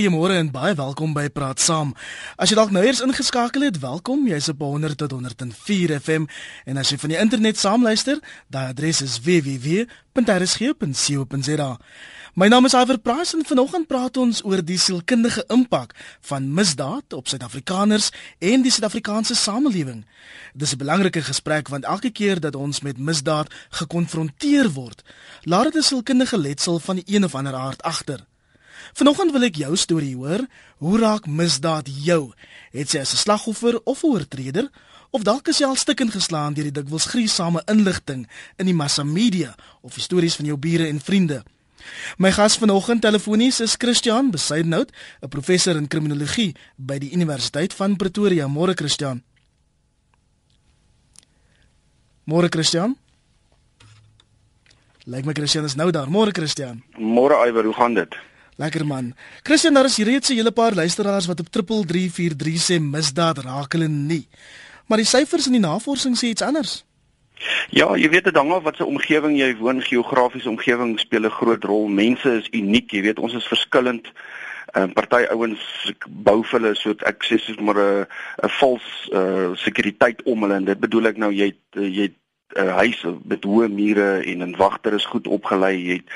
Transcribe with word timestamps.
Goeiemôre 0.00 0.32
en 0.40 0.48
baie 0.48 0.72
welkom 0.72 1.12
by 1.12 1.28
Praat 1.28 1.60
Saam. 1.60 1.90
As 2.40 2.48
jy 2.48 2.56
dalk 2.56 2.70
nou 2.72 2.80
eers 2.80 3.02
ingeskakel 3.04 3.66
het, 3.66 3.76
welkom. 3.82 4.22
Jy's 4.30 4.48
op 4.48 4.62
100 4.64 4.96
tot 4.96 5.12
104 5.12 6.00
FM 6.00 6.24
en 6.64 6.80
as 6.80 6.88
jy 6.88 6.96
van 7.02 7.12
die 7.12 7.20
internet 7.20 7.60
saamluister, 7.60 8.16
daai 8.48 8.72
adres 8.72 9.04
is 9.04 9.20
www.rsg.co.za. 9.20 9.84
My 12.32 12.48
naam 12.48 12.64
is 12.64 12.72
Iver 12.80 12.96
Price 13.04 13.36
en 13.36 13.44
vanoggend 13.44 13.92
praat 13.92 14.16
ons 14.16 14.40
oor 14.48 14.64
die 14.64 14.80
sielkundige 14.80 15.44
impak 15.52 15.92
van 16.32 16.48
misdaad 16.48 17.12
op 17.12 17.28
Suid-Afrikaners 17.28 18.08
en 18.40 18.64
die 18.64 18.72
Suid-Afrikaanse 18.72 19.36
samelewing. 19.36 20.08
Dis 20.56 20.72
'n 20.72 20.80
belangrike 20.80 21.20
gesprek 21.28 21.68
want 21.68 21.84
elke 21.84 22.08
keer 22.08 22.40
dat 22.40 22.56
ons 22.56 22.80
met 22.80 22.96
misdaad 22.96 23.52
gekonfronteer 23.68 24.72
word, 24.72 25.04
laat 25.44 25.64
dit 25.64 25.76
'n 25.76 25.82
sielkundige 25.82 26.38
letsel 26.38 26.78
van 26.78 26.96
die 26.96 27.04
een 27.16 27.24
of 27.24 27.34
ander 27.34 27.54
aard 27.54 27.82
agter. 27.82 28.29
Vanoggend 28.92 29.32
wil 29.32 29.42
ek 29.42 29.56
jou 29.56 29.76
storie 29.76 30.16
hoor. 30.16 30.46
Hoe 30.78 30.98
raak 30.98 31.26
misdaad 31.26 31.88
jou? 32.04 32.32
Het 32.72 32.92
jy 32.92 33.00
as 33.00 33.12
'n 33.12 33.22
slagoffer 33.24 33.80
of 33.84 34.02
'n 34.02 34.06
oortreder 34.06 34.70
of 35.10 35.22
dalk 35.22 35.48
is 35.48 35.58
jy 35.58 35.66
al 35.66 35.76
stukkend 35.76 36.12
geslaan 36.12 36.54
deur 36.54 36.70
die 36.70 36.82
dikwels 36.82 37.06
gruisame 37.06 37.62
inligting 37.66 38.28
in 38.56 38.66
die 38.66 38.74
massa 38.74 39.02
media 39.02 39.54
of 39.82 39.98
stories 39.98 40.36
van 40.36 40.46
jou 40.46 40.56
bure 40.56 40.86
en 40.86 41.00
vriende? 41.00 41.42
My 42.18 42.30
gas 42.32 42.58
vanoggend 42.58 43.02
telefonies 43.02 43.60
is 43.60 43.76
Christian 43.76 44.30
Besaidnout, 44.30 44.92
'n 45.22 45.28
professor 45.28 45.76
in 45.76 45.88
kriminologie 45.88 46.54
by 46.76 46.98
die 46.98 47.12
Universiteit 47.12 47.74
van 47.74 47.96
Pretoria. 47.96 48.46
Môre 48.46 48.74
Christian. 48.74 49.22
Môre 52.24 52.48
Christian. 52.48 52.96
Lyk 55.04 55.24
my 55.24 55.32
Christian 55.32 55.64
is 55.64 55.74
nou 55.74 55.90
daar. 55.90 56.08
Môre 56.10 56.30
Christian. 56.32 56.82
Môre 56.98 57.34
Iwer, 57.48 57.64
hoe 57.64 57.74
gaan 57.74 57.94
dit? 57.94 58.14
Lekker 58.60 58.84
man. 58.86 59.14
Christian, 59.42 59.74
daar 59.74 59.88
is 59.88 59.96
reeds 59.96 60.28
'n 60.28 60.34
hele 60.34 60.52
paar 60.52 60.74
luisteraars 60.74 61.26
wat 61.26 61.40
op 61.40 61.48
3343 61.48 62.60
sê 62.68 62.80
misdaad 62.80 63.38
raak 63.38 63.72
hulle 63.72 63.88
nie. 63.88 64.28
Maar 64.86 64.98
die 64.98 65.06
syfers 65.06 65.46
in 65.46 65.52
die 65.52 65.60
navorsing 65.60 66.16
sê 66.16 66.26
iets 66.28 66.42
anders. 66.42 66.84
Ja, 67.70 67.96
jy 67.96 68.08
weet 68.08 68.24
dit 68.24 68.36
hang 68.36 68.52
af 68.52 68.62
wat 68.62 68.76
se 68.76 68.84
omgewing 68.84 69.38
jy 69.38 69.56
woon, 69.56 69.82
geografiese 69.82 70.48
omgewing 70.48 71.00
speel 71.00 71.24
'n 71.24 71.30
groot 71.30 71.64
rol. 71.64 71.88
Mense 71.88 72.36
is 72.36 72.48
uniek, 72.50 72.90
jy 72.90 73.02
weet, 73.02 73.18
ons 73.18 73.34
is 73.34 73.46
verskillend. 73.46 74.12
En 74.72 74.88
uh, 74.88 74.92
party 74.92 75.24
ouens 75.30 75.92
bou 76.08 76.44
vir 76.44 76.60
hulle 76.60 76.74
so 76.74 76.94
ek 77.06 77.24
sê 77.24 77.38
soos 77.38 77.56
maar 77.56 77.78
'n 77.78 78.06
'n 78.44 78.48
vals 78.60 79.10
uh, 79.12 79.50
sekuriteit 79.54 80.22
om 80.22 80.42
hulle 80.42 80.54
en 80.54 80.64
dit 80.64 80.80
bedoel 80.80 81.06
ek 81.06 81.16
nou 81.16 81.32
jy 81.32 81.54
jy 81.74 82.06
'n 82.06 82.14
uh, 82.60 82.76
huis 82.76 83.04
met 83.24 83.44
hoë 83.44 83.68
mure 83.68 84.22
en 84.22 84.42
'n 84.42 84.56
wagter 84.56 84.94
is 84.94 85.06
goed 85.06 85.26
opgelei, 85.26 85.76
jy 85.76 85.92
het 85.92 86.08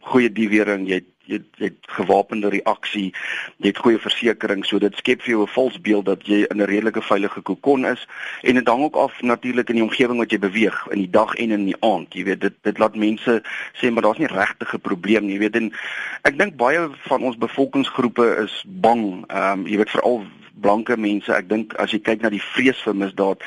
goeie 0.00 0.32
diewering, 0.32 0.88
jy 0.88 0.94
het 0.94 1.10
jy 1.30 1.40
het, 1.60 1.76
gewapende 1.96 2.50
reaksie, 2.52 3.10
jy 3.58 3.72
het 3.72 3.80
goeie 3.82 3.98
versekerings, 3.98 4.70
so 4.70 4.78
dit 4.82 4.96
skep 4.96 5.22
vir 5.22 5.34
jou 5.34 5.42
'n 5.42 5.54
vals 5.54 5.80
beeld 5.80 6.06
dat 6.06 6.26
jy 6.26 6.44
in 6.50 6.60
'n 6.60 6.70
redelike 6.70 7.02
veilige 7.02 7.40
kokon 7.40 7.86
is 7.86 8.06
en 8.42 8.54
dit 8.54 8.68
hang 8.68 8.82
ook 8.82 8.96
af 8.96 9.22
natuurlik 9.22 9.68
in 9.68 9.76
die 9.76 9.84
omgewing 9.84 10.18
wat 10.18 10.30
jy 10.30 10.38
beweeg 10.38 10.86
in 10.90 10.98
die 10.98 11.10
dag 11.10 11.34
en 11.34 11.50
in 11.50 11.64
die 11.64 11.80
aand. 11.80 12.14
Jy 12.14 12.24
weet 12.24 12.40
dit 12.40 12.54
dit 12.62 12.78
laat 12.78 12.96
mense 12.96 13.42
sê 13.74 13.90
maar 13.90 14.02
daar's 14.02 14.18
nie 14.18 14.26
regtig 14.26 14.74
'n 14.74 14.80
probleem 14.80 15.26
nie, 15.26 15.34
jy 15.34 15.38
weet 15.38 15.56
en 15.56 15.72
ek 16.22 16.38
dink 16.38 16.56
baie 16.56 16.88
van 17.08 17.22
ons 17.22 17.36
bevolkingsgroepe 17.36 18.36
is 18.44 18.64
bang. 18.66 19.24
Ehm 19.28 19.60
um, 19.60 19.66
jy 19.66 19.76
weet 19.76 19.90
veral 19.90 20.26
blanke 20.60 20.96
mense, 20.96 21.32
ek 21.34 21.48
dink 21.48 21.76
as 21.82 21.94
jy 21.94 22.00
kyk 22.04 22.22
na 22.24 22.32
die 22.32 22.42
vrees 22.52 22.80
vir 22.84 22.96
misdaad, 23.04 23.44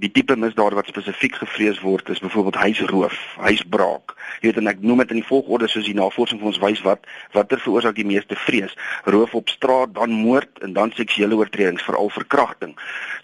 die 0.00 0.10
tipe 0.10 0.36
misdade 0.36 0.74
wat 0.74 0.88
spesifiek 0.88 1.34
gevrees 1.36 1.80
word 1.84 2.08
is 2.08 2.20
byvoorbeeld 2.24 2.56
huisroof, 2.56 3.16
huisbraak. 3.44 4.14
Jy 4.40 4.48
weet 4.48 4.60
en 4.62 4.70
ek 4.70 4.80
noem 4.80 5.02
dit 5.02 5.12
in 5.12 5.20
die 5.20 5.28
volgorde 5.28 5.68
soos 5.68 5.84
die 5.84 5.96
navorsing 5.96 6.40
vir 6.40 6.48
ons 6.48 6.60
wys 6.62 6.80
wat 6.86 7.04
watter 7.36 7.60
veroorsaak 7.60 7.98
die 7.98 8.08
meeste 8.08 8.38
vrees? 8.46 8.72
Roof 9.04 9.34
op 9.36 9.52
straat, 9.52 9.92
dan 9.94 10.14
moord 10.16 10.62
en 10.64 10.72
dan 10.72 10.94
seksuele 10.96 11.36
oortredings, 11.36 11.84
veral 11.84 12.08
verkrachting. 12.14 12.72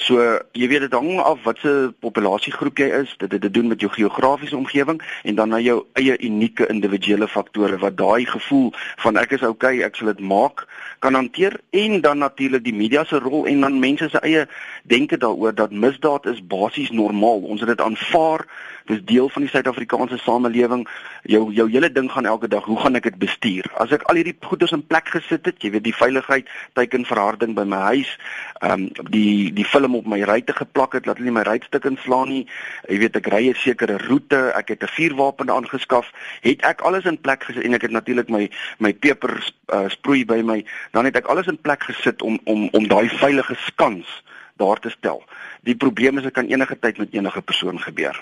So 0.05 0.21
jy 0.59 0.69
weet 0.69 0.87
dit 0.87 0.97
hang 0.97 1.23
af 1.25 1.41
watse 1.47 1.73
populasiegroep 2.05 2.85
jy 2.85 2.91
is, 3.01 3.17
dit 3.23 3.33
het 3.33 3.43
te 3.43 3.51
doen 3.51 3.73
met 3.73 3.81
jou 3.81 3.91
geografiese 3.95 4.59
omgewing 4.59 5.01
en 5.25 5.41
dan 5.41 5.55
na 5.55 5.63
jou 5.65 5.81
eie 5.99 6.19
unieke 6.21 6.69
individuele 6.69 7.29
faktore 7.29 7.81
wat 7.81 7.97
daai 7.97 8.29
gevoel 8.29 8.75
van 9.01 9.17
ek 9.17 9.39
is 9.39 9.47
okay, 9.47 9.81
ek 9.87 9.97
sal 9.97 10.13
dit 10.13 10.21
maak 10.21 10.67
kan 10.99 11.15
hanteer 11.15 11.61
en 11.71 12.01
dan 12.01 12.19
natuurlik 12.19 12.65
die 12.65 12.75
media 12.75 13.05
se 13.05 13.19
rol 13.19 13.47
en 13.47 13.61
dan 13.61 13.79
mense 13.79 14.09
se 14.09 14.21
eie 14.21 14.47
denke 14.83 15.17
daaroor 15.17 15.55
dat 15.55 15.71
misdaad 15.71 16.27
is 16.27 16.47
basies 16.47 16.91
normaal. 16.91 17.41
Ons 17.41 17.61
het 17.61 17.69
dit 17.69 17.81
aanvaar. 17.81 18.47
Dis 18.89 19.03
deel 19.05 19.29
van 19.29 19.45
die 19.45 19.51
Suid-Afrikaanse 19.53 20.17
samelewing. 20.23 20.87
Jou 21.29 21.43
jou 21.53 21.67
hele 21.69 21.91
ding 21.93 22.07
gaan 22.13 22.25
elke 22.25 22.49
dag, 22.49 22.65
hoe 22.65 22.79
gaan 22.81 22.97
ek 22.97 23.05
dit 23.11 23.19
bestuur? 23.21 23.67
As 23.77 23.91
ek 23.93 24.07
al 24.09 24.17
hierdie 24.17 24.37
goeders 24.49 24.73
in 24.73 24.85
plek 24.89 25.11
gesit 25.13 25.45
het, 25.45 25.59
jy 25.61 25.75
weet 25.75 25.85
die 25.85 25.93
veiligheid, 25.97 26.49
teiken 26.79 27.05
verharding 27.05 27.53
by 27.59 27.67
my 27.69 27.83
huis, 27.91 28.15
ehm 28.63 28.87
um, 28.89 29.11
die 29.13 29.53
die 29.53 29.67
film 29.69 29.99
op 29.99 30.09
my 30.09 30.23
ruitte 30.31 30.57
geplak 30.57 30.97
het, 30.97 31.05
laat 31.05 31.21
hulle 31.21 31.29
nie 31.29 31.37
my 31.37 31.45
ruitstuk 31.45 31.85
inslaan 31.91 32.33
nie. 32.33 32.47
Jy 32.89 32.99
weet 33.05 33.19
ek 33.21 33.29
ry 33.35 33.43
'n 33.51 33.61
sekere 33.61 33.99
roete, 34.07 34.41
ek 34.57 34.73
het 34.73 34.83
'n 34.89 34.95
vuurwapen 34.97 35.53
aangeskaf, 35.53 36.09
het 36.41 36.65
ek 36.65 36.81
alles 36.81 37.05
in 37.05 37.21
plek 37.21 37.45
gesit 37.45 37.65
en 37.65 37.75
ek 37.75 37.83
het 37.83 37.93
natuurlik 37.93 38.33
my 38.33 38.49
my 38.79 38.93
peper 38.93 39.37
uh, 39.69 39.89
sproei 39.89 40.25
by 40.25 40.41
my, 40.41 40.65
dan 40.93 41.05
het 41.05 41.17
ek 41.17 41.29
alles 41.29 41.47
in 41.47 41.61
plek 41.61 41.85
gesit 41.85 42.23
om 42.23 42.41
om 42.45 42.69
om 42.73 42.89
daai 42.89 43.09
veilige 43.09 43.55
skans 43.69 44.23
daar 44.57 44.81
te 44.81 44.91
stel. 44.91 45.23
Die 45.61 45.77
probleem 45.77 46.17
is 46.17 46.25
dit 46.25 46.33
kan 46.33 46.49
enige 46.49 46.79
tyd 46.79 46.99
met 46.99 47.13
enige 47.13 47.43
persoon 47.43 47.81
gebeur. 47.81 48.17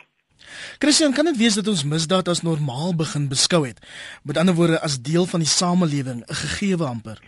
Christian, 0.79 1.13
kan 1.13 1.25
dit 1.25 1.37
wees 1.37 1.55
dat 1.55 1.69
ons 1.69 1.85
misdaad 1.85 2.29
as 2.29 2.43
normaal 2.43 2.95
begin 2.95 3.29
beskou 3.29 3.67
het? 3.67 3.79
Met 4.23 4.37
ander 4.37 4.55
woorde 4.55 4.81
as 4.81 5.01
deel 5.01 5.27
van 5.27 5.41
die 5.41 5.49
samelewing, 5.49 6.25
'n 6.27 6.35
gegewe 6.35 6.85
amper. 6.85 7.21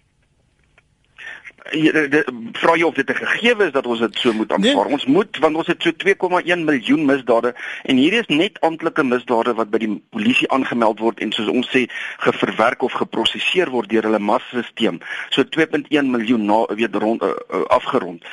Vra 2.52 2.76
jy 2.76 2.82
of 2.82 2.94
dit 2.94 3.10
'n 3.10 3.14
gegewe 3.14 3.64
is 3.66 3.72
dat 3.72 3.86
ons 3.86 3.98
dit 3.98 4.18
so 4.18 4.32
moet 4.32 4.52
aanvaar? 4.52 4.84
Nee. 4.84 4.92
Ons 4.92 5.04
moet 5.06 5.38
want 5.38 5.56
ons 5.56 5.66
het 5.66 5.82
so 5.82 5.92
2,1 5.92 6.64
miljoen 6.64 7.04
misdade 7.04 7.54
en 7.82 7.96
hier 7.96 8.12
is 8.12 8.26
net 8.26 8.60
amptelike 8.60 9.04
misdade 9.04 9.54
wat 9.54 9.70
by 9.70 9.78
die 9.78 10.02
polisie 10.10 10.50
aangemeld 10.50 10.98
word 10.98 11.20
en 11.20 11.32
soos 11.32 11.48
ons 11.48 11.68
sê 11.68 11.84
geverwerk 12.18 12.82
of 12.82 12.92
geprosesseer 12.92 13.70
word 13.70 13.88
deur 13.88 14.02
hulle 14.02 14.18
massastelsel. 14.18 14.98
So 15.28 15.44
2.1 15.44 16.04
miljoen 16.04 16.44
na 16.44 16.66
weet 16.74 16.94
rond 16.94 17.22
uh, 17.22 17.28
uh, 17.28 17.64
afgerond. 17.68 18.24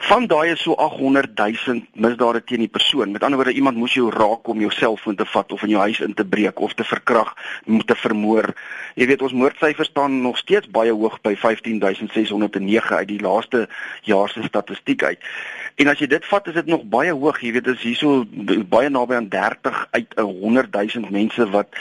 Van 0.00 0.24
daai 0.26 0.50
is 0.50 0.62
so 0.64 0.72
800 0.80 1.36
000 1.36 1.82
misdade 1.92 2.40
teen 2.48 2.62
die 2.64 2.72
persoon. 2.72 3.10
Met 3.12 3.22
ander 3.22 3.36
woorde, 3.36 3.52
iemand 3.52 3.76
moes 3.76 3.92
jou 3.94 4.08
raak 4.10 4.48
om 4.48 4.62
jou 4.64 4.70
selfoon 4.72 5.16
te 5.16 5.26
vat 5.28 5.52
of 5.52 5.62
in 5.66 5.74
jou 5.74 5.82
huis 5.82 6.00
in 6.00 6.14
te 6.16 6.24
breek 6.24 6.60
of 6.60 6.72
te 6.74 6.86
verkrag, 6.88 7.34
moet 7.66 7.86
te 7.86 7.96
vermoor. 8.00 8.48
Jy 8.96 9.10
weet 9.10 9.22
ons 9.22 9.36
moordsyfers 9.36 9.92
staan 9.92 10.22
nog 10.24 10.40
steeds 10.40 10.70
baie 10.72 10.94
hoog 10.96 11.18
by 11.20 11.34
15609 11.36 12.96
uit 12.96 13.10
die 13.12 13.20
laaste 13.20 13.66
jaar 14.08 14.32
se 14.32 14.42
statistiek 14.48 15.04
uit. 15.04 15.28
En 15.76 15.92
as 15.92 16.00
jy 16.00 16.08
dit 16.08 16.24
vat, 16.32 16.48
is 16.48 16.56
dit 16.56 16.72
nog 16.72 16.88
baie 16.88 17.12
hoog. 17.12 17.42
Jy 17.44 17.52
weet 17.58 17.68
dis 17.68 17.84
hierso 17.84 18.24
baie 18.72 18.88
naby 18.88 19.20
aan 19.20 19.28
30 19.28 19.84
uit 19.90 20.16
'n 20.16 20.32
100 20.40 20.72
000 20.96 21.12
mense 21.12 21.50
wat 21.52 21.76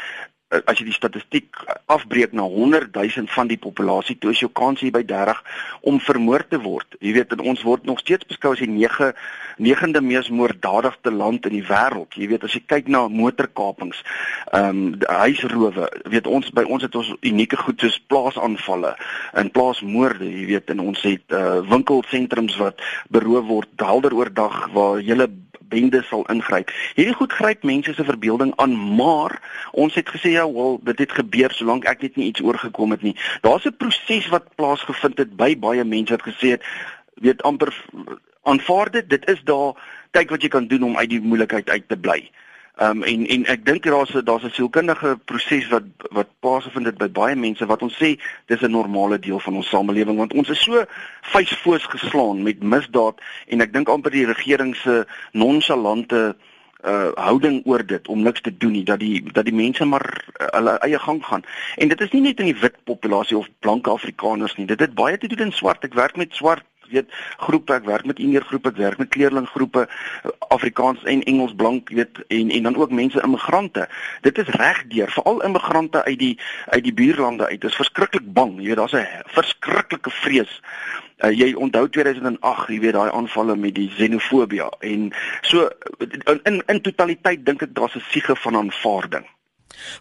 as 0.50 0.80
jy 0.80 0.88
die 0.88 0.96
statistiek 0.96 1.60
afbreek 1.86 2.32
na 2.34 2.48
100 2.50 2.96
000 2.96 3.30
van 3.36 3.50
die 3.50 3.60
populasie, 3.62 4.18
toe 4.18 4.32
is 4.34 4.42
jou 4.42 4.50
kans 4.50 4.82
hier 4.82 4.94
by 4.94 5.04
30 5.06 5.42
om 5.90 6.00
vermoor 6.02 6.46
te 6.50 6.58
word. 6.62 6.98
Jy 7.06 7.14
weet 7.20 7.36
ons 7.40 7.62
word 7.68 7.86
nog 7.86 8.02
steeds 8.02 8.26
beskou 8.30 8.56
as 8.56 8.64
die 8.64 8.72
9 8.72 9.12
negende 9.60 10.02
mees 10.02 10.30
moorddadigste 10.32 11.12
land 11.12 11.46
in 11.46 11.58
die 11.58 11.66
wêreld. 11.68 12.16
Jy 12.16 12.30
weet 12.32 12.46
as 12.48 12.56
jy 12.56 12.62
kyk 12.66 12.88
na 12.88 13.06
motorkapings, 13.12 14.02
ehm 14.56 14.70
um, 14.70 14.96
huisrowe, 15.20 15.90
weet 16.10 16.30
ons 16.32 16.50
by 16.56 16.64
ons 16.64 16.86
het 16.86 16.96
ons 16.96 17.12
unieke 17.20 17.60
goed 17.60 17.84
soos 17.84 18.00
plaasaanvalle 18.12 18.96
en 19.38 19.52
plaasmoorde, 19.54 20.26
jy 20.26 20.46
weet 20.54 20.72
en 20.74 20.86
ons 20.88 21.04
het 21.06 21.36
uh, 21.36 21.60
winkelsentrums 21.68 22.56
wat 22.62 22.82
beroof 23.12 23.46
word 23.52 23.86
helder 23.90 24.16
oordag 24.16 24.62
waar 24.74 25.04
hele 25.04 25.28
bende 25.70 26.02
sal 26.10 26.26
ingryp. 26.34 26.72
Hierdie 26.98 27.16
goed 27.16 27.34
gryp 27.34 27.64
mense 27.64 27.94
se 27.94 28.04
verbeelding 28.04 28.54
aan, 28.56 28.76
maar 28.96 29.40
ons 29.72 29.96
het 29.96 30.10
gesê 30.10 30.34
ja, 30.36 30.46
wel, 30.54 30.80
dit 30.84 31.00
het 31.06 31.12
gebeur 31.12 31.54
solank 31.54 31.86
ek 31.90 32.02
net 32.02 32.16
nie 32.16 32.30
iets 32.32 32.42
oorgekom 32.42 32.92
het 32.96 33.06
nie. 33.06 33.16
Daar's 33.42 33.66
'n 33.66 33.78
proses 33.78 34.28
wat 34.34 34.56
plaasgevind 34.56 35.18
het 35.18 35.36
by 35.36 35.56
baie 35.60 35.84
mense 35.84 36.16
wat 36.16 36.28
gesê 36.28 36.58
het, 36.58 36.64
weet 37.14 37.42
amper 37.44 37.74
aanvaar 38.44 38.92
dit, 38.92 39.10
dit 39.10 39.30
is 39.30 39.42
daar, 39.44 39.74
kyk 40.12 40.30
wat 40.30 40.42
jy 40.42 40.50
kan 40.50 40.68
doen 40.68 40.84
om 40.84 40.98
uit 40.98 41.10
die 41.10 41.22
moeilikheid 41.22 41.70
uit 41.70 41.88
te 41.88 41.98
bly. 41.98 42.30
Ehm 42.80 43.02
um, 43.02 43.04
en 43.04 43.28
en 43.28 43.46
ek 43.46 43.66
dink 43.66 43.84
daar's 43.84 44.12
daar's 44.24 44.44
'n 44.44 44.56
sielkundige 44.56 45.20
proses 45.26 45.68
wat 45.68 45.84
wat 46.16 46.28
plaasvind 46.40 46.86
dit 46.86 46.98
by 46.98 47.10
baie 47.12 47.36
mense 47.36 47.66
wat 47.66 47.82
ons 47.82 47.98
sê 48.04 48.16
dis 48.46 48.62
'n 48.62 48.72
normale 48.72 49.20
deel 49.20 49.40
van 49.40 49.56
ons 49.56 49.70
samelewing 49.70 50.18
want 50.18 50.34
ons 50.34 50.50
is 50.50 50.64
so 50.64 50.86
vuisfoos 51.22 51.86
geslaan 51.86 52.44
met 52.44 52.64
misdaad 52.64 53.20
en 53.48 53.62
ek 53.62 53.74
dink 53.74 53.90
amper 53.90 54.12
die 54.12 54.26
regering 54.26 54.76
se 54.76 55.06
nonchalante 55.32 56.36
uh 56.84 57.12
houding 57.16 57.62
oor 57.66 57.86
dit 57.86 58.08
om 58.08 58.22
niks 58.22 58.42
te 58.42 58.58
doen 58.58 58.72
nie 58.72 58.84
dat 58.84 59.00
die 59.00 59.24
dat 59.32 59.46
die 59.46 59.60
mense 59.64 59.86
maar 59.86 60.08
uh, 60.42 60.48
hulle 60.48 60.78
eie 60.80 61.00
gang 61.00 61.26
gaan. 61.26 61.44
En 61.76 61.88
dit 61.88 62.02
is 62.02 62.12
nie 62.12 62.22
net 62.22 62.40
in 62.40 62.46
die 62.46 62.62
wit 62.62 62.76
populasie 62.84 63.38
of 63.38 63.48
blanke 63.60 63.90
Afrikaners 63.90 64.56
nie. 64.56 64.66
Dit 64.66 64.80
het 64.80 64.94
baie 64.94 65.18
te 65.18 65.28
doen 65.28 65.52
in 65.52 65.52
swart. 65.52 65.84
Ek 65.84 65.94
werk 65.94 66.16
met 66.16 66.34
swart 66.34 66.64
weet 66.92 67.10
groepe, 67.38 67.74
ek 67.74 67.86
werk 67.86 68.06
met 68.06 68.20
Indiër 68.20 68.46
groepe, 68.48 68.70
ek 68.70 68.78
werk 68.78 68.98
met 68.98 69.10
kleerlinggroepe, 69.10 69.88
Afrikaans 70.50 71.04
en 71.04 71.24
Engels 71.24 71.56
blank, 71.56 71.90
weet 71.90 72.24
en 72.28 72.50
en 72.50 72.64
dan 72.64 72.76
ook 72.76 72.92
mense 72.92 73.22
immigrante. 73.22 73.88
Dit 74.22 74.38
is 74.38 74.48
regdeur, 74.48 75.12
veral 75.12 75.44
immigrante 75.44 76.04
uit 76.04 76.20
die 76.20 76.40
uit 76.66 76.84
die 76.84 76.94
buurlande 76.94 77.48
uit. 77.48 77.64
Is 77.64 77.76
verskriklik 77.76 78.34
bang, 78.34 78.58
jy 78.60 78.74
weet 78.74 78.82
daar's 78.84 78.94
'n 78.94 79.08
verskriklike 79.26 80.10
vrees 80.10 80.62
Uh, 81.20 81.34
jy 81.36 81.50
onthou 81.60 81.90
2008, 81.92 82.70
jy 82.72 82.78
weet 82.80 82.96
daai 82.96 83.10
aanvalle 83.12 83.56
met 83.60 83.76
die 83.76 83.90
xenofobie 83.92 84.62
en 84.88 85.10
so 85.42 85.66
in, 86.48 86.62
in 86.72 86.80
totaliteit 86.80 87.44
dink 87.44 87.66
ek 87.66 87.74
daar's 87.76 87.98
'n 88.00 88.06
siege 88.08 88.36
van 88.36 88.56
aanvaarding. 88.56 89.26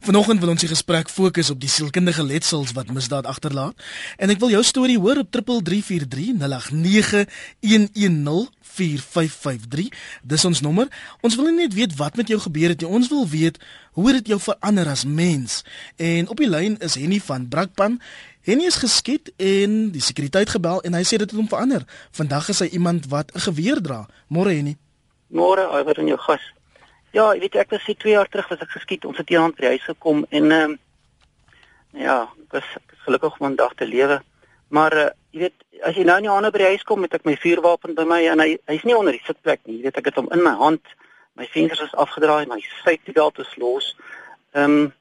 Vanoggend 0.01 0.41
wil 0.41 0.49
ons 0.55 0.61
die 0.61 0.71
gesprek 0.71 1.09
fokus 1.09 1.51
op 1.51 1.61
die 1.61 1.69
sielkundige 1.69 2.23
letsels 2.23 2.73
wat 2.77 2.93
misdaad 2.95 3.27
agterlaat 3.27 3.75
en 4.17 4.31
ek 4.31 4.41
wil 4.43 4.51
jou 4.51 4.63
storie 4.67 4.99
hoor 4.99 5.19
op 5.25 5.31
3343 5.31 7.51
0891104553 7.59 7.61
dis 10.23 10.45
ons 10.45 10.61
nommer 10.65 10.89
ons 11.21 11.37
wil 11.37 11.53
net 11.55 11.75
weet 11.75 11.97
wat 11.99 12.17
met 12.17 12.29
jou 12.29 12.41
gebeur 12.41 12.69
het 12.75 12.85
ons 12.85 13.09
wil 13.13 13.29
weet 13.29 13.59
hoe 13.99 14.13
dit 14.21 14.27
jou 14.35 14.41
verander 14.41 14.89
as 14.89 15.05
mens 15.05 15.63
en 15.97 16.29
op 16.29 16.37
die 16.39 16.51
lyn 16.51 16.79
is 16.85 16.95
Henny 17.01 17.21
van 17.21 17.49
Brakpan 17.49 18.01
Henny 18.49 18.65
is 18.65 18.79
geskiet 18.81 19.29
en 19.37 19.91
die 19.93 20.01
sekuriteit 20.01 20.49
gebel 20.49 20.79
en 20.89 20.95
hy 20.97 21.03
sê 21.05 21.19
dit 21.21 21.29
het 21.29 21.37
hom 21.37 21.51
verander. 21.51 21.83
Vandag 22.17 22.47
is 22.49 22.63
hy 22.65 22.69
iemand 22.79 23.11
wat 23.13 23.29
'n 23.35 23.45
geweer 23.45 23.83
dra. 23.83 24.09
Môre 24.33 24.57
Henny. 24.57 24.79
Môre, 25.29 25.69
word 25.85 25.99
in 25.99 26.07
jou 26.07 26.17
gas. 26.17 26.41
Ja, 27.17 27.33
jy 27.33 27.41
weet 27.41 27.55
ek 27.57 27.71
was 27.71 27.85
se 27.85 27.95
2 27.97 28.13
jaar 28.13 28.29
terug 28.29 28.49
was 28.49 28.61
ek 28.61 28.75
geskiet. 28.77 29.05
Ons 29.09 29.19
het 29.19 29.31
eendag 29.31 29.57
by 29.57 29.65
die 29.65 29.73
huis 29.77 29.87
gekom 29.89 30.27
en 30.31 30.53
ehm 30.53 30.71
um, 30.71 30.79
ja, 31.97 32.19
ek 32.45 32.53
was, 32.53 32.67
ek 32.77 32.93
was 32.93 33.07
gelukkig 33.07 33.39
om 33.39 33.47
vandag 33.47 33.75
te 33.75 33.87
lewe. 33.89 34.21
Maar 34.69 34.97
uh, 34.97 35.09
jy 35.33 35.41
weet, 35.47 35.57
as 35.89 35.97
jy 35.97 36.05
nou 36.05 36.19
in 36.21 36.29
die 36.29 36.35
ander 36.35 36.53
by 36.53 36.59
die 36.59 36.73
huis 36.75 36.85
kom 36.85 37.01
met 37.01 37.15
ek 37.17 37.25
my 37.25 37.35
vuurwapen 37.41 37.97
by 37.97 38.05
my 38.05 38.21
en 38.29 38.45
hy 38.45 38.51
hy's 38.69 38.85
nie 38.85 38.97
onder 38.97 39.17
die 39.17 39.25
sitplek 39.25 39.65
nie. 39.65 39.79
Jy 39.79 39.89
weet 39.89 40.03
ek 40.03 40.13
het 40.13 40.21
hom 40.21 40.29
in 40.37 40.45
my 40.45 40.53
hand. 40.61 40.95
My 41.39 41.49
vensters 41.49 41.89
is 41.89 41.99
afgedraai, 42.05 42.47
my 42.51 42.61
safety 42.85 43.17
belt 43.17 43.41
is 43.41 43.57
los. 43.57 43.95
Ehm 44.53 44.81
um, 44.85 44.95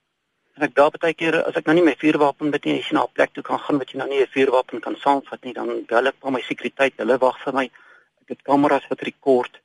En 0.58 0.64
ek 0.66 0.74
daar 0.74 0.96
baie 0.98 1.14
keer 1.14 1.36
as 1.44 1.58
ek 1.60 1.68
nou 1.70 1.76
nie 1.78 1.84
my 1.86 1.94
vuurwapen 2.02 2.50
met 2.50 2.64
nie, 2.66 2.80
as 2.80 2.88
jy 2.90 2.96
na 2.98 3.04
'n 3.06 3.14
plek 3.14 3.34
toe 3.34 3.44
kan 3.46 3.60
gaan 3.62 3.78
wat 3.78 3.92
jy 3.94 4.00
nou 4.00 4.08
nie 4.10 4.22
'n 4.22 4.34
vuurwapen 4.34 4.82
kan 4.82 4.96
saamvat 4.98 5.44
nie, 5.46 5.54
dan 5.54 5.86
bel 5.86 6.08
ek 6.08 6.16
van 6.20 6.34
my 6.34 6.42
sekuriteit, 6.42 6.98
hulle 6.98 7.18
wag 7.22 7.38
vir 7.44 7.54
my. 7.54 7.66
Ek 8.22 8.30
het 8.34 8.42
kameras 8.42 8.88
wat 8.90 9.06
rekord, 9.06 9.60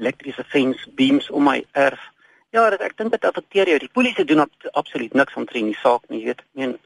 elektriese 0.00 0.44
fence 0.44 0.90
beams 0.98 1.30
om 1.30 1.44
my 1.48 1.64
erf. 1.72 2.02
Ja, 2.54 2.68
dit, 2.70 2.80
ek 2.80 2.96
dink 2.96 3.12
dit 3.12 3.24
affekteer 3.24 3.68
jou. 3.68 3.78
Die 3.82 3.92
polisie 3.92 4.24
doen 4.24 4.44
ab, 4.44 4.68
absoluut 4.72 5.14
niks 5.14 5.36
omtrent 5.36 5.72
die 5.72 5.80
saak 5.80 6.06
nie, 6.08 6.22
jy 6.22 6.32
weet. 6.32 6.44
Ek 6.44 6.60
meen 6.60 6.76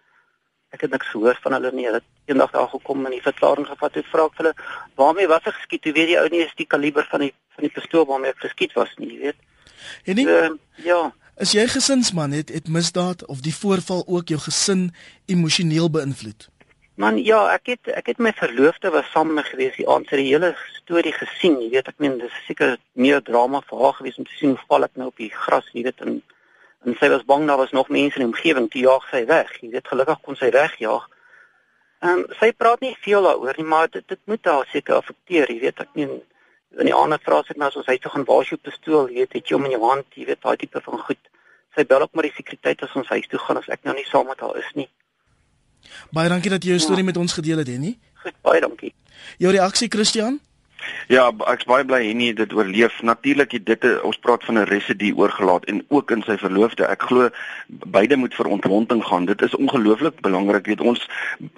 ek 0.71 0.85
het 0.87 0.93
niks 0.95 1.11
gehoor 1.11 1.39
van 1.43 1.57
hulle 1.57 1.73
nie. 1.75 1.87
Hulle 1.89 1.99
het 1.99 2.31
eendag 2.31 2.53
daar 2.55 2.69
gekom 2.71 3.07
en 3.07 3.15
die 3.15 3.23
verklaring 3.25 3.67
gevat 3.67 3.97
en 3.99 4.07
vra 4.13 4.27
ek 4.29 4.37
vir 4.37 4.45
hulle, 4.45 4.55
"Waarmee 4.95 5.29
was 5.29 5.47
ek 5.47 5.55
geskiet?" 5.55 5.85
Jy 5.85 5.93
weet 5.93 6.11
die 6.13 6.19
ou 6.19 6.29
nie 6.29 6.45
is 6.47 6.55
die 6.57 6.67
kaliber 6.67 7.07
van 7.11 7.21
die 7.21 7.33
van 7.55 7.65
die 7.67 7.75
pistool 7.75 8.07
waarmee 8.07 8.31
ek 8.31 8.45
geskiet 8.47 8.73
was 8.75 8.95
nie, 8.99 9.13
jy 9.15 9.21
weet. 9.21 9.37
En 10.05 10.15
nie, 10.15 10.27
uh, 10.27 10.51
ja. 10.85 11.13
Is 11.37 11.53
jy 11.53 11.67
gesinsman 11.67 12.33
het 12.33 12.49
het 12.49 12.69
misdaad 12.69 13.27
of 13.27 13.41
die 13.41 13.55
voorval 13.55 14.05
ook 14.07 14.29
jou 14.29 14.41
gesin 14.41 14.95
emosioneel 15.27 15.91
beïnvloed? 15.91 16.49
Man, 17.01 17.17
ja, 17.25 17.39
ek 17.55 17.69
het 17.71 17.89
ek 17.97 18.11
het 18.11 18.19
my 18.21 18.33
verloofde 18.37 18.91
was 18.93 19.07
saam 19.13 19.31
met 19.31 19.39
my 19.39 19.45
gewees 19.47 19.77
die 19.79 19.87
aand 19.89 20.11
sy 20.11 20.19
die 20.21 20.27
hele 20.27 20.51
storie 20.75 21.15
gesien. 21.17 21.55
Jy 21.63 21.71
weet, 21.73 21.87
ek 21.89 22.03
meen 22.05 22.19
dis 22.21 22.35
seker 22.45 22.75
meer 22.93 23.23
drama 23.25 23.63
vir 23.71 23.85
haar 23.85 23.95
gewees 24.01 24.19
om 24.21 24.27
te 24.29 24.37
sien 24.37 24.53
hoe 24.53 24.67
val 24.69 24.85
ek 24.85 25.01
nou 25.01 25.07
op 25.09 25.23
die 25.23 25.31
gras, 25.33 25.71
jy 25.73 25.87
weet, 25.87 26.03
en 26.05 26.19
en 26.85 26.99
sy 27.01 27.09
was 27.13 27.25
bang 27.31 27.47
daar 27.49 27.61
was 27.61 27.73
nog 27.77 27.89
mense 27.93 28.21
in 28.21 28.27
die 28.27 28.29
omgewing, 28.29 28.69
toe 28.73 28.83
jaag 28.85 29.09
sy 29.09 29.23
weg. 29.33 29.57
Jy 29.63 29.71
weet, 29.79 29.89
gelukkig 29.89 30.21
kon 30.27 30.37
sy 30.43 30.53
wegjaag. 30.59 31.09
Ehm 32.05 32.21
um, 32.21 32.29
sy 32.43 32.53
praat 32.53 32.85
nie 32.85 32.93
veel 33.09 33.31
daaroor 33.31 33.63
nie, 33.63 33.69
maar 33.73 33.89
dit 33.97 34.05
dit 34.13 34.23
moet 34.29 34.53
haar 34.53 34.69
seker 34.77 35.01
affekteer, 35.01 35.49
jy 35.57 35.59
weet, 35.65 35.81
ek 35.81 35.97
meen 35.97 36.17
in 36.85 36.93
die 36.93 36.97
ander 37.03 37.25
vrae 37.25 37.43
sê 37.49 37.57
ek 37.57 37.65
nou 37.65 37.73
as 37.73 37.89
hy 37.89 37.97
toe 37.97 38.13
gaan 38.13 38.29
waar 38.29 38.45
jy 38.45 38.61
pistool, 38.61 39.09
jy 39.09 39.23
weet, 39.25 39.41
het 39.41 39.49
jy 39.49 39.57
hom 39.57 39.69
in 39.71 39.79
jou 39.79 39.85
hand, 39.89 40.13
jy 40.21 40.29
weet, 40.29 40.45
daai 40.45 40.61
tipe 40.61 40.85
van 40.85 41.05
goed 41.09 41.37
sy 41.77 41.85
bel 41.89 42.05
ook 42.05 42.13
maar 42.13 42.27
die 42.27 42.37
sekuriteit 42.37 42.83
as 42.85 42.97
ons 42.99 43.09
huis 43.09 43.29
toe 43.31 43.41
gaan 43.41 43.61
as 43.61 43.69
ek 43.73 43.87
nou 43.89 43.95
nie 43.97 44.11
saam 44.13 44.29
met 44.29 44.41
haar 44.45 44.59
is 44.61 44.73
nie. 44.77 44.91
Baie 46.11 46.29
dankie 46.29 46.51
dat 46.51 46.65
jy 46.65 46.75
jou 46.75 46.83
storie 46.83 47.05
ja. 47.05 47.11
met 47.13 47.17
ons 47.17 47.33
gedeel 47.33 47.59
het, 47.63 47.69
Henny. 47.69 47.97
Goed, 48.23 48.37
baie 48.43 48.61
dankie. 48.61 48.95
Jou 49.39 49.53
reaksie, 49.53 49.89
Christian? 49.89 50.41
Ja, 51.11 51.31
ek's 51.51 51.67
baie 51.67 51.85
bly 51.85 52.05
Henny 52.07 52.33
dit 52.33 52.53
oorleef. 52.55 53.03
Natuurlik 53.03 53.53
het 53.57 53.67
dit 53.67 53.87
ons 54.07 54.17
praat 54.17 54.45
van 54.45 54.59
'n 54.59 54.71
residue 54.71 55.17
oorgelaat 55.17 55.65
en 55.65 55.85
ook 55.89 56.11
in 56.11 56.23
sy 56.23 56.37
verloofde. 56.37 56.87
Ek 56.87 57.03
glo 57.03 57.29
beide 57.67 58.17
moet 58.17 58.35
vir 58.35 58.47
ontlonting 58.47 59.05
gaan. 59.05 59.25
Dit 59.25 59.43
is 59.43 59.57
ongelooflik 59.57 60.21
belangrik. 60.21 60.67
Weet 60.67 60.81
ons 60.81 61.09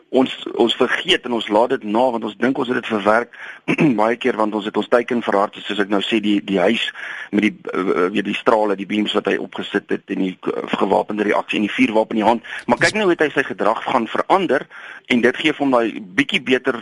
ons 0.08 0.46
ons 0.54 0.74
vergeet 0.76 1.24
en 1.24 1.32
ons 1.32 1.48
laat 1.48 1.68
dit 1.68 1.84
na 1.84 2.10
want 2.10 2.24
ons 2.24 2.36
dink 2.36 2.58
ons 2.58 2.68
het 2.68 2.76
dit 2.76 2.86
verwerk 2.86 3.36
baie 4.02 4.16
keer 4.16 4.36
want 4.36 4.54
ons 4.54 4.64
het 4.64 4.76
ons 4.76 4.88
teiken 4.88 5.22
verhard 5.22 5.56
soos 5.56 5.78
ek 5.78 5.88
nou 5.88 6.00
sê 6.04 6.20
die 6.20 6.40
die 6.44 6.58
huis 6.58 6.92
met 7.30 7.46
die 7.46 7.54
eh, 7.72 8.08
weet 8.12 8.24
die 8.24 8.36
strale, 8.36 8.76
die 8.76 8.86
beams 8.86 9.14
wat 9.16 9.30
hy 9.30 9.36
opgesit 9.40 9.88
het 9.88 10.12
en 10.12 10.18
die 10.18 10.36
gewapende 10.78 11.22
reaksie 11.22 11.60
en 11.60 11.66
die 11.66 11.74
vuurwapen 11.74 12.16
in 12.16 12.22
die 12.22 12.28
hand. 12.28 12.50
Maar 12.66 12.78
kyk 12.78 12.98
nou 12.98 13.08
hoe 13.08 13.16
hy 13.18 13.30
sy 13.32 13.44
gedrag 13.46 13.84
gaan 13.84 14.08
verander 14.10 14.66
en 15.12 15.20
dit 15.20 15.36
gee 15.36 15.54
hom 15.58 15.72
daai 15.74 16.00
bietjie 16.16 16.42
beter 16.44 16.78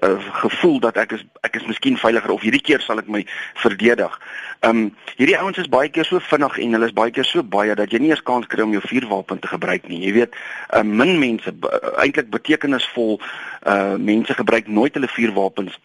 uh, 0.00 0.16
gevoel 0.42 0.80
dat 0.82 0.98
ek 1.02 1.16
is 1.18 1.24
ek 1.46 1.60
is 1.60 1.66
miskien 1.82 1.98
veiliger 1.98 2.30
of 2.30 2.42
hierdie 2.42 2.62
keer 2.62 2.80
sal 2.80 2.98
ek 2.98 3.08
my 3.08 3.24
verdedig. 3.62 4.18
Ehm 4.62 4.70
um, 4.70 4.96
hierdie 5.18 5.38
ouens 5.38 5.58
is 5.58 5.68
baie 5.68 5.88
keer 5.88 6.04
so 6.04 6.20
vinnig 6.20 6.58
en 6.58 6.72
hulle 6.72 6.86
is 6.86 6.94
baie 6.94 7.10
keer 7.10 7.24
so 7.24 7.42
baie 7.42 7.74
dat 7.74 7.90
jy 7.90 7.98
nie 7.98 8.10
eens 8.10 8.22
kans 8.22 8.46
kry 8.46 8.62
om 8.62 8.72
jou 8.72 8.82
vuurwapen 8.82 9.40
te 9.40 9.48
gebruik 9.48 9.88
nie. 9.88 10.02
Jy 10.06 10.12
weet, 10.12 10.36
uh, 10.74 10.82
min 10.82 11.18
mense 11.18 11.50
eintlik 11.98 12.30
betekenisvol 12.30 13.18
uh 13.66 13.96
mense 13.98 14.34
gebruik 14.34 14.68
nooit 14.68 14.94
hulle 14.94 15.08
vuurwapens 15.08 15.78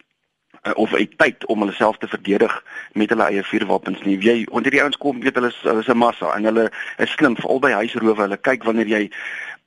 uh, 0.64 0.72
of 0.74 0.94
uit 0.94 1.18
tyd 1.18 1.46
om 1.46 1.60
hulle 1.60 1.74
self 1.74 1.98
te 1.98 2.08
verdedig 2.08 2.54
met 2.94 3.10
hulle 3.10 3.26
eie 3.26 3.42
vuurwapens 3.42 4.02
nie. 4.06 4.18
Jy 4.22 4.46
onder 4.50 4.70
die 4.70 4.82
ouens 4.82 4.98
kom 4.98 5.20
weet 5.20 5.34
hulle 5.34 5.50
is 5.50 5.60
hulle 5.66 5.82
is 5.82 5.90
'n 5.90 5.98
massa 5.98 6.34
en 6.36 6.44
hulle 6.44 6.70
is 6.98 7.10
slim 7.10 7.36
veral 7.36 7.60
by 7.60 7.74
huisrowe. 7.82 8.22
Hulle 8.22 8.38
kyk 8.38 8.64
wanneer 8.64 8.86
jy 8.86 9.10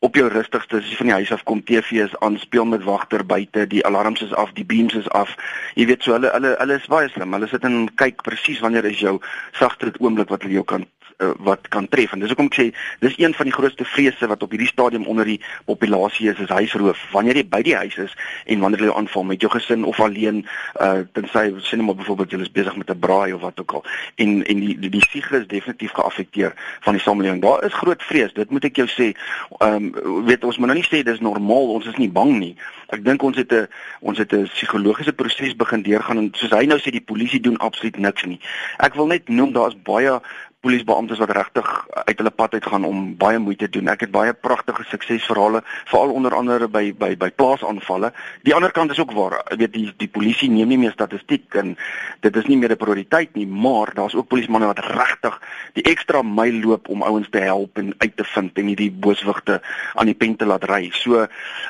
op 0.01 0.15
jou 0.17 0.27
rustigste 0.33 0.79
as 0.81 0.87
jy 0.89 0.95
van 0.97 1.11
die 1.11 1.17
huis 1.19 1.31
af 1.35 1.43
kom 1.45 1.59
TV 1.63 1.99
is 2.01 2.15
aan 2.25 2.39
speel 2.41 2.65
met 2.65 2.83
wagter 2.83 3.21
buite 3.25 3.67
die 3.69 3.83
alarms 3.85 4.23
is 4.25 4.33
af 4.33 4.53
die 4.57 4.65
beams 4.65 4.95
is 4.97 5.09
af. 5.17 5.35
Jy 5.77 5.85
weet 5.91 6.01
so 6.03 6.15
hulle 6.17 6.31
hulle 6.33 6.55
hulle 6.57 6.79
is 6.81 6.87
baie 6.89 7.09
slim. 7.13 7.35
Hulle 7.37 7.49
sit 7.51 7.67
en 7.69 7.85
kyk 8.01 8.23
presies 8.25 8.63
wanneer 8.65 8.87
is 8.89 9.03
jou 9.03 9.19
sagter 9.59 9.93
oomblik 9.99 10.33
wat 10.33 10.41
hulle 10.47 10.57
jou 10.57 10.65
kan 10.73 10.87
uh, 11.21 11.31
wat 11.37 11.67
kan 11.67 11.87
tref. 11.89 12.11
En 12.11 12.19
dis 12.19 12.31
hoekom 12.33 12.49
ek 12.51 12.57
sê 12.57 12.65
dis 12.99 13.17
een 13.17 13.33
van 13.37 13.49
die 13.49 13.53
grootste 13.53 13.85
vrese 13.85 14.27
wat 14.27 14.43
op 14.43 14.51
hierdie 14.53 14.69
stadium 14.69 15.05
onder 15.05 15.25
die 15.25 15.39
populasie 15.65 16.29
is 16.31 16.39
is 16.39 16.49
huisroof. 16.49 16.99
Wanneer 17.11 17.41
jy 17.41 17.45
by 17.47 17.61
die 17.65 17.75
huis 17.75 17.97
is 18.01 18.15
en 18.45 18.59
wanneer 18.59 18.87
jy 18.87 18.95
aanval 18.95 19.27
met 19.29 19.41
jou 19.41 19.51
gesin 19.51 19.85
of 19.87 19.99
alleen 20.01 20.43
uh, 20.81 21.01
tensy 21.13 21.47
sê 21.61 21.77
net 21.77 21.85
maar 21.85 21.99
byvoorbeeld 22.01 22.35
jy 22.35 22.41
is 22.47 22.51
besig 22.51 22.75
met 22.75 22.89
'n 22.89 22.99
braai 22.99 23.33
of 23.33 23.41
wat 23.41 23.59
ook 23.59 23.71
al. 23.79 23.85
En 24.15 24.43
en 24.45 24.59
die 24.59 24.77
die, 24.79 24.89
die 24.89 25.05
siege 25.09 25.37
is 25.37 25.47
definitief 25.47 25.91
geaffekteer 25.91 26.53
van 26.81 26.93
die 26.93 27.01
samelewing. 27.01 27.41
Daar 27.41 27.63
is 27.63 27.73
groot 27.73 28.03
vrees 28.03 28.33
dit 28.33 28.49
moet 28.49 28.65
ek 28.65 28.75
jou 28.75 28.87
sê. 28.87 29.11
Um, 29.59 29.91
weet 30.25 30.43
ons 30.43 30.57
moet 30.57 30.67
nou 30.67 30.77
nie 30.77 30.87
sê 30.87 31.03
dis 31.03 31.19
normaal 31.19 31.75
ons 31.77 31.87
is 31.87 31.97
nie 31.97 32.09
bang 32.09 32.37
nie. 32.39 32.55
Ek 32.91 33.03
dink 33.05 33.23
ons 33.23 33.37
het 33.37 33.51
'n 33.53 33.67
ons 33.99 34.17
het 34.17 34.33
'n 34.33 34.47
psigologiese 34.47 35.13
proses 35.13 35.55
begin 35.55 35.81
deurgaan 35.81 36.17
en 36.17 36.29
soos 36.33 36.51
hy 36.51 36.65
nou 36.65 36.79
sê 36.79 36.91
die 36.91 37.07
polisie 37.11 37.39
doen 37.39 37.57
absoluut 37.57 37.97
niks 37.97 38.25
nie. 38.25 38.39
Ek 38.77 38.93
wil 38.95 39.07
net 39.07 39.29
noem 39.29 39.51
daar's 39.51 39.75
baie 39.83 40.19
polisiebeamptes 40.61 41.17
wat 41.17 41.31
regtig 41.33 41.69
uit 42.05 42.17
hulle 42.17 42.31
pad 42.37 42.53
uit 42.53 42.65
gaan 42.69 42.83
om 42.85 42.99
baie 43.17 43.39
moeite 43.41 43.65
te 43.65 43.79
doen. 43.79 43.89
Ek 43.89 44.05
het 44.05 44.11
baie 44.13 44.33
pragtige 44.33 44.83
suksesverhale, 44.91 45.63
veral 45.89 46.13
onder 46.13 46.35
andere 46.37 46.67
by 46.69 46.91
by 46.97 47.15
by 47.17 47.31
plaasaanvalle. 47.33 48.11
Die 48.45 48.53
ander 48.53 48.73
kant 48.73 48.93
is 48.93 49.01
ook 49.01 49.13
waar, 49.17 49.39
jy 49.49 49.57
weet 49.63 49.73
die 49.73 49.85
die 50.03 50.09
polisie 50.09 50.51
neem 50.53 50.69
nie 50.69 50.77
meer 50.83 50.93
statistiek 50.93 51.57
en 51.57 51.73
dit 52.21 52.37
is 52.37 52.49
nie 52.49 52.57
meer 52.61 52.71
'n 52.71 52.77
prioriteit 52.77 53.33
nie, 53.35 53.47
maar 53.47 53.93
daar's 53.93 54.15
ook 54.15 54.27
polisiemanne 54.27 54.69
wat 54.69 54.85
regtig 54.85 55.39
die 55.73 55.83
ekstra 55.83 56.21
myl 56.21 56.61
loop 56.61 56.89
om 56.89 57.01
ouens 57.03 57.29
te 57.29 57.39
help 57.39 57.77
en 57.77 57.93
uit 57.97 58.15
te 58.17 58.23
vind 58.23 58.57
en 58.57 58.65
nie 58.65 58.75
die 58.75 58.91
booswigte 58.91 59.61
aan 59.95 60.05
die 60.05 60.15
pen 60.15 60.35
te 60.35 60.45
laat 60.45 60.63
ry. 60.63 60.91
So, 60.93 61.25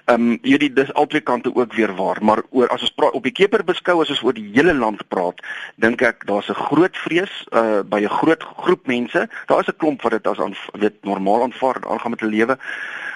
ehm 0.06 0.16
um, 0.16 0.40
hierdie 0.42 0.74
dis 0.74 0.94
albei 0.94 1.22
kante 1.22 1.56
ook 1.56 1.74
weer 1.74 1.96
waar, 1.96 2.18
maar 2.22 2.44
oor 2.50 2.68
as 2.68 2.82
ons 2.82 2.92
praat 2.92 3.14
op 3.14 3.24
die 3.24 3.32
keper 3.32 3.64
beskou 3.64 4.02
as 4.02 4.10
ons 4.10 4.24
oor 4.24 4.34
die 4.34 4.52
hele 4.54 4.74
land 4.74 5.08
praat, 5.08 5.40
dink 5.76 6.02
ek 6.02 6.26
daar's 6.26 6.50
'n 6.50 6.54
groot 6.54 6.98
vrees 6.98 7.48
uh 7.54 7.84
by 7.84 8.02
'n 8.04 8.10
groot 8.10 8.44
groep 8.44 8.81
groep 8.82 8.88
mense. 8.88 9.30
Daar 9.46 9.60
is 9.60 9.68
'n 9.68 9.78
klomp 9.78 10.02
wat 10.02 10.12
dit 10.12 10.28
as 10.28 10.40
aan 10.40 10.56
weet 10.74 11.04
normaal 11.04 11.42
aanvaar 11.42 11.76
en 11.76 11.90
aangaan 11.90 12.12
met 12.12 12.20
hulle 12.20 12.36
lewe. 12.36 12.58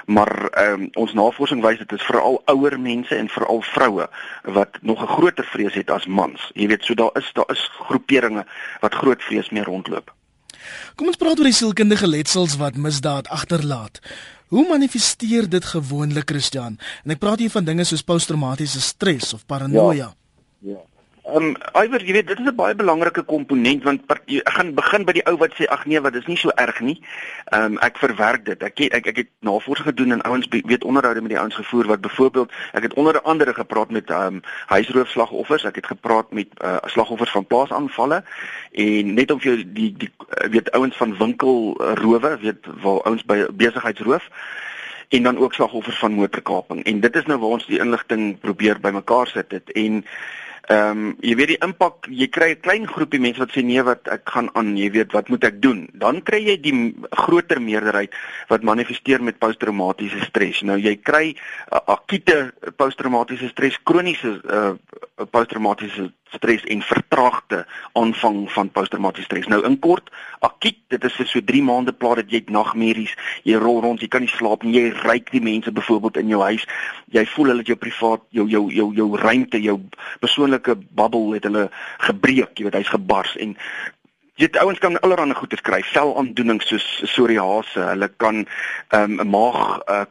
Maar 0.05 0.49
ehm 0.49 0.81
um, 0.81 0.89
ons 0.93 1.13
navorsing 1.13 1.61
wys 1.61 1.77
dit 1.77 1.91
is 1.91 2.01
veral 2.01 2.41
ouer 2.45 2.79
mense 2.79 3.15
en 3.15 3.27
veral 3.29 3.61
vroue 3.61 4.09
wat 4.43 4.69
nog 4.81 5.01
'n 5.01 5.07
groter 5.07 5.45
vrees 5.45 5.73
het 5.73 5.89
as 5.89 6.05
mans. 6.05 6.51
Jy 6.53 6.67
weet, 6.67 6.85
so 6.85 6.93
daar 6.93 7.11
is 7.13 7.31
daar 7.33 7.49
is 7.51 7.69
groeperinge 7.87 8.45
wat 8.79 8.93
groot 8.93 9.21
vrees 9.21 9.49
mee 9.49 9.63
rondloop. 9.63 10.13
Kom 10.95 11.07
ons 11.07 11.17
praat 11.17 11.37
oor 11.37 11.43
die 11.43 11.53
sielkundige 11.53 12.07
letsels 12.07 12.57
wat 12.57 12.75
misdaad 12.75 13.27
agterlaat. 13.27 13.99
Hoe 14.47 14.67
manifesteer 14.67 15.49
dit 15.49 15.65
gewoonlik, 15.65 16.29
Christian? 16.29 16.77
En 17.03 17.11
ek 17.11 17.19
praat 17.19 17.39
hier 17.39 17.49
van 17.49 17.63
dinge 17.63 17.83
soos 17.83 18.01
posttraumatiese 18.01 18.81
stres 18.81 19.33
of 19.33 19.45
paranoia. 19.45 20.13
Ja. 20.61 20.71
ja. 20.71 20.94
Ehm 21.25 21.37
um, 21.41 21.55
iwer 21.81 22.03
jy 22.05 22.13
weet 22.13 22.27
dit 22.29 22.39
is 22.39 22.45
'n 22.45 22.55
baie 22.55 22.75
belangrike 22.77 23.23
komponent 23.25 23.83
want 23.83 24.01
ek 24.13 24.21
gaan 24.45 24.75
begin 24.77 25.05
by 25.05 25.13
die 25.17 25.23
ou 25.25 25.37
wat 25.41 25.55
sê 25.57 25.65
ag 25.73 25.85
nee 25.89 25.99
wat 25.99 26.13
is 26.13 26.27
nie 26.29 26.37
so 26.37 26.49
erg 26.53 26.79
nie. 26.79 27.01
Ehm 27.49 27.63
um, 27.73 27.77
ek 27.81 27.97
verwerk 27.97 28.45
dit. 28.45 28.61
Ek 28.63 28.79
ek 28.79 29.07
ek 29.07 29.17
het 29.17 29.31
navorsing 29.39 29.87
gedoen 29.87 30.11
en 30.11 30.21
ouens 30.21 30.45
weet 30.49 30.83
onderhoude 30.83 31.21
met 31.21 31.33
die 31.33 31.39
ouens 31.39 31.55
gevoer 31.55 31.87
wat 31.87 32.01
byvoorbeeld 32.01 32.51
ek 32.73 32.83
het 32.83 32.93
onder 32.93 33.21
andere 33.21 33.53
gepraat 33.53 33.89
met 33.89 34.09
ehm 34.09 34.35
um, 34.35 34.41
huisroofslagoffers, 34.67 35.65
ek 35.65 35.75
het 35.75 35.85
gepraat 35.85 36.31
met 36.31 36.47
uh, 36.61 36.77
slagoffers 36.85 37.31
van 37.31 37.45
plaasaanvalle 37.45 38.23
en 38.71 39.13
net 39.13 39.31
om 39.31 39.39
vir 39.39 39.51
jou 39.55 39.65
die 39.73 39.93
die 39.97 40.11
weet 40.53 40.71
ouens 40.71 40.95
van 40.95 41.17
winkelrowe, 41.17 42.37
weet 42.37 42.69
waar 42.81 43.01
ouens 43.01 43.25
by 43.25 43.47
besigheidsroof 43.49 44.29
en 45.09 45.23
dan 45.23 45.37
ook 45.37 45.53
slagoffers 45.53 45.97
van 45.97 46.11
motorkaping. 46.11 46.83
En 46.83 46.99
dit 46.99 47.15
is 47.15 47.25
nou 47.25 47.39
waar 47.39 47.57
ons 47.57 47.65
die 47.65 47.79
inligting 47.79 48.39
probeer 48.39 48.79
bymekaar 48.79 49.27
sit 49.27 49.51
het 49.51 49.71
en 49.71 50.05
Ehm 50.65 50.97
um, 50.97 51.09
jy 51.21 51.35
weet 51.37 51.51
die 51.51 51.57
impak, 51.61 52.07
jy 52.09 52.25
kry 52.33 52.47
'n 52.55 52.61
klein 52.65 52.85
groepie 52.89 53.19
mense 53.21 53.37
wat 53.37 53.51
sê 53.53 53.61
nee 53.61 53.83
wat 53.85 54.07
ek 54.09 54.23
gaan 54.33 54.49
aan, 54.57 54.73
jy 54.77 54.89
weet 54.95 55.11
wat 55.13 55.29
moet 55.29 55.43
ek 55.45 55.61
doen? 55.61 55.85
Dan 55.93 56.23
kry 56.25 56.39
jy 56.41 56.55
die 56.57 56.95
groter 57.11 57.61
meerderheid 57.61 58.15
wat 58.49 58.65
manifesteer 58.65 59.21
met 59.21 59.37
posttraumatiese 59.37 60.25
stres. 60.25 60.63
Nou 60.65 60.79
jy 60.81 60.95
kry 60.97 61.35
uh, 61.69 61.79
akute 61.85 62.53
posttraumatiese 62.81 63.51
stres, 63.53 63.77
kroniese 63.83 64.41
uh, 64.49 64.73
posttraumatiese 65.29 66.09
stres 66.35 66.63
en 66.71 66.83
vertraagde 66.85 67.63
aanvang 67.99 68.43
van 68.53 68.71
posttraumatiese 68.75 69.29
stres. 69.29 69.49
Nou 69.51 69.61
in 69.67 69.79
kort, 69.79 70.11
akuut, 70.45 70.77
dit 70.93 71.07
is 71.09 71.17
vir 71.19 71.29
so 71.31 71.43
3 71.51 71.63
maande 71.65 71.95
plaas 71.95 72.21
dit 72.23 72.37
jy 72.37 72.43
nagmerries, 72.53 73.15
jy 73.47 73.59
rol 73.61 73.81
rond, 73.85 74.01
jy 74.01 74.11
kan 74.11 74.25
nie 74.25 74.31
slaap 74.31 74.63
nie, 74.63 74.75
jy 74.77 74.93
ryk 75.05 75.31
die 75.33 75.43
mense 75.43 75.71
byvoorbeeld 75.71 76.21
in 76.21 76.35
jou 76.35 76.41
huis. 76.45 76.67
Jy 77.15 77.25
voel 77.33 77.53
hulle 77.53 77.65
het 77.65 77.73
jou 77.73 77.79
privaat, 77.81 78.23
jou 78.35 78.47
jou 78.51 78.63
jou 78.73 78.87
jou 78.95 79.09
ruimte, 79.19 79.61
jou 79.63 79.79
persoonlike 80.23 80.77
bubble 80.95 81.35
het 81.37 81.49
hulle 81.49 81.69
gebreek, 82.07 82.55
jy 82.57 82.69
weet 82.69 82.81
hy's 82.81 82.95
gebars 82.95 83.35
en 83.41 83.57
Jy 84.35 84.49
het 84.49 84.57
ouens 84.59 84.79
kan 84.83 84.97
allerlei 84.99 85.31
goeie 85.31 85.57
kry, 85.63 85.77
velaandoenings 85.93 86.67
soos 86.67 86.85
psoriase, 87.07 87.79
hulle 87.93 88.09
kan 88.19 88.41
ehm, 88.43 89.13
um, 89.23 89.29
maag 89.31 89.61
uh, 89.87 90.01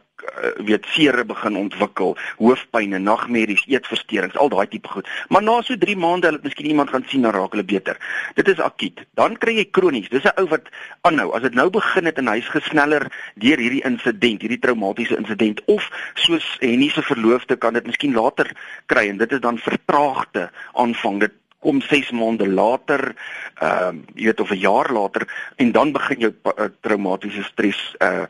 weet 0.65 0.85
seere 0.93 1.25
begin 1.25 1.57
ontwikkel, 1.57 2.15
hoofpyn, 2.37 2.95
nagmerries, 3.03 3.63
eetversteurings, 3.69 4.37
al 4.37 4.49
daai 4.49 4.67
tipe 4.69 4.89
goed. 4.89 5.07
Maar 5.29 5.43
na 5.43 5.59
so 5.61 5.77
3 5.77 5.95
maande 5.99 6.29
hulle 6.29 6.41
miskien 6.43 6.69
iemand 6.69 6.89
gaan 6.89 7.05
sien 7.07 7.25
dan 7.25 7.33
raak 7.35 7.55
hulle 7.55 7.65
beter. 7.65 7.99
Dit 8.35 8.49
is 8.51 8.59
akuut. 8.63 9.05
Dan 9.19 9.37
kry 9.41 9.57
jy 9.59 9.67
kronies. 9.71 10.09
Dis 10.09 10.25
'n 10.25 10.35
ou 10.41 10.47
wat 10.49 10.69
aanhou. 11.01 11.31
As 11.35 11.41
dit 11.41 11.53
nou 11.53 11.69
begin 11.69 12.05
het 12.05 12.17
en 12.17 12.27
hy's 12.27 12.49
gesneller 12.49 13.11
deur 13.35 13.57
hierdie 13.57 13.85
insident, 13.85 14.41
hierdie 14.41 14.59
traumatiese 14.59 15.17
insident 15.17 15.61
of 15.65 15.89
soos 16.13 16.57
Henny 16.59 16.89
se 16.89 17.01
verloofde 17.01 17.55
kan 17.55 17.73
dit 17.73 17.85
miskien 17.85 18.13
later 18.13 18.51
kry 18.85 19.09
en 19.09 19.17
dit 19.17 19.31
is 19.31 19.39
dan 19.39 19.57
vertraagde 19.57 20.49
aanvang. 20.73 21.19
Dit 21.19 21.33
kom 21.59 21.81
6 21.81 22.11
maande 22.11 22.47
later, 22.47 23.15
ehm 23.59 23.97
uh, 23.97 24.01
jy 24.15 24.25
weet 24.25 24.39
of 24.39 24.51
'n 24.51 24.59
jaar 24.59 24.91
later 24.91 25.27
en 25.55 25.71
dan 25.71 25.91
begin 25.91 26.19
jou 26.19 26.33
uh, 26.43 26.65
traumatiese 26.81 27.43
stres 27.43 27.95
uh 27.99 28.25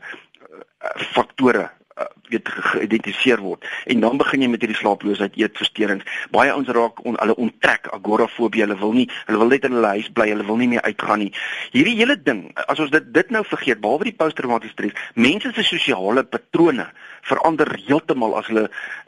faktore 0.94 1.70
weet 2.28 2.48
geïdentifiseer 2.48 3.40
word. 3.40 3.64
En 3.84 4.00
dan 4.00 4.16
begin 4.20 4.42
jy 4.44 4.48
met 4.52 4.60
hierdie 4.64 4.78
slaaploosheid 4.78 5.36
eetversteurings. 5.40 6.04
Baie 6.34 6.52
ouens 6.52 6.68
raak 6.74 7.00
on, 7.08 7.16
hulle 7.20 7.36
onttrek 7.40 7.88
agorafobie 7.96 8.64
hulle 8.64 8.76
wil 8.80 8.92
nie 8.96 9.06
hulle 9.26 9.40
wil 9.40 9.52
net 9.52 9.64
in 9.68 9.76
hulle 9.78 9.92
huis 9.96 10.10
bly 10.12 10.28
hulle 10.32 10.46
wil 10.48 10.60
nie 10.60 10.68
meer 10.74 10.84
uitgaan 10.84 11.24
nie. 11.24 11.32
Hierdie 11.72 11.96
hele 11.96 12.18
ding 12.22 12.50
as 12.66 12.82
ons 12.82 12.92
dit 12.92 13.12
dit 13.14 13.34
nou 13.34 13.44
vergeet 13.46 13.80
behalwe 13.80 14.10
die 14.10 14.16
posttraumatiese 14.18 14.76
stres 14.76 15.04
mense 15.14 15.52
se 15.56 15.64
sosiale 15.64 16.24
patrone 16.24 16.90
verander 17.26 17.72
heeltemal 17.86 18.36
as 18.38 18.50
hulle 18.50 18.66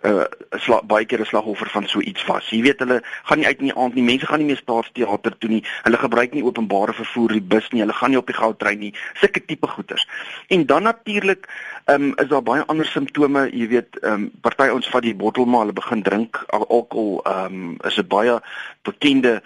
uh, 0.08 0.80
baie 0.90 1.06
keer 1.06 1.20
'n 1.22 1.30
slagoffer 1.30 1.70
van 1.70 1.86
so 1.86 2.00
iets 2.00 2.24
was. 2.26 2.48
Jy 2.50 2.62
weet 2.62 2.80
hulle 2.82 3.00
gaan 3.28 3.38
nie 3.38 3.46
uit 3.46 3.58
in 3.58 3.70
die 3.70 3.76
aand 3.76 3.94
nie 3.94 4.02
mense 4.02 4.26
gaan 4.26 4.38
nie 4.38 4.50
meer 4.50 4.62
staatsteater 4.62 5.38
toe 5.38 5.50
nie 5.50 5.62
hulle 5.84 5.98
gebruik 5.98 6.34
nie 6.34 6.44
openbare 6.44 6.92
vervoer 6.92 7.36
die 7.36 7.48
bus 7.54 7.68
nie 7.70 7.82
hulle 7.84 7.94
gaan 7.94 8.10
nie 8.10 8.18
op 8.18 8.26
die 8.26 8.38
goudtrein 8.38 8.78
nie 8.78 8.94
sulke 9.20 9.44
tipe 9.44 9.66
goeters. 9.66 10.06
En 10.48 10.66
dan 10.66 10.82
natuurlik 10.82 11.46
um, 11.94 12.12
is 12.16 12.28
daar 12.28 12.42
baie 12.42 12.64
ander 12.66 12.86
simptome, 12.86 13.48
jy 13.52 13.68
weet, 13.68 13.98
ehm 14.02 14.12
um, 14.12 14.30
party 14.40 14.68
ons 14.72 14.88
vat 14.88 15.02
die 15.02 15.14
bottel 15.14 15.46
maar 15.46 15.66
hulle 15.66 15.72
begin 15.72 16.02
drink 16.02 16.44
alkohol, 16.48 17.20
ehm 17.24 17.54
um, 17.54 17.76
is 17.84 17.98
'n 17.98 18.06
baie 18.06 18.40
bekende 18.82 19.42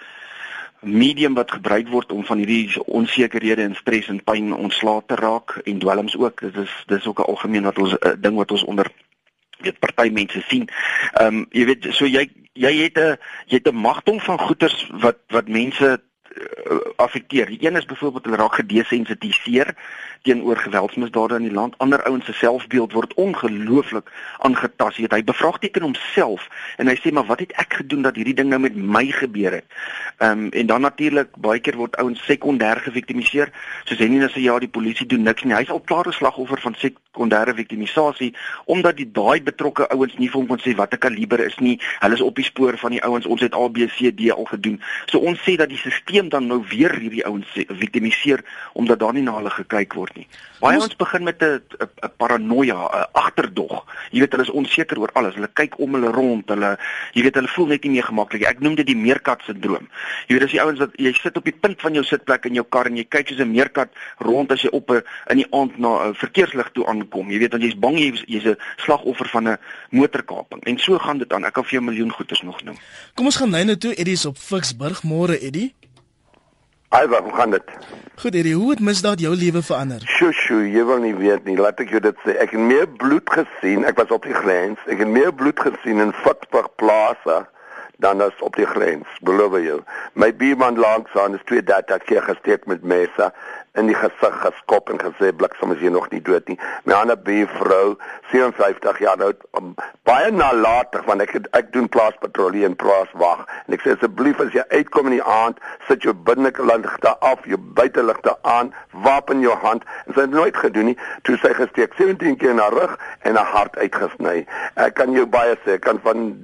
medium 0.83 1.35
wat 1.35 1.51
gebruik 1.51 1.89
word 1.89 2.13
om 2.13 2.25
van 2.25 2.39
hierdie 2.43 2.83
onsekerhede 2.85 3.63
en 3.63 3.75
stres 3.75 4.09
en 4.09 4.23
pyn 4.25 4.53
ontslae 4.53 5.03
te 5.07 5.15
raak 5.15 5.61
en 5.65 5.79
dwelms 5.79 6.17
ook. 6.17 6.41
Dit 6.41 6.57
is 6.57 6.73
dis 6.87 7.07
ook 7.07 7.19
'n 7.19 7.31
algemeen 7.31 7.63
wat 7.63 7.79
ons 7.79 7.93
uh, 7.93 8.13
ding 8.19 8.37
wat 8.37 8.51
ons 8.51 8.65
onder 8.65 8.91
weet 9.59 9.79
party 9.79 10.11
mense 10.11 10.43
sien. 10.49 10.69
Ehm 11.13 11.27
um, 11.27 11.47
jy 11.51 11.65
weet 11.65 11.87
so 11.91 12.07
jy 12.07 12.31
jy 12.53 12.73
het 12.83 12.99
'n 12.99 13.17
jy 13.47 13.57
het 13.57 13.69
'n 13.69 13.77
magdom 13.77 14.21
van 14.21 14.39
goeters 14.39 14.91
wat 14.91 15.19
wat 15.29 15.49
mense 15.49 16.01
uh, 16.35 16.79
affekteer. 16.97 17.47
Die 17.47 17.67
een 17.67 17.77
is 17.77 17.85
byvoorbeeld 17.85 18.25
hulle 18.25 18.37
raak 18.37 18.55
gedesensitiseer 18.55 19.75
teenoor 20.23 20.57
geweldsmisdade 20.57 21.35
in 21.35 21.43
die 21.43 21.53
land. 21.53 21.75
Ander 21.79 22.03
ouens 22.05 22.25
se 22.25 22.33
selfbeeld 22.33 22.93
word 22.93 23.15
ongelooflik 23.15 24.11
aangetast. 24.39 24.97
Jy 24.97 25.07
weet, 25.07 25.17
hy 25.17 25.25
bevraagteken 25.25 25.83
homself 25.83 26.49
en 26.77 26.91
hy 26.91 26.97
sê 27.01 27.13
maar 27.13 27.27
wat 27.29 27.43
het 27.45 27.53
ek 27.61 27.81
gedoen 27.83 28.07
dat 28.07 28.17
hierdie 28.17 28.37
ding 28.39 28.51
nou 28.53 28.61
met 28.63 28.77
my 28.77 29.05
gebeur 29.11 29.59
het? 29.61 29.67
Ehm 30.19 30.47
um, 30.47 30.51
en 30.53 30.67
dan 30.67 30.81
natuurlik 30.81 31.31
baie 31.37 31.61
keer 31.61 31.77
word 31.77 31.97
ouens 31.97 32.21
sekondêr 32.27 32.81
geviktimiseer. 32.85 33.53
Soos 33.85 33.99
nie 33.99 34.21
net 34.21 34.35
sê 34.35 34.45
ja, 34.45 34.59
die 34.59 34.71
polisie 34.71 35.07
doen 35.07 35.23
niks 35.27 35.45
nie. 35.45 35.55
Hy's 35.57 35.71
al 35.71 35.81
klaar 35.81 36.09
'n 36.09 36.13
slagoffer 36.13 36.61
van 36.61 36.77
sekondêre 36.79 37.55
viktimisasie 37.55 38.35
omdat 38.65 38.97
die 38.97 39.11
daai 39.11 39.43
betrokke 39.43 39.89
ouens 39.91 40.17
nie 40.19 40.29
vir 40.29 40.41
hom 40.41 40.47
kon 40.47 40.63
sê 40.63 40.77
watter 40.77 40.99
kaliber 40.99 41.41
is 41.41 41.59
nie. 41.59 41.81
Hulle 42.01 42.15
is 42.15 42.21
op 42.21 42.37
die 42.37 42.45
spoor 42.45 42.79
van 42.79 42.91
die 42.91 43.03
ouens. 43.03 43.27
Ons 43.27 43.41
het 43.41 43.55
ABCD 43.55 44.31
al 44.31 44.45
gedoen. 44.45 44.81
So 45.07 45.19
ons 45.19 45.41
sê 45.43 45.57
dat 45.57 45.69
die 45.69 45.79
stelsel 45.79 46.29
dan 46.29 46.47
nou 46.47 46.63
weer 46.69 46.95
hierdie 46.99 47.25
ouens 47.27 47.49
viktimiseer 47.55 48.45
omdat 48.73 48.99
daar 48.99 49.13
nie 49.13 49.23
na 49.23 49.37
hulle 49.37 49.51
gekyk 49.51 49.95
word 49.95 50.12
nie. 50.15 50.27
Baie 50.61 50.79
ons 50.79 50.97
begin 50.97 51.25
met 51.25 51.43
'n 51.43 51.61
'n 51.81 52.11
paranoia, 52.17 52.77
'n 52.77 53.07
agterdog. 53.13 53.85
Jy 54.11 54.21
weet 54.21 54.33
hulle 54.33 54.43
is 54.43 54.51
onseker 54.51 54.99
oor 54.99 55.11
alles. 55.13 55.35
Hulle 55.35 55.51
kyk 55.53 55.79
om 55.79 55.95
hulle 55.95 56.11
rond. 56.13 56.49
Hulle 56.49 56.79
jy 57.13 57.23
weet 57.23 57.35
hulle 57.35 57.49
voel 57.49 57.67
net 57.67 57.83
nie 57.85 57.91
meer 57.91 58.05
gemaklik. 58.05 58.43
Ek 58.43 58.61
noem 58.61 58.75
dit 58.75 58.87
die 58.87 58.97
meerkat 58.97 59.41
sindroom. 59.47 59.89
Jy 60.29 60.35
weet 60.35 60.45
as 60.45 60.51
die 60.51 60.63
ouens 60.63 60.79
wat 60.79 60.91
jy 60.97 61.13
sit 61.13 61.37
op 61.37 61.45
die 61.45 61.59
punt 61.61 61.81
van 61.81 61.95
jou 61.95 62.05
sitplek 62.05 62.45
in 62.45 62.55
jou 62.55 62.65
kar 62.69 62.87
en 62.87 62.97
jy 62.97 63.05
kyk 63.05 63.29
soos 63.29 63.41
'n 63.41 63.51
meerkat 63.51 63.89
rond 64.19 64.53
as 64.53 64.63
jy 64.63 64.71
op 64.73 64.91
'n 64.91 65.03
in 65.31 65.37
die 65.37 65.51
aand 65.51 65.79
na 65.79 66.09
'n 66.09 66.15
verkeerslig 66.15 66.71
toe 66.73 66.87
aankom. 66.87 67.31
Jy 67.31 67.39
weet 67.39 67.51
dan 67.51 67.61
jy's 67.61 67.79
bang 67.79 67.99
jy's 67.99 68.23
jy's 68.27 68.45
'n 68.45 68.57
slagoffer 68.77 69.29
van 69.29 69.49
'n 69.49 69.59
motorkaping. 69.91 70.63
En 70.65 70.79
so 70.79 70.99
gaan 70.99 71.19
dit 71.19 71.33
aan. 71.33 71.45
Ek 71.45 71.53
kan 71.53 71.65
vir 71.65 71.73
jou 71.73 71.83
miljoen 71.83 72.13
goeters 72.13 72.43
nog 72.43 72.63
noem. 72.65 72.77
Kom 73.15 73.27
ons 73.27 73.37
gaan 73.37 73.51
nou 73.51 73.65
net 73.65 73.81
toe 73.81 73.95
Eddie 73.95 74.13
is 74.15 74.27
op 74.27 74.39
Ficksburg. 74.39 75.03
Môre 75.03 75.39
Eddie. 75.39 75.75
Alva, 76.93 77.23
hoe 77.23 77.33
gaan 77.33 77.51
dit? 77.51 77.63
Goed, 78.15 78.35
Eddie, 78.35 78.55
hoe 78.55 78.71
het 78.71 78.81
misdaad 78.81 79.21
jou 79.21 79.37
lewe 79.37 79.63
verander? 79.63 80.03
Sjoe, 80.05 80.33
sjoe, 80.37 80.67
jy 80.69 80.83
wil 80.85 80.99
nie 81.01 81.15
weet 81.17 81.47
nie. 81.49 81.55
Laat 81.57 81.81
ek 81.81 81.95
jou 81.95 82.03
dit 82.05 82.19
sê. 82.21 82.35
Ek 82.37 82.53
het 82.53 82.61
meer 82.61 82.85
bloed 83.01 83.33
gesien. 83.33 83.87
Ek 83.89 83.97
was 83.97 84.13
op 84.13 84.29
die 84.29 84.37
grens. 84.37 84.83
Ek 84.93 85.01
het 85.01 85.09
meer 85.09 85.33
bloed 85.33 85.57
gesien 85.65 86.05
in 86.05 86.13
Fitzburg 86.21 86.69
Plaza 86.77 87.39
dan 88.05 88.21
as 88.21 88.37
op 88.45 88.59
die 88.61 88.69
grens. 88.69 89.09
Beloof 89.25 89.57
jou. 89.65 89.79
My 90.21 90.29
buurman 90.37 90.77
langs 90.85 91.17
aan 91.17 91.39
is 91.39 91.47
twee 91.49 91.65
dae 91.65 91.81
keer 92.05 92.29
gesteek 92.29 92.69
met 92.69 92.85
messe 92.85 93.33
in 93.75 93.89
die 93.89 93.97
gesig 93.97 94.35
geskop 94.43 94.91
en 94.93 94.99
gesê 95.01 95.31
bliksem 95.33 95.73
is 95.73 95.81
jy 95.81 95.91
nog 95.93 96.11
nie 96.13 96.21
dood 96.21 96.49
nie. 96.51 96.59
My 96.85 96.99
ander 96.99 97.17
buurvrou, 97.17 97.95
57 98.29 98.99
jaar 99.01 99.21
oud, 99.25 99.45
um, 99.57 99.71
baie 100.09 100.29
nalatig 100.33 101.07
want 101.09 101.25
ek 101.25 101.39
ek 101.57 101.71
doen 101.73 101.89
plaaspatrollie 101.93 102.67
en 102.69 102.77
plaaswag 102.77 103.47
en 103.65 103.77
ek 103.77 103.85
sê 103.85 103.95
asseblief 103.97 104.43
as 104.45 104.53
jy 104.53 104.65
uitkom 104.75 105.09
in 105.09 105.17
die 105.17 105.25
aand, 105.25 105.61
sit 105.89 106.05
jou 106.05 106.13
binneligte 106.13 107.15
af, 107.25 107.47
jou 107.49 107.57
buiteligte 107.79 108.35
aan, 108.49 108.75
wapen 109.07 109.41
in 109.41 109.47
jou 109.47 109.57
hand. 109.63 109.87
En 110.07 110.17
sy 110.17 110.27
het 110.27 110.35
nooit 110.37 110.59
gedoen 110.61 110.91
nie. 110.93 110.99
Toe 111.25 111.39
sy 111.41 111.55
gesteek 111.57 111.97
17 111.97 112.37
keer 112.43 112.53
na 112.59 112.69
rug 112.75 112.99
en 113.25 113.39
'n 113.41 113.53
hart 113.55 113.79
uitgesny. 113.81 114.45
Ek 114.77 114.95
kan 115.01 115.17
jou 115.17 115.25
baie 115.27 115.57
sê, 115.65 115.79
kan 115.81 116.01
van 116.05 116.37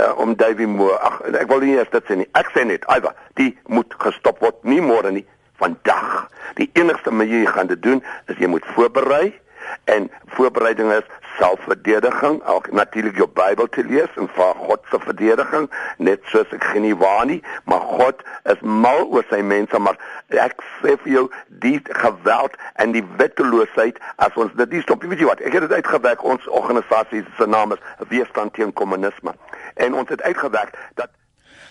uh, 0.00 0.16
om 0.16 0.32
Davey 0.34 0.66
Moore. 0.66 0.96
Ag, 0.98 1.20
ek 1.34 1.48
wil 1.48 1.60
nie 1.60 1.76
eers 1.76 1.92
dit 1.92 2.08
sê 2.08 2.16
nie. 2.16 2.28
Ek 2.32 2.48
sê 2.56 2.64
net, 2.64 2.88
Iva, 2.88 3.12
die 3.36 3.52
moet 3.68 3.94
gestop 3.98 4.40
word, 4.40 4.56
nie 4.64 4.80
môre 4.80 5.12
nie 5.12 5.26
vandag. 5.60 6.26
Die 6.58 6.70
enigste 6.72 7.12
manier 7.14 7.44
jy 7.44 7.54
gaan 7.54 7.70
dit 7.70 7.82
doen 7.82 8.02
is 8.26 8.40
jy 8.40 8.50
moet 8.50 8.66
voorberei 8.74 9.30
en 9.84 10.10
voorbereiding 10.34 10.92
is 10.92 11.06
selfverdediging, 11.38 12.46
ook 12.46 12.72
natuurlik 12.72 13.16
jou 13.16 13.28
Bybel 13.28 13.68
te 13.68 13.84
lees 13.84 14.16
en 14.20 14.28
vir 14.34 14.54
God 14.66 14.82
se 14.90 14.98
verdediging, 15.00 15.68
net 15.96 16.24
soos 16.32 16.50
ek 16.56 16.64
geen 16.72 16.88
waar 17.00 17.24
nie, 17.30 17.38
maar 17.70 17.80
God 17.80 18.24
is 18.52 18.60
mal 18.60 19.06
oor 19.08 19.24
sy 19.30 19.40
mense, 19.46 19.78
maar 19.78 19.96
ek 20.28 20.60
sê 20.80 20.96
vir 21.04 21.12
jou 21.14 21.24
die 21.64 21.78
geweld 22.02 22.58
en 22.82 22.92
die 22.96 23.04
wetteloosheid 23.20 24.00
as 24.26 24.36
ons 24.40 24.52
dit 24.58 24.76
nie 24.76 24.82
stop, 24.84 25.06
weet 25.06 25.22
jy 25.22 25.30
wat? 25.30 25.44
Ek 25.44 25.56
het 25.56 25.68
dit 25.68 25.78
uitgewerk 25.78 26.24
ons 26.24 26.50
organisasie 26.60 27.24
se 27.38 27.48
naam 27.48 27.76
is 27.76 27.86
Weerstand 28.12 28.54
teen 28.58 28.74
Kommunisme 28.76 29.36
en 29.80 29.96
ons 29.96 30.12
het 30.12 30.22
uitgewerk 30.26 30.76
dat 31.00 31.14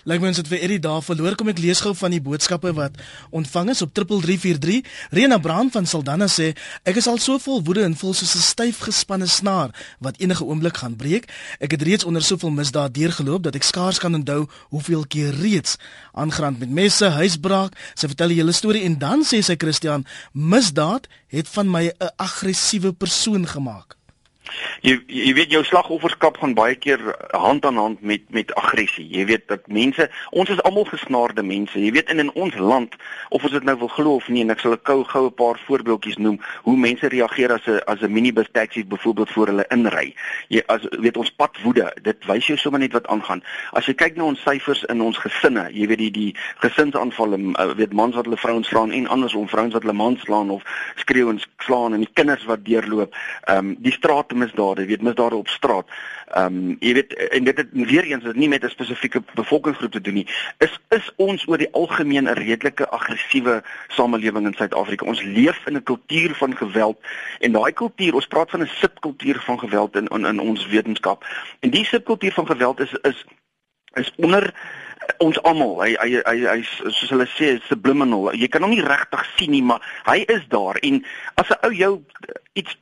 Lyk 0.08 0.22
my 0.22 0.30
ons 0.30 0.38
het 0.40 0.48
vir 0.48 0.62
Eddie 0.64 0.80
daar 0.80 1.02
verloor 1.04 1.34
kom 1.36 1.50
ek 1.52 1.58
lees 1.60 1.82
gou 1.84 1.90
van 1.92 2.14
die 2.14 2.22
boodskappe 2.24 2.70
wat 2.72 2.94
ontvang 3.36 3.72
is 3.74 3.82
op 3.84 3.92
3343. 3.92 4.86
Rena 5.12 5.36
Brand 5.38 5.74
van 5.76 5.84
Saldanha 5.84 6.28
sê 6.30 6.54
ek 6.88 6.96
is 7.02 7.08
al 7.10 7.20
so 7.20 7.36
vol 7.42 7.60
woede 7.66 7.84
en 7.84 7.96
voel 8.00 8.14
soos 8.16 8.32
'n 8.34 8.46
styf 8.46 8.80
gespanne 8.88 9.28
snaar 9.28 9.76
wat 10.00 10.16
enige 10.16 10.44
oomblik 10.44 10.80
gaan 10.80 10.96
breek. 10.96 11.28
Ek 11.60 11.70
het 11.76 11.82
reeds 11.82 12.04
onder 12.04 12.22
soveel 12.22 12.50
misdaad 12.50 12.94
deurgeloop 12.94 13.42
dat 13.42 13.54
ek 13.54 13.62
skaars 13.62 13.98
kan 13.98 14.14
onthou 14.14 14.48
hoeveel 14.72 15.04
keer 15.06 15.34
reeds 15.34 15.76
aangerand 16.12 16.58
met 16.58 16.70
messe, 16.70 17.04
huisbraak. 17.04 17.76
Sy 17.94 18.06
vertel 18.06 18.28
die 18.28 18.40
hele 18.40 18.52
storie 18.52 18.84
en 18.84 18.98
dan 18.98 19.24
sê 19.24 19.42
sy 19.42 19.56
Christian, 19.56 20.06
misdaad 20.32 21.08
het 21.28 21.48
van 21.48 21.70
my 21.70 21.92
'n 21.92 22.10
aggressiewe 22.16 22.92
persoon 22.92 23.46
gemaak. 23.46 23.99
Jy 24.80 24.98
jy 25.06 25.34
weet 25.34 25.50
jou 25.50 25.64
slagofferskap 25.64 26.38
gaan 26.40 26.54
baie 26.54 26.74
keer 26.74 27.00
hand 27.30 27.66
aan 27.66 27.76
hand 27.76 28.02
met 28.02 28.22
met 28.30 28.54
aggressie. 28.54 29.06
Jy 29.10 29.24
weet 29.26 29.48
dat 29.48 29.66
mense, 29.68 30.10
ons 30.30 30.48
is 30.50 30.62
almal 30.62 30.84
gesnaarde 30.84 31.42
mense. 31.42 31.78
Jy 31.78 31.92
weet 31.92 32.10
in 32.10 32.18
in 32.18 32.32
ons 32.34 32.56
land 32.56 32.94
of 33.28 33.42
ons 33.42 33.52
dit 33.52 33.64
nou 33.64 33.76
wil 33.78 33.88
glo 33.88 34.14
of 34.14 34.28
nie 34.28 34.42
en 34.42 34.50
ek 34.50 34.60
sal 34.60 34.72
'n 34.72 34.82
kou 34.82 35.04
goue 35.04 35.30
paar 35.30 35.58
voorbeeldjies 35.66 36.18
noem 36.18 36.40
hoe 36.62 36.76
mense 36.76 37.08
reageer 37.08 37.52
as 37.52 37.66
'n 37.66 37.80
as 37.86 38.02
'n 38.02 38.12
minibus 38.12 38.48
taxi 38.52 38.84
byvoorbeeld 38.84 39.30
voor 39.30 39.46
hulle 39.46 39.66
inry. 39.70 40.14
Jy 40.48 40.62
as 40.66 40.86
weet 40.90 41.16
ons 41.16 41.30
pad 41.30 41.56
woede, 41.62 41.92
dit 42.02 42.26
wys 42.26 42.46
jou 42.46 42.58
sommer 42.58 42.80
net 42.80 42.92
wat 42.92 43.06
aangaan. 43.06 43.42
As 43.72 43.86
jy 43.86 43.94
kyk 43.94 44.16
na 44.16 44.24
ons 44.24 44.42
syfers 44.42 44.84
in 44.84 45.00
ons 45.00 45.18
gesinne, 45.18 45.68
jy 45.72 45.86
weet 45.86 45.98
die 45.98 46.10
die 46.10 46.34
gesinsaanvalle, 46.60 47.38
uh, 47.38 47.74
weet 47.74 47.92
mans 47.92 48.14
wat 48.14 48.24
hulle 48.24 48.36
vrouens 48.36 48.68
slaan 48.68 48.92
en 48.92 49.06
andersom 49.06 49.48
vrouens 49.48 49.72
wat 49.72 49.82
hulle 49.82 49.96
mans 49.96 50.20
slaan 50.20 50.50
of 50.50 50.62
skreeu 50.96 51.30
en 51.30 51.40
slaan 51.58 51.94
en 51.94 52.00
die 52.04 52.12
kinders 52.12 52.44
wat 52.44 52.64
deurloop. 52.64 53.14
Ehm 53.46 53.58
um, 53.58 53.76
die 53.78 53.92
strate 53.92 54.34
misdade, 54.40 54.86
weet 54.88 55.02
misdade 55.02 55.36
op 55.36 55.48
straat. 55.48 55.86
Ehm 56.30 56.56
um, 56.56 56.76
jy 56.80 56.92
weet 56.98 57.14
en 57.36 57.44
dit 57.44 57.56
het 57.56 57.68
weer 57.72 58.04
eens 58.04 58.24
dit 58.24 58.36
nie 58.36 58.48
met 58.48 58.64
'n 58.64 58.72
spesifieke 58.72 59.22
bevolkingsgroep 59.34 59.92
te 59.92 60.00
doen 60.00 60.14
nie. 60.14 60.26
Is 60.58 60.78
is 60.88 61.10
ons 61.16 61.46
oor 61.48 61.58
die 61.58 61.72
algemeen 61.72 62.28
'n 62.28 62.38
redelike 62.38 62.88
aggressiewe 62.88 63.62
samelewing 63.88 64.46
in 64.46 64.54
Suid-Afrika. 64.54 65.06
Ons 65.06 65.22
leef 65.22 65.66
in 65.66 65.76
'n 65.76 65.82
kultuur 65.82 66.34
van 66.34 66.56
geweld 66.56 66.98
en 67.40 67.52
daai 67.52 67.72
kultuur, 67.72 68.14
ons 68.14 68.26
praat 68.26 68.50
van 68.50 68.62
'n 68.62 68.70
subkultuur 68.82 69.40
van 69.40 69.58
geweld 69.58 69.96
in 69.96 70.06
in, 70.06 70.24
in 70.24 70.40
ons 70.40 70.66
wetenskap. 70.66 71.24
En 71.60 71.70
die 71.70 71.84
subkultuur 71.84 72.32
van 72.32 72.46
geweld 72.46 72.80
is 72.80 72.92
is 73.02 73.24
is 73.94 74.12
onder 74.16 74.54
ons 75.18 75.42
almal 75.42 75.82
hy 75.82 75.94
hy 75.98 76.22
hy 76.24 76.36
hy 76.46 76.62
soos 76.62 77.10
hulle 77.10 77.26
sê 77.36 77.58
subliminal 77.68 78.32
jy 78.34 78.48
kan 78.48 78.62
hom 78.62 78.70
nie 78.70 78.84
regtig 78.84 79.24
sien 79.36 79.50
nie 79.50 79.62
maar 79.62 79.82
hy 80.06 80.24
is 80.28 80.46
daar. 80.48 80.76
En 80.82 81.04
as 81.34 81.50
'n 81.50 81.66
ou 81.66 81.72
jou 81.74 81.92
iets 82.52 82.76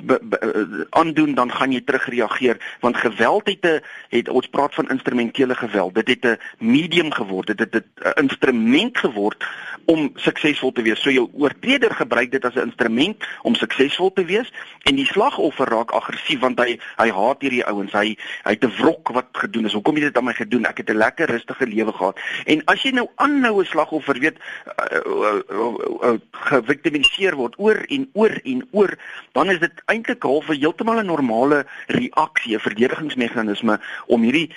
aandoen 0.91 1.35
dan 1.35 1.53
gaan 1.53 1.73
jy 1.73 1.81
terugreageer 1.81 2.57
want 2.81 2.97
geweld 2.97 3.47
het 3.47 3.65
'n 3.65 3.81
het 4.09 4.29
ons 4.29 4.47
praat 4.47 4.75
van 4.75 4.89
instrumentele 4.89 5.55
geweld. 5.55 5.95
Dit 5.95 6.09
het 6.09 6.25
'n 6.25 6.39
medium 6.59 7.13
geword. 7.13 7.47
Dit 7.47 7.61
het 7.61 7.75
'n 7.75 8.21
instrument 8.21 8.99
geword 8.99 9.45
om 9.85 10.11
suksesvol 10.15 10.73
te 10.73 10.83
wees. 10.83 11.03
So 11.03 11.11
jou 11.11 11.29
oortreder 11.33 11.95
gebruik 11.95 12.31
dit 12.31 12.45
as 12.45 12.55
'n 12.55 12.69
instrument 12.69 13.25
om 13.43 13.55
suksesvol 13.55 14.13
te 14.13 14.25
wees 14.25 14.53
en 14.83 14.95
die 14.95 15.07
slagoffer 15.07 15.69
raak 15.69 15.91
aggressief 15.91 16.41
want 16.41 16.59
hy 16.59 16.79
hy 16.97 17.11
haat 17.11 17.41
hierdie 17.41 17.65
ouens. 17.65 17.93
Hy 17.93 18.17
hy 18.45 18.53
het 18.53 18.65
'n 18.65 18.75
wrok 18.81 19.09
wat 19.09 19.27
gedoen 19.33 19.65
is. 19.65 19.73
Hoekom 19.73 19.95
het 19.95 20.05
dit 20.05 20.17
aan 20.17 20.25
my 20.25 20.33
gedoen? 20.33 20.65
Ek 20.65 20.77
het 20.77 20.91
'n 20.91 20.97
lekker 20.97 21.31
rustige 21.31 21.67
lewe 21.67 21.93
gehad 21.93 22.18
En 22.45 22.63
as 22.65 22.83
jy 22.83 22.91
nou 22.91 23.09
aanhou 23.17 23.61
'n 23.61 23.65
slagoffer 23.65 24.19
weet 24.19 24.37
uh, 24.39 25.01
uh, 25.07 25.43
uh, 25.51 25.75
uh, 26.03 26.19
geviktimiseer 26.31 27.37
word 27.37 27.55
oor 27.59 27.85
en 27.89 28.09
oor 28.13 28.41
en 28.45 28.69
oor, 28.71 28.99
dan 29.33 29.51
is 29.51 29.59
dit 29.59 29.73
eintlik 29.87 30.23
half 30.23 30.47
heeltemal 30.47 31.01
'n 31.01 31.07
normale 31.07 31.67
reaksie, 31.87 32.55
'n 32.55 32.61
verdedigingsmeganisme 32.61 33.81
om 34.07 34.23
hierdie 34.23 34.51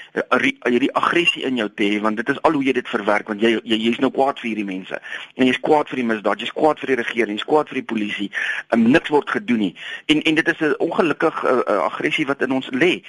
hierdie 0.63 0.93
aggressie 0.93 1.43
in 1.43 1.55
jou 1.55 1.69
te 1.73 1.83
hê 1.83 2.01
want 2.01 2.17
dit 2.17 2.29
is 2.29 2.41
al 2.41 2.53
hoe 2.53 2.63
jy 2.63 2.73
dit 2.73 2.87
verwerk 2.87 3.27
want 3.27 3.41
jy 3.41 3.59
jy 3.63 3.77
jy's 3.77 3.99
nou 3.99 4.11
kwaad 4.11 4.39
vir 4.39 4.49
hierdie 4.49 4.65
mense. 4.65 5.01
En 5.35 5.45
jy's 5.45 5.59
kwaad 5.59 5.89
vir 5.89 6.01
die 6.01 6.07
misdaad, 6.07 6.39
jy's 6.39 6.53
kwaad 6.53 6.79
vir 6.79 6.87
die 6.87 6.99
regering, 7.03 7.37
jy's 7.37 7.47
kwaad 7.47 7.69
vir 7.69 7.81
die 7.81 7.89
polisie. 7.93 8.29
Um, 8.73 8.89
niks 8.91 9.09
word 9.09 9.29
gedoen 9.29 9.59
nie. 9.59 9.75
En 10.05 10.21
en 10.21 10.35
dit 10.35 10.47
is 10.47 10.59
'n 10.59 10.75
ongelukkige 10.77 11.47
uh, 11.47 11.57
uh, 11.67 11.83
aggressie 11.85 12.25
wat 12.25 12.41
in 12.41 12.51
ons 12.51 12.69
lê. 12.71 13.03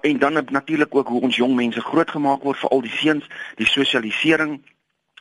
En 0.00 0.18
dan 0.18 0.44
natuurlik 0.50 0.94
ook 0.94 1.08
hoe 1.08 1.20
ons 1.20 1.36
jong 1.36 1.54
mense 1.54 1.80
grootgemaak 1.80 2.42
word 2.42 2.58
vir 2.58 2.70
al 2.70 2.80
die 2.80 2.96
seuns, 2.96 3.24
die 3.56 3.66
sosialisering 3.84 4.60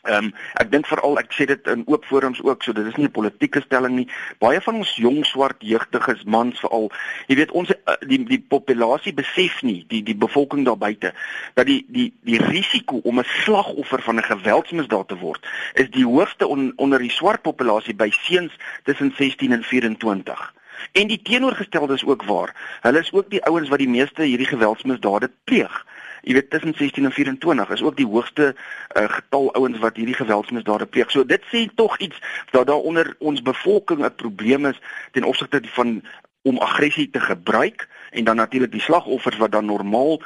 Ehm 0.03 0.25
um, 0.25 0.31
ek 0.59 0.67
dink 0.67 0.87
veral 0.91 1.13
ek 1.21 1.29
sê 1.31 1.45
dit 1.47 1.67
in 1.71 1.85
oop 1.87 2.03
forums 2.03 2.41
ook 2.43 2.65
so 2.65 2.75
dit 2.75 2.87
is 2.89 2.95
nie 2.99 3.05
'n 3.07 3.15
politieke 3.15 3.61
stelling 3.63 3.93
nie. 3.95 4.07
Baie 4.43 4.59
van 4.61 4.75
ons 4.81 4.95
jong 4.99 5.23
swart 5.25 5.63
jeugdiges 5.63 6.23
mans 6.23 6.59
veral, 6.59 6.91
jy 7.27 7.35
weet 7.39 7.51
ons 7.51 7.71
eh, 7.71 7.95
die 8.07 8.19
die 8.27 8.39
populasie 8.39 9.13
besef 9.13 9.61
nie, 9.63 9.85
die 9.87 10.03
die 10.03 10.15
bevolking 10.15 10.65
daar 10.65 10.77
buite 10.77 11.13
dat 11.53 11.65
die 11.71 11.85
die 11.87 12.11
die 12.23 12.37
risiko 12.37 12.99
om 13.03 13.19
'n 13.19 13.31
slagoffer 13.45 14.01
van 14.01 14.19
'n 14.19 14.27
geweldsmisdaad 14.27 15.07
te 15.07 15.15
word 15.15 15.47
is 15.73 15.89
die 15.89 16.05
hoogste 16.05 16.47
on, 16.47 16.73
onder 16.75 16.99
die 16.99 17.15
swart 17.19 17.41
populasie 17.41 17.95
by 17.95 18.11
seuns 18.11 18.51
tussen 18.83 19.13
16 19.15 19.51
en 19.51 19.63
24. 19.63 20.53
En 20.91 21.07
die 21.07 21.21
teenoorgestelde 21.21 21.93
is 21.93 22.05
ook 22.05 22.23
waar. 22.23 22.51
Hulle 22.81 22.99
is 22.99 23.13
ook 23.13 23.29
die 23.29 23.43
ouens 23.45 23.69
wat 23.69 23.79
die 23.79 23.89
meeste 23.89 24.23
hierdie 24.23 24.51
geweldsmisdade 24.51 25.31
pleeg 25.43 25.85
jy 26.23 26.33
weet 26.33 26.49
tussen 26.49 26.73
16 26.73 27.05
en 27.05 27.11
24 27.11 27.69
is 27.69 27.83
ook 27.83 27.97
die 27.97 28.07
hoogste 28.07 28.53
uh, 28.55 29.09
getal 29.11 29.51
ouens 29.53 29.79
wat 29.83 29.95
hierdie 29.99 30.17
geweldsmisdade 30.17 30.85
pleeg. 30.85 31.11
So 31.11 31.25
dit 31.25 31.43
sê 31.51 31.67
tog 31.75 31.97
iets 31.97 32.19
dat 32.51 32.67
daar 32.67 32.83
onder 32.91 33.15
ons 33.19 33.41
bevolking 33.41 34.05
'n 34.05 34.15
probleem 34.15 34.65
is 34.65 34.79
ten 35.11 35.23
opsigte 35.23 35.61
van 35.63 36.01
om 36.41 36.57
aggressie 36.57 37.09
te 37.09 37.19
gebruik 37.19 37.87
en 38.11 38.23
dan 38.23 38.35
natuurlik 38.35 38.71
die 38.71 38.81
slagoffers 38.81 39.37
wat 39.37 39.51
dan 39.51 39.65
normaal 39.65 40.21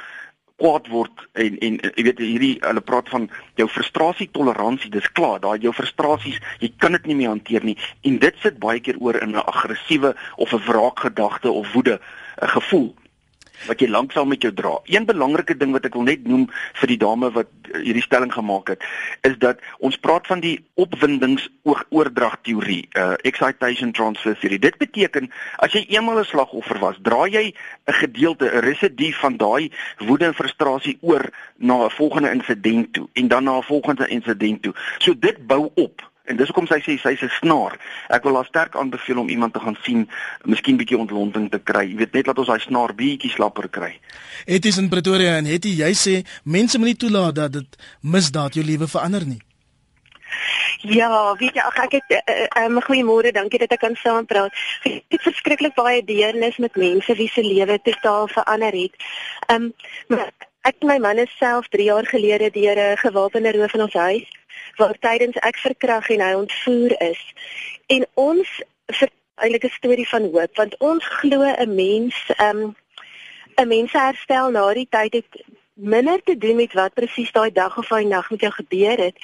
kwaad 0.58 0.88
word 0.90 1.26
en 1.38 1.58
en 1.62 1.76
jy 1.94 2.04
weet 2.08 2.20
hierdie 2.22 2.54
hulle 2.64 2.82
praat 2.82 3.10
van 3.14 3.28
jou 3.60 3.68
frustrasie 3.70 4.26
toleransie 4.34 4.90
dis 4.90 5.10
klaar 5.18 5.38
daai 5.44 5.62
jou 5.62 5.72
frustrasies 5.72 6.40
jy 6.58 6.72
kan 6.82 6.96
dit 6.98 7.06
nie 7.06 7.18
meer 7.20 7.30
hanteer 7.30 7.66
nie 7.66 7.76
en 8.10 8.18
dit 8.24 8.40
sit 8.42 8.58
baie 8.64 8.82
keer 8.82 8.98
oor 8.98 9.20
in 9.22 9.36
'n 9.36 9.46
aggressiewe 9.52 10.14
of 10.36 10.52
'n 10.52 10.64
wraakgedagte 10.66 11.50
of 11.50 11.72
woede 11.72 12.00
'n 12.42 12.48
gevoel 12.56 12.94
wat 13.66 13.80
jy 13.80 13.88
lankal 13.88 14.26
met 14.26 14.42
jou 14.42 14.52
dra. 14.54 14.78
Een 14.84 15.06
belangrike 15.08 15.56
ding 15.56 15.72
wat 15.72 15.84
ek 15.88 15.96
wil 15.98 16.06
net 16.06 16.26
noem 16.28 16.46
vir 16.80 16.92
die 16.92 16.98
dame 17.00 17.30
wat 17.34 17.50
eh, 17.72 17.82
hierdie 17.82 18.04
stelling 18.04 18.32
gemaak 18.32 18.68
het, 18.74 18.84
is 19.26 19.38
dat 19.38 19.62
ons 19.78 19.96
praat 19.96 20.26
van 20.26 20.40
die 20.40 20.58
opwindingsoordrag 20.78 22.38
teorie, 22.46 22.84
uh 22.94 23.16
excitation 23.28 23.92
transfer 23.92 24.36
theory. 24.38 24.58
Dit 24.62 24.78
beteken 24.78 25.30
as 25.58 25.72
jy 25.72 25.84
eenmal 25.88 26.20
'n 26.20 26.24
slagoffer 26.24 26.78
was, 26.78 26.96
dra 27.02 27.26
jy 27.26 27.52
'n 27.52 27.98
gedeelte, 28.02 28.46
'n 28.46 28.64
residu 28.64 29.12
van 29.12 29.36
daai 29.36 29.70
woede 29.98 30.24
en 30.24 30.34
frustrasie 30.34 30.98
oor 31.00 31.30
na 31.56 31.84
'n 31.84 31.90
volgende 31.90 32.30
insident 32.30 32.92
toe 32.92 33.08
en 33.12 33.28
dan 33.28 33.44
na 33.44 33.58
'n 33.58 33.62
volgende 33.62 34.08
insident 34.08 34.62
toe. 34.62 34.74
So 34.98 35.14
dit 35.18 35.46
bou 35.46 35.70
op. 35.74 36.02
En 36.28 36.36
dis 36.36 36.50
hoekom 36.50 36.66
sy 36.68 36.78
sê 36.84 36.96
sy's 37.00 37.22
'n 37.24 37.32
snaar. 37.40 37.78
Ek 38.08 38.22
wil 38.22 38.34
haar 38.36 38.44
sterk 38.44 38.76
aanbeveel 38.76 39.18
om 39.18 39.28
iemand 39.28 39.52
te 39.52 39.60
gaan 39.60 39.78
sien, 39.82 40.08
miskien 40.44 40.76
bietjie 40.76 40.98
ontlonting 40.98 41.50
te 41.50 41.58
kry. 41.58 41.84
Jy 41.88 41.96
weet 41.96 42.12
net 42.12 42.24
dat 42.24 42.38
ons 42.38 42.46
daai 42.46 42.60
snaar 42.60 42.94
bietjie 42.94 43.30
slapper 43.30 43.68
kry. 43.68 43.98
Het 44.44 44.64
is 44.64 44.78
in 44.78 44.88
Pretoria 44.88 45.36
en 45.36 45.44
het 45.44 45.64
jy 45.64 45.92
sê 45.92 46.26
mense 46.44 46.78
moenie 46.78 46.96
toelaat 46.96 47.34
dat 47.34 47.52
dit 47.52 47.76
misdaad 48.00 48.54
jou 48.54 48.64
lewe 48.64 48.88
verander 48.88 49.26
nie. 49.26 49.40
Ja, 50.80 51.34
weet 51.38 51.54
jy, 51.54 51.60
ag 51.60 51.76
ek 51.84 51.92
het 51.92 52.08
'n 52.08 52.14
uh, 52.14 52.64
uh, 52.64 52.76
uh, 52.76 52.82
goeiemôre, 52.84 53.32
dankie 53.32 53.58
dat 53.58 53.72
ek 53.72 53.80
kan 53.80 53.96
saam 53.96 54.26
praat. 54.26 54.52
Ek 54.84 55.02
het 55.08 55.22
verskriklik 55.22 55.74
baie 55.74 56.04
deernis 56.04 56.56
met 56.56 56.76
mense 56.76 57.14
wie 57.14 57.28
se 57.28 57.42
lewe 57.42 57.80
totaal 57.82 58.28
verander 58.28 58.72
het. 58.72 58.94
Ehm 59.46 59.72
um, 60.08 60.28
ek 60.62 60.76
my 60.82 60.98
man 60.98 61.18
is 61.18 61.36
self 61.38 61.68
3 61.68 61.84
jaar 61.84 62.06
gelede 62.06 62.50
deur 62.50 62.76
'n 62.76 62.96
gewapende 62.96 63.52
roof 63.52 63.74
in 63.74 63.82
ons 63.82 63.94
huis 63.94 64.37
waar 64.76 64.98
tydens 64.98 65.36
ek 65.36 65.56
verkrag 65.56 66.08
en 66.08 66.20
hy 66.20 66.32
ontvoer 66.34 67.00
is. 67.00 67.22
En 67.86 68.06
ons 68.14 68.48
eintlik 69.38 69.64
'n 69.64 69.78
storie 69.78 70.08
van 70.08 70.22
hoop 70.32 70.56
want 70.56 70.76
ons 70.78 71.04
glo 71.20 71.42
'n 71.42 71.74
mens 71.74 72.16
um 72.48 72.76
'n 73.56 73.68
mens 73.68 73.92
herstel 73.92 74.50
na 74.50 74.72
die 74.74 74.88
tyd 74.90 75.12
het 75.12 75.44
minder 75.74 76.22
te 76.22 76.38
doen 76.38 76.56
met 76.56 76.72
wat 76.72 76.94
presies 76.94 77.32
daai 77.32 77.52
dag 77.52 77.78
of 77.78 77.88
daai 77.88 78.04
nag 78.04 78.30
met 78.30 78.40
jou 78.40 78.52
gebeur 78.52 78.98
het 78.98 79.16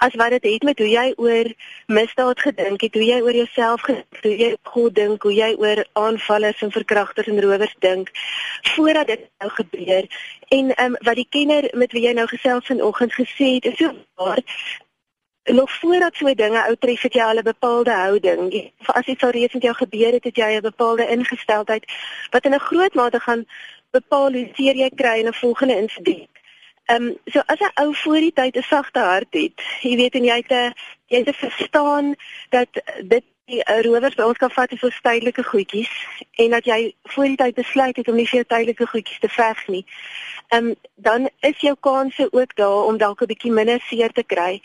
as 0.00 0.14
wat 0.14 0.30
dit 0.30 0.46
het 0.52 0.62
met 0.62 0.78
hoe 0.78 0.88
jy 0.88 1.12
oor 1.16 1.48
misdaad 1.86 2.40
gedink 2.40 2.80
het, 2.80 2.94
hoe 2.94 3.04
jy 3.04 3.20
oor 3.20 3.36
jouself 3.36 3.82
gedink, 3.84 4.20
hoe 4.22 4.36
jy 4.36 4.50
God 4.72 4.94
dink, 4.94 5.22
hoe 5.22 5.34
jy 5.34 5.50
oor 5.60 5.84
aanvallers 5.92 6.62
en 6.64 6.72
verkragters 6.72 7.28
en 7.28 7.40
rowers 7.44 7.74
dink 7.84 8.08
voordat 8.74 9.06
dit 9.06 9.26
nou 9.38 9.50
gebeur. 9.58 10.08
En 10.48 10.74
ehm 10.74 10.94
um, 10.94 10.96
wat 11.08 11.20
die 11.20 11.26
kenner 11.28 11.68
met 11.72 11.92
wie 11.92 12.06
jy 12.06 12.14
nou 12.16 12.26
gesels 12.30 12.66
vanoggend 12.72 13.12
gesê 13.12 13.50
het, 13.58 13.68
is 13.72 13.76
so 13.76 13.92
waar 14.14 14.40
nog 15.52 15.72
voordat 15.72 16.16
so 16.16 16.34
dinge 16.34 16.64
ou 16.64 16.76
tref 16.78 17.02
het 17.02 17.14
jy 17.14 17.22
al 17.22 17.38
'n 17.38 17.52
bepaalde 17.52 17.92
houding. 17.92 18.72
As 18.86 19.06
iets 19.06 19.22
al 19.22 19.36
reeds 19.36 19.54
met 19.54 19.62
jou 19.62 19.74
gebeur 19.74 20.12
het, 20.12 20.24
het 20.24 20.36
jy 20.36 20.56
'n 20.56 20.60
bepaalde 20.60 21.08
ingesteldheid 21.08 21.84
wat 22.30 22.44
in 22.44 22.54
'n 22.54 22.66
groot 22.68 22.94
mate 22.94 23.20
gaan 23.20 23.44
bepaal 23.90 24.32
hoe 24.32 24.48
seer 24.54 24.76
jy 24.76 24.90
kry 24.94 25.18
in 25.18 25.26
'n 25.26 25.40
volgende 25.44 25.76
insident. 25.76 26.39
Ehm 26.90 27.06
um, 27.06 27.16
so 27.32 27.40
as 27.46 27.60
'n 27.60 27.72
ou 27.82 27.94
voor 27.94 28.20
die 28.26 28.32
tyd 28.32 28.56
'n 28.56 28.62
sagte 28.62 28.98
hart 28.98 29.32
het, 29.42 29.58
jy 29.80 29.96
weet 29.96 30.14
en 30.14 30.24
jy 30.24 30.36
het 30.42 30.50
'n 30.50 30.72
jy 31.06 31.18
het 31.24 31.36
verstaan 31.36 32.14
dat 32.48 32.68
dit 33.02 33.24
die 33.44 33.62
uh, 33.64 33.80
rowers 33.82 34.14
by 34.14 34.22
ons 34.22 34.38
kan 34.38 34.50
vat 34.50 34.72
is 34.72 34.80
so 34.82 34.88
tydelike 35.02 35.42
goedjies 35.42 35.92
en 36.42 36.50
dat 36.50 36.64
jy 36.64 36.94
voor 37.02 37.24
die 37.24 37.36
tyd 37.36 37.54
besluit 37.54 37.96
het 37.96 38.08
om 38.08 38.16
nie 38.18 38.26
vir 38.30 38.40
jou 38.40 38.48
tydelike 38.52 38.86
goedjies 38.86 39.18
te 39.18 39.28
veg 39.28 39.66
nie. 39.66 39.84
Ehm 40.48 40.66
um, 40.66 40.74
dan 40.94 41.30
is 41.40 41.60
jou 41.60 41.76
kanse 41.80 42.28
ook 42.32 42.54
daar 42.54 42.84
om 42.90 42.98
dalk 42.98 43.22
'n 43.22 43.32
bietjie 43.32 43.52
minder 43.52 43.80
seer 43.80 44.12
te 44.12 44.24
kry. 44.24 44.60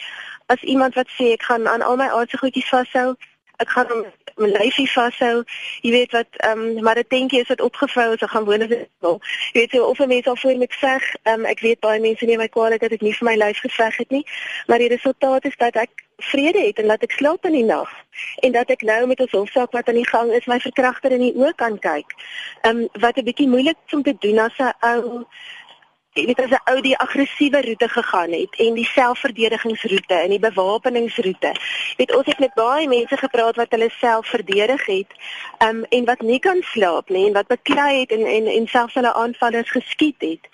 As 0.46 0.62
iemand 0.62 0.94
wat 0.94 1.10
sê 1.18 1.32
ek 1.38 1.44
gaan 1.44 1.68
aan 1.68 1.82
al 1.82 1.96
my 1.96 2.10
aardse 2.10 2.38
goedjies 2.38 2.70
vashou, 2.70 3.16
ek 3.58 3.70
gaan 3.70 3.88
hom 3.90 4.06
my 4.38 4.50
lyfie 4.52 4.88
vashou. 4.92 5.44
Jy 5.82 5.92
weet 5.92 6.12
wat 6.12 6.28
ehm 6.44 6.60
um, 6.60 6.84
maar 6.84 7.00
'n 7.00 7.08
tentjie 7.08 7.42
is 7.42 7.48
wat 7.48 7.62
opgevou 7.62 8.14
is, 8.14 8.22
ek 8.22 8.30
gaan 8.30 8.46
dit 8.46 8.88
wil. 9.00 9.20
Jy 9.54 9.60
weet 9.60 9.72
so 9.72 9.86
of 9.86 10.00
'n 10.00 10.08
mens 10.08 10.28
al 10.28 10.36
voor 10.36 10.58
met 10.58 10.74
veg, 10.74 11.04
ehm 11.24 11.40
um, 11.40 11.46
ek 11.46 11.60
weet 11.60 11.80
baie 11.80 12.00
mense 12.00 12.26
neem 12.26 12.38
my 12.38 12.48
kwaadlik 12.48 12.82
dat 12.82 12.92
ek 12.92 13.02
nie 13.02 13.16
vir 13.16 13.28
my 13.28 13.36
lyf 13.36 13.60
geveg 13.60 13.98
het 13.98 14.10
nie, 14.10 14.26
maar 14.68 14.78
die 14.78 14.88
resultaat 14.88 15.46
is 15.46 15.58
dat 15.58 15.76
ek 15.76 15.90
vrede 16.18 16.60
het 16.60 16.80
en 16.80 16.86
laat 16.86 17.04
ek 17.04 17.12
slaap 17.12 17.46
in 17.46 17.52
die 17.52 17.64
nag 17.64 17.90
en 18.40 18.52
dat 18.52 18.70
ek 18.70 18.82
nou 18.82 19.08
met 19.08 19.20
'n 19.20 19.28
hofsaak 19.32 19.72
wat 19.72 19.88
aan 19.88 20.02
die 20.02 20.08
gang 20.08 20.32
is 20.32 20.46
my 20.46 20.60
verkragter 20.60 21.12
in 21.12 21.20
die 21.20 21.36
oë 21.36 21.56
kan 21.56 21.80
kyk. 21.80 22.16
Ehm 22.62 22.78
um, 22.78 22.88
wat 23.00 23.18
'n 23.18 23.24
bietjie 23.24 23.48
moeilik 23.48 23.78
is 23.88 23.94
om 23.94 24.04
te 24.04 24.16
doen 24.20 24.40
as 24.40 24.58
'n 24.58 24.74
ou 24.80 25.26
jy 26.16 26.26
weet 26.30 26.40
as 26.40 26.52
'n 26.56 26.72
ou 26.72 26.82
die 26.82 26.98
aggressiewe 26.98 27.62
roete 27.62 27.90
gegaan 27.90 28.32
het 28.32 28.54
en 28.66 28.74
die 28.74 28.88
selfverdedigingsroete 28.88 30.14
en 30.14 30.30
die 30.30 30.40
bewapeningsroete. 30.40 31.52
Weet 31.98 32.16
ons 32.16 32.26
het 32.26 32.40
met 32.40 32.54
baie 32.54 32.88
mense 32.88 33.18
gepraat 33.18 33.56
wat 33.56 33.72
hulle 33.76 33.90
self 34.00 34.28
verdedig 34.28 34.86
het 34.86 35.12
um, 35.60 35.84
en 35.84 36.06
wat 36.06 36.22
nie 36.22 36.40
kan 36.40 36.62
slaap 36.62 37.10
nie 37.10 37.28
en 37.28 37.34
wat 37.34 37.48
beklei 37.48 38.00
het 38.00 38.12
en 38.12 38.26
en 38.26 38.48
en 38.48 38.68
selfs 38.68 38.94
hulle 38.94 39.14
aanvallers 39.14 39.72
geskiet 39.72 40.22
het 40.22 40.48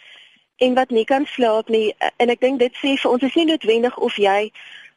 en 0.58 0.74
wat 0.74 0.90
nie 0.90 1.06
kan 1.06 1.26
slaap 1.26 1.70
nie 1.70 1.96
en 2.18 2.30
ek 2.30 2.42
dink 2.42 2.60
dit 2.60 2.74
sê 2.82 2.98
vir 2.98 3.12
ons 3.12 3.24
is 3.24 3.36
nie 3.36 3.46
noodwendig 3.46 3.98
of 3.98 4.16
jy 4.16 4.52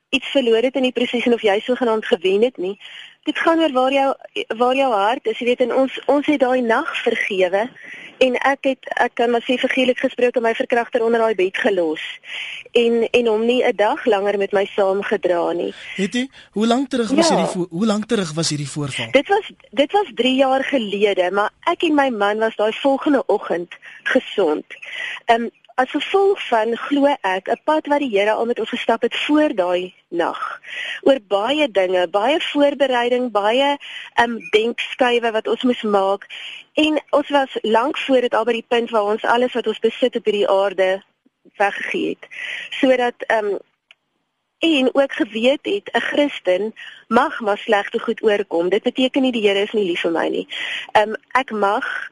iets 0.09 0.31
verloor 0.31 0.63
het 0.63 0.75
in 0.75 0.83
die 0.83 0.93
proses 0.93 1.27
of 1.27 1.43
jy 1.43 1.61
sogenaamd 1.61 2.07
gewen 2.07 2.43
het 2.43 2.57
nie. 2.57 2.79
Dit 3.25 3.39
gaan 3.39 3.59
oor 3.59 3.73
waar 3.73 3.93
jou 3.93 4.15
waar 4.57 4.77
jou 4.77 4.93
hart 4.93 5.27
is. 5.27 5.39
Jy 5.39 5.47
weet 5.47 5.61
en 5.61 5.75
ons 5.75 6.01
ons 6.07 6.27
het 6.27 6.41
daai 6.41 6.61
nag 6.61 6.91
vergewe 7.03 7.69
en 8.19 8.37
ek 8.47 8.69
het 8.69 8.91
ek 9.01 9.15
kan 9.19 9.31
maar 9.31 9.43
sê 9.47 9.57
vergeelik 9.59 9.99
gesproke 9.99 10.41
my 10.41 10.55
verkragter 10.55 11.03
onder 11.05 11.25
daai 11.25 11.35
bed 11.39 11.57
gelos 11.59 12.03
en 12.79 13.09
en 13.11 13.27
hom 13.33 13.47
nie 13.47 13.63
'n 13.65 13.77
dag 13.77 14.05
langer 14.05 14.39
met 14.39 14.53
my 14.53 14.65
saamgedra 14.77 15.53
nie. 15.53 15.73
Het 15.97 16.15
jy 16.15 16.29
hoe 16.53 16.67
lank 16.67 16.89
terug 16.89 17.11
was 17.11 17.29
ja. 17.29 17.37
hierdie 17.37 17.67
hoe 17.71 17.87
lank 17.87 18.05
terug 18.07 18.33
was 18.33 18.49
hierdie 18.49 18.69
voorval? 18.69 19.11
Dit 19.11 19.29
was 19.29 19.51
dit 19.71 19.93
was 19.93 20.11
3 20.15 20.35
jaar 20.35 20.65
gelede, 20.65 21.31
maar 21.31 21.51
ek 21.67 21.83
en 21.83 21.95
my 21.95 22.09
man 22.11 22.39
was 22.39 22.57
daai 22.57 22.73
volgende 22.73 23.27
oggend 23.27 23.75
gesond. 24.03 24.65
Ehm 25.25 25.43
um, 25.43 25.51
As 25.75 25.91
gevolg 25.91 26.39
van 26.49 26.77
glo 26.77 27.17
ek 27.21 27.49
'n 27.51 27.61
pad 27.65 27.87
wat 27.91 27.99
die 27.99 28.13
Here 28.15 28.33
al 28.33 28.47
met 28.47 28.59
ons 28.59 28.69
gestap 28.69 29.03
het 29.03 29.17
voor 29.27 29.55
daai 29.55 29.95
nag. 30.09 30.61
Oor 31.03 31.19
baie 31.29 31.71
dinge, 31.71 32.09
baie 32.09 32.41
voorbereiding, 32.41 33.31
baie 33.31 33.77
um 34.23 34.39
denkskuive 34.51 35.31
wat 35.31 35.49
ons 35.49 35.63
moes 35.63 35.83
maak 35.83 36.27
en 36.75 37.03
ons 37.11 37.29
was 37.29 37.59
lank 37.63 37.99
voor 37.99 38.21
dit 38.21 38.35
al 38.35 38.45
by 38.45 38.53
die 38.53 38.69
punt 38.69 38.91
waar 38.91 39.11
ons 39.17 39.25
alles 39.25 39.53
wat 39.53 39.67
ons 39.67 39.79
besit 39.79 40.17
op 40.17 40.25
hierdie 40.25 40.49
aarde 40.49 41.03
weggegee 41.57 42.09
het. 42.09 42.25
Sodat 42.71 43.19
um 43.27 43.59
en 44.59 44.95
ook 44.95 45.13
geweet 45.13 45.65
het 45.67 45.91
'n 45.93 46.01
Christen 46.01 46.73
mag 47.09 47.41
maar 47.41 47.59
slegte 47.59 47.99
goed 47.99 48.23
oorkom. 48.23 48.69
Dit 48.69 48.83
beteken 48.83 49.23
nie 49.23 49.33
die 49.33 49.49
Here 49.49 49.63
is 49.63 49.73
nie 49.73 49.85
lief 49.91 50.01
vir 50.01 50.11
my 50.11 50.29
nie. 50.29 50.47
Um 50.93 51.17
ek 51.33 51.51
mag 51.51 52.11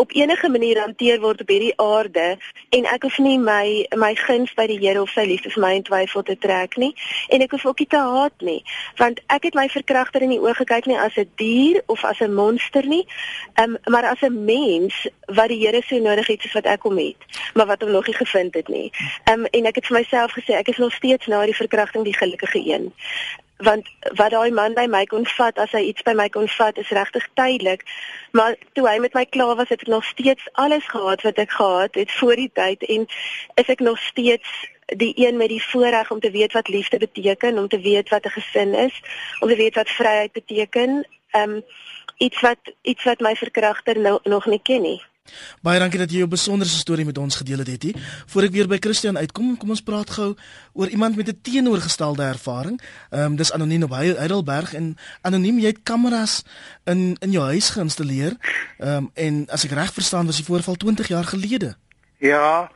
op 0.00 0.12
enige 0.14 0.48
manier 0.48 0.78
hanteer 0.78 1.20
word 1.20 1.40
op 1.40 1.48
hierdie 1.50 1.72
aarde 1.82 2.26
en 2.76 2.84
ek 2.86 3.02
hoef 3.02 3.16
nie 3.18 3.38
my 3.42 3.86
my 3.98 4.12
guns 4.14 4.52
by 4.54 4.68
die 4.70 4.78
Here 4.78 5.00
of 5.02 5.10
sy 5.10 5.24
liefde 5.26 5.50
vir 5.50 5.64
my 5.64 5.72
in 5.74 5.86
twyfel 5.88 6.22
te 6.28 6.36
trek 6.38 6.76
nie 6.78 6.92
en 7.34 7.42
ek 7.42 7.56
hoef 7.56 7.66
ook 7.66 7.82
nie 7.82 7.88
te 7.94 8.02
haat 8.12 8.44
nie 8.48 8.60
want 9.00 9.18
ek 9.36 9.48
het 9.48 9.58
my 9.58 9.66
verkragter 9.72 10.22
in 10.22 10.36
die 10.36 10.38
oë 10.38 10.54
gekyk 10.60 10.86
nie 10.86 11.00
as 11.06 11.18
'n 11.18 11.26
dier 11.42 11.82
of 11.86 12.04
as 12.04 12.22
'n 12.22 12.30
monster 12.34 12.86
nie 12.86 13.02
um, 13.62 13.74
maar 13.90 14.06
as 14.12 14.22
'n 14.22 14.44
mens 14.44 14.94
wat 15.34 15.50
die 15.50 15.58
Here 15.66 15.82
so 15.82 15.98
nodig 15.98 16.30
het 16.30 16.46
soos 16.46 16.54
wat 16.60 16.70
ek 16.70 16.86
hom 16.86 16.98
het 17.02 17.18
maar 17.54 17.66
wat 17.66 17.82
hom 17.82 17.90
nog 17.90 18.06
nie 18.06 18.14
gevind 18.14 18.54
het 18.54 18.68
nie. 18.68 18.92
Um, 19.30 19.44
en 19.50 19.66
ek 19.66 19.82
het 19.82 19.86
vir 19.86 19.98
myself 19.98 20.32
gesê 20.32 20.54
ek 20.54 20.68
is 20.68 20.78
nog 20.78 20.92
steeds 20.92 21.26
na 21.26 21.44
die 21.44 21.58
verkrachting 21.58 22.04
die 22.04 22.16
gelukkige 22.16 22.62
een 22.62 22.92
want 23.58 23.88
wat 24.14 24.30
daai 24.30 24.50
man 24.50 24.74
by 24.74 24.86
my 24.86 25.04
kon 25.10 25.26
vat 25.26 25.58
as 25.58 25.72
hy 25.74 25.82
iets 25.90 26.02
by 26.06 26.14
my 26.14 26.28
kon 26.28 26.48
vat 26.48 26.78
is 26.78 26.90
regtig 26.94 27.26
tydelik. 27.34 27.82
Maar 28.32 28.56
toe 28.72 28.86
hy 28.88 28.98
met 29.02 29.14
my 29.14 29.24
klaar 29.26 29.56
was 29.58 29.68
het 29.68 29.82
ek 29.82 29.90
nog 29.90 30.04
steeds 30.04 30.48
alles 30.52 30.86
gehad 30.86 31.22
wat 31.26 31.38
ek 31.42 31.50
gehad 31.50 31.94
het 31.94 32.12
voor 32.12 32.36
die 32.36 32.50
tyd 32.54 32.86
en 32.86 33.06
is 33.54 33.72
ek 33.74 33.80
nog 33.80 33.98
steeds 33.98 34.48
die 34.96 35.12
een 35.16 35.36
met 35.36 35.48
die 35.48 35.62
voorreg 35.62 36.10
om 36.10 36.20
te 36.20 36.30
weet 36.30 36.52
wat 36.52 36.68
liefde 36.68 36.98
beteken 36.98 37.58
om 37.58 37.68
te 37.68 37.80
weet 37.80 38.08
wat 38.08 38.24
'n 38.24 38.36
gesin 38.40 38.74
is 38.74 39.02
om 39.40 39.48
te 39.48 39.56
weet 39.56 39.74
wat 39.74 39.90
vryheid 39.90 40.32
beteken 40.32 41.06
um 41.32 41.62
iets 42.16 42.40
wat 42.40 42.58
iets 42.82 43.04
wat 43.04 43.20
my 43.20 43.36
verkragter 43.36 43.98
nou, 43.98 44.18
nog 44.22 44.46
nie 44.46 44.62
ken 44.62 44.82
nie 44.82 45.02
Baie 45.62 45.78
dankie 45.78 45.98
dat 45.98 46.10
jy 46.10 46.22
jou 46.22 46.28
besonderse 46.28 46.78
storie 46.78 47.04
met 47.04 47.18
ons 47.18 47.36
gedeel 47.36 47.58
het, 47.58 47.68
Hetty. 47.68 47.92
Voordat 48.26 48.50
ek 48.50 48.56
weer 48.56 48.68
by 48.68 48.78
Christian 48.80 49.18
uitkom, 49.18 49.56
kom 49.56 49.70
ons 49.70 49.82
praat 49.82 50.10
gou 50.10 50.34
oor 50.72 50.88
iemand 50.88 51.16
met 51.16 51.28
'n 51.28 51.38
teenoorgestelde 51.42 52.22
ervaring. 52.22 52.80
Ehm 53.10 53.22
um, 53.22 53.36
dis 53.36 53.52
anoniem 53.52 53.82
op 53.82 53.90
Heidelberg 53.90 54.74
en 54.74 54.96
anoniem 55.22 55.58
jy 55.58 55.66
het 55.66 55.82
kameras 55.82 56.42
in 56.84 57.16
in 57.20 57.30
jou 57.30 57.44
huis 57.44 57.70
geïnstalleer. 57.70 58.36
Ehm 58.78 58.96
um, 58.96 59.10
en 59.14 59.46
as 59.50 59.64
ek 59.64 59.70
reg 59.70 59.92
verstaan, 59.92 60.26
was 60.26 60.36
die 60.36 60.44
voorval 60.44 60.74
20 60.74 61.08
jaar 61.08 61.24
gelede. 61.24 61.76
Ja. 62.18 62.70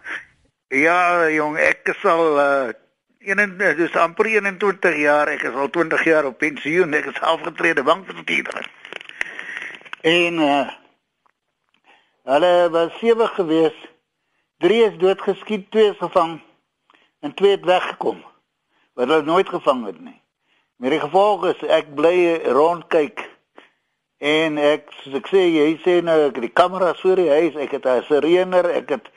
Ja, 0.68 1.28
jong, 1.28 1.58
ek 1.58 1.88
is 1.92 2.04
al 2.04 2.38
uh 2.40 2.72
en 3.22 3.58
dis 3.58 3.94
amper 3.94 4.26
21 4.26 4.96
jaar, 4.98 5.28
ek 5.28 5.44
is 5.46 5.54
al 5.54 5.68
20 5.70 6.04
jaar 6.04 6.26
op 6.26 6.38
pensioen, 6.38 6.94
ek 6.94 7.04
is 7.12 7.20
afgetrede 7.20 7.84
bankbestuurder. 7.86 8.70
En 10.00 10.40
uh 10.42 10.81
Hulle 12.22 12.70
was 12.70 12.98
sewe 12.98 13.26
gewees. 13.26 13.74
Drie 14.62 14.84
is 14.84 14.98
doodgeskiet, 14.98 15.70
twee 15.70 15.90
is 15.90 15.98
gevang 15.98 16.40
en 17.20 17.34
twee 17.34 17.50
het 17.50 17.64
weggekom. 17.64 18.22
Wat 18.94 19.08
hulle 19.08 19.22
nooit 19.22 19.48
gevang 19.48 19.86
het 19.86 20.00
nie. 20.00 20.20
Maar 20.76 20.90
die 20.90 21.00
gevolg 21.02 21.46
is 21.50 21.62
ek 21.66 21.90
bly 21.98 22.14
rondkyk 22.54 23.24
en 24.22 24.58
ek 24.58 24.92
soos 25.00 25.16
ek 25.18 25.30
sê 25.30 25.42
jy 25.50 25.66
sê 25.82 25.96
nou 26.02 26.14
ek 26.28 26.38
het 26.38 26.46
die 26.46 26.54
kamera 26.54 26.92
voor 27.00 27.18
die 27.18 27.30
huis, 27.30 27.58
ek 27.58 27.74
het 27.78 27.86
'n 27.86 28.02
sirener, 28.06 28.70
ek 28.70 28.88
het 28.94 29.10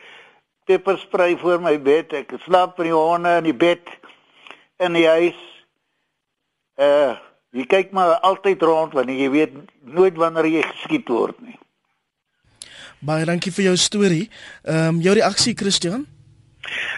pepperspray 0.65 1.37
voor 1.37 1.61
my 1.61 1.77
bed, 1.81 2.13
ek 2.13 2.33
slaap 2.45 2.77
met 2.77 2.87
die 2.89 2.93
honde 2.93 3.37
in 3.37 3.43
die 3.43 3.53
bed 3.53 3.85
in 4.77 4.93
die 4.93 5.07
huis. 5.07 5.37
Uh 6.77 7.17
jy 7.53 7.65
kyk 7.65 7.91
maar 7.91 8.19
altyd 8.19 8.61
rond 8.61 8.93
want 8.93 9.09
jy 9.09 9.29
weet 9.29 9.53
nooit 9.81 10.17
wanneer 10.17 10.45
jy 10.45 10.61
geskiet 10.61 11.07
word 11.07 11.39
nie. 11.39 11.59
Baie 13.05 13.25
dankie 13.25 13.51
vir 13.53 13.67
jou 13.69 13.77
storie. 13.77 14.25
Ehm 14.65 14.95
um, 14.95 15.01
jou 15.01 15.13
reaksie 15.13 15.53
Christian? 15.53 16.05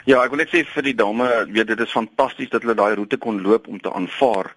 Ja, 0.07 0.21
ek 0.23 0.31
wil 0.31 0.39
net 0.39 0.53
sê 0.53 0.61
vir 0.63 0.85
die 0.85 0.95
dame, 0.95 1.27
weet 1.51 1.67
dit 1.73 1.81
is 1.83 1.91
fantasties 1.91 2.51
dat 2.53 2.63
hulle 2.63 2.77
daai 2.79 2.95
roete 2.95 3.19
kon 3.19 3.41
loop 3.43 3.67
om 3.67 3.81
te 3.83 3.91
aanvaar. 3.91 4.53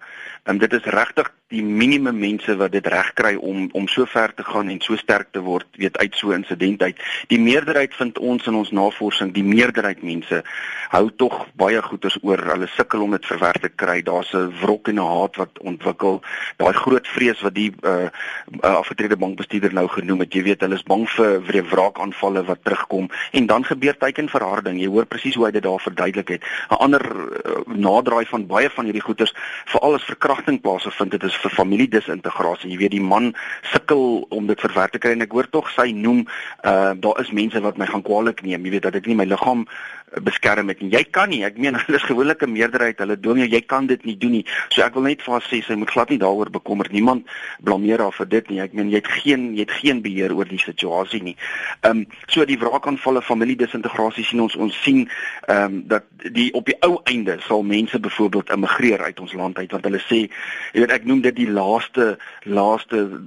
En 0.47 0.61
dit 0.61 0.73
is 0.73 0.87
regtig 0.95 1.27
die 1.51 1.63
minimum 1.63 2.17
mense 2.19 2.55
wat 2.59 2.71
dit 2.71 2.87
reg 2.87 3.11
kry 3.19 3.35
om 3.35 3.67
om 3.77 3.87
so 3.91 4.07
ver 4.09 4.33
te 4.35 4.43
gaan 4.47 4.69
en 4.71 4.79
so 4.83 4.95
sterk 4.99 5.31
te 5.35 5.43
word, 5.43 5.67
weet 5.77 5.97
uit 5.97 6.15
so 6.15 6.31
'n 6.31 6.41
insident 6.41 6.81
uit. 6.81 6.97
Die 7.27 7.39
meerderheid 7.39 7.93
vind 7.93 8.19
ons 8.19 8.47
in 8.47 8.55
ons 8.55 8.71
navorsing, 8.71 9.33
die 9.33 9.43
meerderheid 9.43 10.03
mense 10.03 10.43
hou 10.89 11.09
tog 11.15 11.47
baie 11.55 11.81
goeders 11.81 12.17
oor. 12.21 12.39
Hulle 12.51 12.67
sukkel 12.67 13.01
om 13.01 13.11
dit 13.11 13.25
verwerk 13.25 13.61
te 13.61 13.69
kry. 13.69 14.01
Daar's 14.01 14.33
'n 14.33 14.51
wrok 14.61 14.87
en 14.87 14.95
'n 14.95 15.07
haat 15.07 15.35
wat 15.35 15.59
ontwikkel. 15.59 16.21
Daai 16.57 16.73
groot 16.73 17.07
vrees 17.07 17.41
wat 17.41 17.53
die 17.53 17.71
uh, 17.83 18.09
uh 18.61 18.75
afgetrede 18.81 19.17
bankbestuurder 19.17 19.73
nou 19.73 19.87
genoem 19.87 20.19
het. 20.19 20.33
Jy 20.33 20.43
weet, 20.43 20.61
hulle 20.61 20.75
is 20.75 20.83
bang 20.83 21.09
vir 21.09 21.41
vir 21.41 21.63
wraakaanvalle 21.63 22.43
wat 22.43 22.63
terugkom 22.63 23.09
en 23.31 23.45
dan 23.45 23.65
gebeur 23.65 23.97
teikenverharding. 23.97 24.79
Jy 24.79 24.87
hoor 24.87 25.05
presies 25.05 25.35
hoe 25.35 25.45
hy 25.45 25.51
dit 25.51 25.63
daar 25.63 25.79
verduidelik 25.79 26.27
het. 26.27 26.43
'n 26.69 26.75
Ander 26.75 27.01
uh, 27.01 27.75
naderdraai 27.75 28.25
van 28.25 28.47
baie 28.47 28.69
van 28.69 28.85
hierdie 28.85 29.01
goeders, 29.01 29.33
veral 29.65 29.93
as 29.93 30.03
verkrachting 30.03 30.61
plaasvind, 30.61 31.11
dit 31.11 31.23
is 31.23 31.35
vir 31.41 31.55
familiedisintegrasie. 31.55 32.71
Jy 32.71 32.77
weet 32.77 32.95
die 32.95 33.03
man 33.03 33.31
sukkel 33.71 34.25
om 34.29 34.47
dit 34.47 34.59
verwerk 34.59 34.95
te 34.95 35.01
kry 35.01 35.15
en 35.15 35.25
ek 35.25 35.33
hoor 35.35 35.49
tog 35.49 35.69
sy 35.75 35.91
noem 35.95 36.25
uh 36.65 36.93
daar 37.01 37.21
is 37.21 37.31
mense 37.31 37.59
wat 37.61 37.77
my 37.77 37.87
gaan 37.89 38.05
kwaliek 38.05 38.43
neem. 38.43 38.65
Jy 38.65 38.77
weet 38.77 38.87
dat 38.89 38.95
ek 38.99 39.07
nie 39.09 39.17
my 39.17 39.25
liggaam 39.25 39.65
beskerm 40.19 40.67
het 40.67 40.81
nie. 40.81 40.91
Jy 40.91 41.03
kan 41.13 41.29
nie. 41.31 41.43
Ek 41.47 41.57
meen 41.61 41.77
hulle 41.79 41.97
is 41.97 42.07
gewoonlik 42.07 42.43
'n 42.43 42.51
meerderheid. 42.51 42.99
Hulle 42.99 43.19
dwing 43.19 43.39
jou, 43.43 43.47
jy 43.47 43.61
kan 43.61 43.87
dit 43.87 44.03
nie 44.05 44.17
doen 44.17 44.31
nie. 44.31 44.45
So 44.69 44.83
ek 44.83 44.93
wil 44.93 45.07
net 45.07 45.21
vir 45.21 45.33
haar 45.33 45.45
sê 45.47 45.61
sy 45.63 45.75
moet 45.75 45.91
glad 45.91 46.09
nie 46.09 46.19
daaroor 46.19 46.51
bekommerd. 46.51 46.91
Niemand 46.91 47.27
blameer 47.63 47.99
haar 47.99 48.15
vir 48.15 48.27
dit 48.27 48.49
nie. 48.49 48.59
Ek 48.61 48.73
meen 48.73 48.89
jy 48.89 48.99
het 48.99 49.07
geen 49.07 49.53
jy 49.55 49.65
het 49.65 49.71
geen 49.71 50.01
beheer 50.01 50.35
oor 50.35 50.45
die 50.45 50.59
situasie 50.59 51.23
nie. 51.23 51.35
Ehm 51.81 52.03
um, 52.03 52.05
so 52.27 52.45
die 52.45 52.59
wraakaanvalle 52.59 53.21
familiedisintegrasie 53.21 54.25
sien 54.25 54.41
ons 54.41 54.55
ons 54.55 54.75
sien 54.83 55.07
ehm 55.47 55.63
um, 55.63 55.83
dat 55.87 56.03
die 56.31 56.51
op 56.53 56.65
die 56.65 56.77
ou 56.81 56.99
einde 57.03 57.39
sal 57.47 57.63
mense 57.63 57.99
byvoorbeeld 57.99 58.49
immigreer 58.51 59.03
uit 59.03 59.19
ons 59.19 59.33
land 59.33 59.57
uit 59.57 59.71
want 59.71 59.83
hulle 59.83 60.01
sê 60.09 60.27
jy 60.73 60.83
weet 60.83 60.91
ek 60.91 61.05
noem 61.05 61.21
dit 61.21 61.30
die 61.33 61.47
laaste 61.47 62.17
laaste 62.43 63.25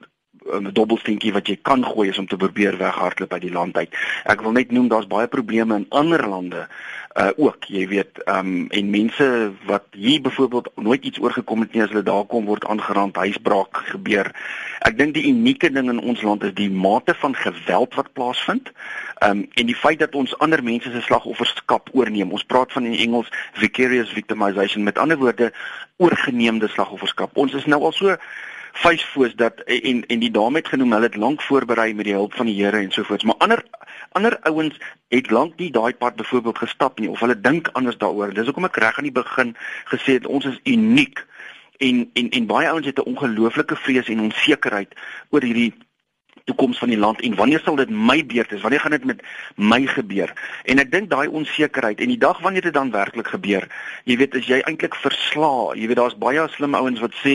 'n 0.53 0.73
dobbelsteentjie 0.73 1.33
wat 1.33 1.49
jy 1.49 1.59
kan 1.63 1.85
gooi 1.85 2.09
is 2.09 2.19
om 2.19 2.27
te 2.27 2.37
probeer 2.37 2.77
weghardloop 2.79 3.33
uit 3.33 3.43
die 3.43 3.53
land 3.53 3.77
uit. 3.77 3.95
Ek 4.25 4.43
wil 4.43 4.53
net 4.53 4.71
noem 4.71 4.89
daar's 4.89 5.07
baie 5.07 5.27
probleme 5.27 5.75
in 5.75 5.87
ander 5.89 6.29
lande 6.29 6.69
uh 7.15 7.31
ook, 7.37 7.69
jy 7.71 7.85
weet, 7.87 8.19
um 8.27 8.67
en 8.75 8.89
mense 8.91 9.27
wat 9.69 9.85
hier 9.95 10.21
byvoorbeeld 10.21 10.71
nooit 10.75 11.05
iets 11.05 11.21
oorgekom 11.23 11.61
het 11.63 11.73
nie 11.73 11.83
as 11.83 11.93
hulle 11.93 12.03
daar 12.03 12.25
kom 12.27 12.49
word 12.51 12.65
aangerand, 12.67 13.17
huisbraak 13.17 13.85
gebeur. 13.87 14.33
Ek 14.83 14.99
dink 14.99 15.15
die 15.15 15.29
unieke 15.31 15.71
ding 15.71 15.89
in 15.93 16.01
ons 16.03 16.25
land 16.27 16.43
is 16.43 16.55
die 16.59 16.71
mate 16.71 17.15
van 17.23 17.37
geweld 17.39 17.95
wat 17.95 18.11
plaasvind. 18.19 18.73
Um 19.23 19.45
en 19.55 19.71
die 19.71 19.79
feit 19.79 20.03
dat 20.03 20.19
ons 20.19 20.35
ander 20.43 20.63
mense 20.63 20.91
se 20.91 21.05
slagofferskap 21.07 21.93
oorneem. 21.93 22.35
Ons 22.35 22.45
praat 22.51 22.73
van 22.75 22.91
in 22.91 22.99
Engels 23.07 23.31
vicarious 23.53 24.11
victimization, 24.11 24.83
met 24.83 24.99
ander 24.99 25.17
woorde 25.17 25.53
oorgeneemde 25.97 26.69
slagofferskap. 26.69 27.37
Ons 27.37 27.55
is 27.55 27.71
nou 27.71 27.79
al 27.83 27.95
so 27.95 28.19
vuisfoos 28.75 29.35
dat 29.39 29.61
en 29.61 30.07
en 30.07 30.19
die 30.19 30.31
dame 30.31 30.59
het 30.59 30.69
genoem 30.69 30.93
hulle 30.93 31.09
het 31.11 31.17
lank 31.17 31.43
voorberei 31.43 31.95
met 31.95 32.09
die 32.09 32.17
hulp 32.17 32.35
van 32.35 32.47
die 32.51 32.57
Here 32.59 32.77
en 32.77 32.91
so 32.93 33.03
voort. 33.03 33.23
Maar 33.23 33.39
ander 33.47 33.65
ander 34.13 34.39
ouens 34.51 34.79
het 35.09 35.31
lank 35.31 35.57
nie 35.57 35.71
daai 35.71 35.95
pad 35.95 36.17
byvoorbeeld 36.17 36.59
gestap 36.59 36.99
nie 36.99 37.11
of 37.11 37.21
hulle 37.21 37.41
dink 37.41 37.71
anders 37.73 37.99
daaroor. 37.99 38.35
Dis 38.35 38.51
hoekom 38.51 38.67
ek 38.71 38.81
reg 38.83 38.99
aan 38.99 39.09
die 39.09 39.15
begin 39.15 39.55
gesê 39.93 40.19
het 40.19 40.27
ons 40.27 40.45
is 40.51 40.61
uniek 40.65 41.23
en 41.79 42.11
en 42.13 42.31
en 42.31 42.47
baie 42.51 42.69
ouens 42.69 42.87
het 42.87 42.99
'n 42.99 43.11
ongelooflike 43.15 43.77
vrees 43.77 44.09
en 44.09 44.27
onsekerheid 44.27 44.95
oor 45.31 45.43
hierdie 45.43 45.75
toekoms 46.45 46.79
van 46.79 46.89
die 46.93 46.99
land 46.99 47.21
en 47.21 47.35
wanneer 47.35 47.63
sal 47.65 47.77
dit 47.77 47.91
my 47.91 48.19
beurt 48.27 48.53
is? 48.53 48.61
Wanneer 48.61 48.81
gaan 48.81 48.97
dit 48.97 49.05
met 49.05 49.23
my 49.57 49.81
gebeur? 49.87 50.33
En 50.69 50.83
ek 50.83 50.91
dink 50.93 51.09
daai 51.11 51.27
onsekerheid 51.29 52.01
en 52.05 52.13
die 52.13 52.21
dag 52.21 52.41
wanneer 52.45 52.67
dit 52.69 52.75
dan 52.75 52.93
werklik 52.93 53.31
gebeur, 53.33 53.67
jy 54.05 54.19
weet, 54.21 54.37
is 54.37 54.49
jy 54.51 54.61
eintlik 54.69 54.97
verslaa. 55.01 55.73
Jy 55.79 55.89
weet 55.89 56.01
daar's 56.03 56.19
baie 56.21 56.45
slim 56.53 56.77
ouens 56.77 57.01
wat 57.01 57.17
sê 57.23 57.35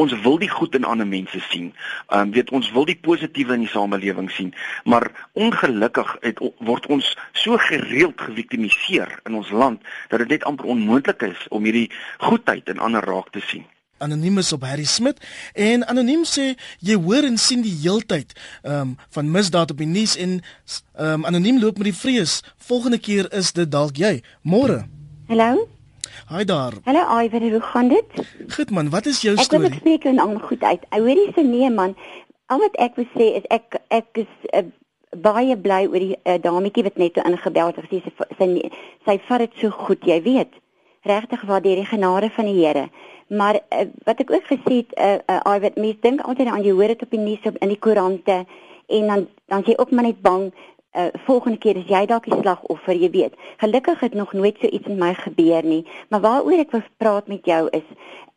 ons 0.00 0.14
wil 0.26 0.38
die 0.42 0.50
goed 0.52 0.76
in 0.76 0.84
ander 0.84 1.08
mense 1.08 1.40
sien. 1.48 1.72
Ehm 2.10 2.28
um, 2.28 2.36
weet 2.36 2.52
ons 2.54 2.70
wil 2.76 2.86
die 2.88 2.98
positiewe 3.00 3.56
in 3.56 3.64
die 3.64 3.72
samelewing 3.72 4.30
sien, 4.30 4.52
maar 4.84 5.08
ongelukkig 5.32 6.16
het 6.20 6.44
word 6.58 6.86
ons 6.86 7.16
so 7.32 7.56
gereeld 7.70 8.20
geviktimiseer 8.20 9.18
in 9.24 9.40
ons 9.40 9.50
land 9.50 9.82
dat 10.12 10.20
dit 10.24 10.36
net 10.36 10.44
amper 10.44 10.68
onmoontlik 10.76 11.22
is 11.32 11.48
om 11.48 11.64
hierdie 11.64 11.90
goedheid 12.18 12.68
in 12.68 12.78
ander 12.78 13.04
raak 13.04 13.32
te 13.32 13.40
sien 13.40 13.64
anoniem 14.00 14.38
is 14.42 14.52
op 14.56 14.64
Harry 14.66 14.88
Smit 14.88 15.20
en 15.54 15.84
anoniem 15.88 16.24
sê 16.28 16.54
jy 16.80 16.96
hoor 17.00 17.26
en 17.28 17.36
sien 17.40 17.64
die 17.66 17.74
heeltyd 17.82 18.32
um, 18.64 18.96
van 19.16 19.32
misdaad 19.32 19.74
op 19.74 19.82
die 19.82 19.90
nuus 19.90 20.16
en 20.16 20.38
um, 20.96 21.26
anoniem 21.28 21.60
loop 21.60 21.78
met 21.78 21.92
die 21.92 21.98
vrees 22.02 22.40
volgende 22.70 22.98
keer 22.98 23.28
is 23.36 23.52
dit 23.56 23.70
dalk 23.70 24.00
jy 24.00 24.18
môre 24.42 24.84
hallo 25.28 25.68
Hi 26.30 26.44
daar. 26.44 26.72
Hallo 26.84 27.02
Iver, 27.22 27.40
hoe 27.40 27.60
gaan 27.60 27.88
dit? 27.88 28.04
Goed 28.54 28.70
man, 28.70 28.90
wat 28.90 29.06
is 29.06 29.20
jou 29.22 29.34
ek 29.34 29.42
storie? 29.42 29.66
Ek 29.66 29.72
wil 29.72 29.80
spreek 29.80 30.04
en 30.10 30.18
al 30.18 30.36
goed 30.38 30.62
uit. 30.62 30.84
Ek 30.90 30.98
hoor 30.98 31.18
jy 31.18 31.32
sê 31.34 31.42
nee 31.46 31.70
man. 31.74 31.94
Al 32.46 32.62
wat 32.62 32.76
ek 32.82 32.98
wil 32.98 33.06
sê 33.14 33.26
is 33.40 33.46
ek 33.50 33.78
ek 33.94 34.22
is 34.24 34.30
uh, 34.54 34.62
baie 35.10 35.56
bly 35.58 35.80
oor 35.90 36.02
die 36.02 36.18
uh, 36.18 36.36
dametjie 36.42 36.84
wat 36.86 36.98
net 37.02 37.18
ingebel 37.24 37.72
het. 37.72 37.80
Sy 37.90 38.02
sy 38.06 38.28
sy, 38.38 38.48
sy 39.06 39.16
vat 39.28 39.44
dit 39.46 39.62
so 39.62 39.74
goed, 39.74 40.06
jy 40.06 40.20
weet. 40.26 40.54
Regtig 41.08 41.42
waar 41.48 41.64
deur 41.64 41.82
die 41.82 41.88
genade 41.88 42.30
van 42.36 42.50
die 42.50 42.58
Here. 42.60 42.86
Maar 43.30 43.60
uh, 43.60 43.86
wat 44.04 44.20
ek 44.24 44.32
ook 44.34 44.48
gesê 44.50 44.82
het, 44.82 44.92
uh, 44.98 45.18
uh, 45.30 45.54
I 45.54 45.60
wat 45.62 45.78
mense 45.78 46.02
dink 46.02 46.24
altyd 46.26 46.50
aan 46.50 46.64
jy 46.66 46.74
hoor 46.74 46.90
dit 46.90 47.02
op 47.06 47.14
die 47.14 47.22
nuus 47.22 47.46
op 47.46 47.60
in 47.62 47.70
die 47.70 47.78
koerante 47.78 48.42
en 48.90 49.06
dan 49.06 49.26
dan 49.46 49.62
jy 49.66 49.76
ook 49.78 49.90
maar 49.94 50.08
net 50.08 50.22
bang 50.22 50.48
uh, 50.50 51.06
volgende 51.26 51.58
keer 51.62 51.78
is 51.78 51.86
jy 51.86 52.02
dalk 52.10 52.26
die 52.26 52.40
slagoffer, 52.40 52.96
jy 52.98 53.10
weet. 53.14 53.36
Gelukkig 53.62 54.00
het 54.00 54.14
nog 54.18 54.32
nooit 54.32 54.58
so 54.58 54.66
iets 54.66 54.88
met 54.90 54.98
my 54.98 55.12
gebeur 55.14 55.62
nie, 55.62 55.84
maar 56.10 56.24
waaroor 56.26 56.58
ek 56.64 56.74
wil 56.74 56.82
praat 56.98 57.30
met 57.30 57.46
jou 57.46 57.68
is 57.76 57.86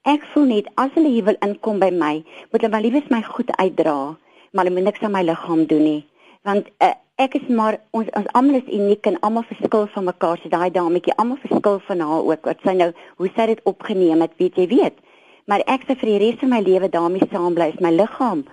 ek 0.03 0.25
voel 0.33 0.49
net 0.51 0.67
as 0.75 0.91
hulle 0.97 1.09
hier 1.09 1.25
wil 1.25 1.37
inkom 1.45 1.79
by 1.79 1.89
my, 1.95 2.15
moet 2.51 2.61
hulle 2.61 2.71
maar 2.73 2.83
liewes 2.83 3.07
my 3.09 3.21
goed 3.23 3.49
uitdra, 3.55 4.17
maar 4.51 4.65
hulle 4.65 4.75
moet 4.75 4.89
niks 4.89 5.05
aan 5.05 5.15
my 5.15 5.23
liggaam 5.23 5.63
doen 5.69 5.85
nie. 5.87 6.01
Want 6.43 6.67
uh, 6.83 6.91
ek 7.21 7.35
is 7.37 7.47
maar 7.47 7.77
ons 7.93 8.09
ons 8.17 8.29
almal 8.33 8.57
is 8.57 8.69
uniek 8.73 9.05
en 9.05 9.19
almal 9.21 9.45
verskil 9.45 9.85
van 9.93 10.07
mekaar. 10.09 10.39
So 10.41 10.49
daai 10.49 10.71
dametjie, 10.73 11.13
almal 11.21 11.37
verskil 11.43 11.79
van 11.87 11.99
haar 12.01 12.25
ook. 12.29 12.45
Wat 12.49 12.63
sy 12.65 12.73
nou, 12.77 12.89
hoe 13.21 13.29
sy 13.35 13.45
dit 13.51 13.61
opgeneem 13.69 14.23
het, 14.25 14.33
weet 14.41 14.57
jy 14.57 14.67
weet. 14.71 14.97
Maar 15.45 15.65
ek 15.67 15.85
sê 15.85 15.97
vir 15.99 16.13
die 16.13 16.19
res 16.23 16.39
van 16.41 16.53
my 16.55 16.61
lewe 16.63 16.89
daarmee 16.89 17.29
saam 17.31 17.53
bly. 17.53 17.73
My 17.83 17.91
liggaam 17.93 18.45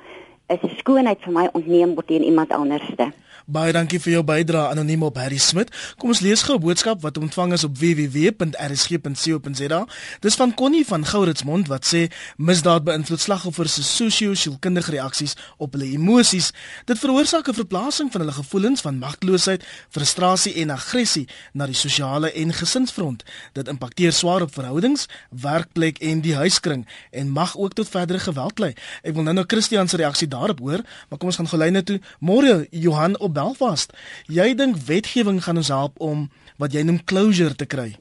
is 0.51 0.63
'n 0.63 0.77
skoonheid 0.79 1.19
vir 1.25 1.33
my 1.33 1.49
ontneem 1.53 1.95
word 1.95 2.07
teen 2.07 2.23
iemand 2.23 2.53
anderste. 2.53 3.13
Baie 3.51 3.73
dankie 3.75 3.99
vir 3.99 4.13
jou 4.13 4.21
bydrae 4.23 4.71
anoniem 4.71 5.03
op 5.03 5.17
Harry 5.19 5.41
Smit. 5.43 5.73
Kom 5.99 6.13
ons 6.13 6.21
lees 6.23 6.45
gou 6.47 6.55
'n 6.55 6.63
boodskap 6.63 7.01
wat 7.03 7.19
ontvang 7.19 7.53
is 7.53 7.65
op 7.65 7.79
www.rsg.co.za. 7.79 9.87
Dis 10.21 10.35
van 10.35 10.55
Connie 10.55 10.87
van 10.87 11.05
Gouritsmond 11.05 11.69
wat 11.69 11.87
sê 11.87 12.11
misdaad 12.37 12.85
beïnvloed 12.85 13.21
slagoffers 13.21 13.75
se 13.75 13.83
sosio-sielkundige 13.83 14.91
reaksies 14.91 15.37
op 15.57 15.73
hulle 15.73 15.85
emosies. 15.85 16.53
Dit 16.85 16.99
veroorsaak 16.99 17.49
'n 17.49 17.55
verplasing 17.55 18.13
van 18.13 18.21
hulle 18.21 18.33
gevoelens 18.33 18.81
van 18.81 18.99
magteloosheid, 18.99 19.65
frustrasie 19.89 20.55
en 20.55 20.71
aggressie 20.71 21.29
na 21.53 21.67
die 21.67 21.75
sosiale 21.75 22.33
en 22.33 22.53
gesinsfront. 22.53 23.25
Dit 23.53 23.69
impakteer 23.69 24.13
swaar 24.13 24.43
op 24.43 24.55
verhoudings, 24.55 25.07
werkplek 25.31 25.99
en 25.99 26.21
die 26.21 26.35
huiskring 26.35 26.87
en 27.11 27.31
mag 27.31 27.57
ook 27.57 27.73
tot 27.73 27.89
verdere 27.89 28.19
geweld 28.19 28.59
lei. 28.59 28.75
Ek 29.03 29.15
wil 29.15 29.23
nou 29.23 29.35
nou 29.35 29.45
Christian 29.47 29.89
se 29.89 29.97
reaksie 29.97 30.29
daarop 30.41 30.63
hoor, 30.65 30.85
maar 31.09 31.19
kom 31.19 31.31
ons 31.31 31.39
gaan 31.41 31.51
gou 31.51 31.61
lyne 31.61 31.83
toe. 31.87 31.99
Môre 32.21 32.67
Johan 32.71 33.19
op 33.21 33.35
Belfast. 33.37 33.93
Jy 34.27 34.55
dink 34.59 34.81
wetgewing 34.89 35.43
gaan 35.45 35.61
ons 35.61 35.73
help 35.73 36.01
om 36.01 36.29
wat 36.59 36.75
jy 36.77 36.85
noem 36.87 37.03
closure 37.05 37.55
te 37.55 37.69
kry? 37.69 37.93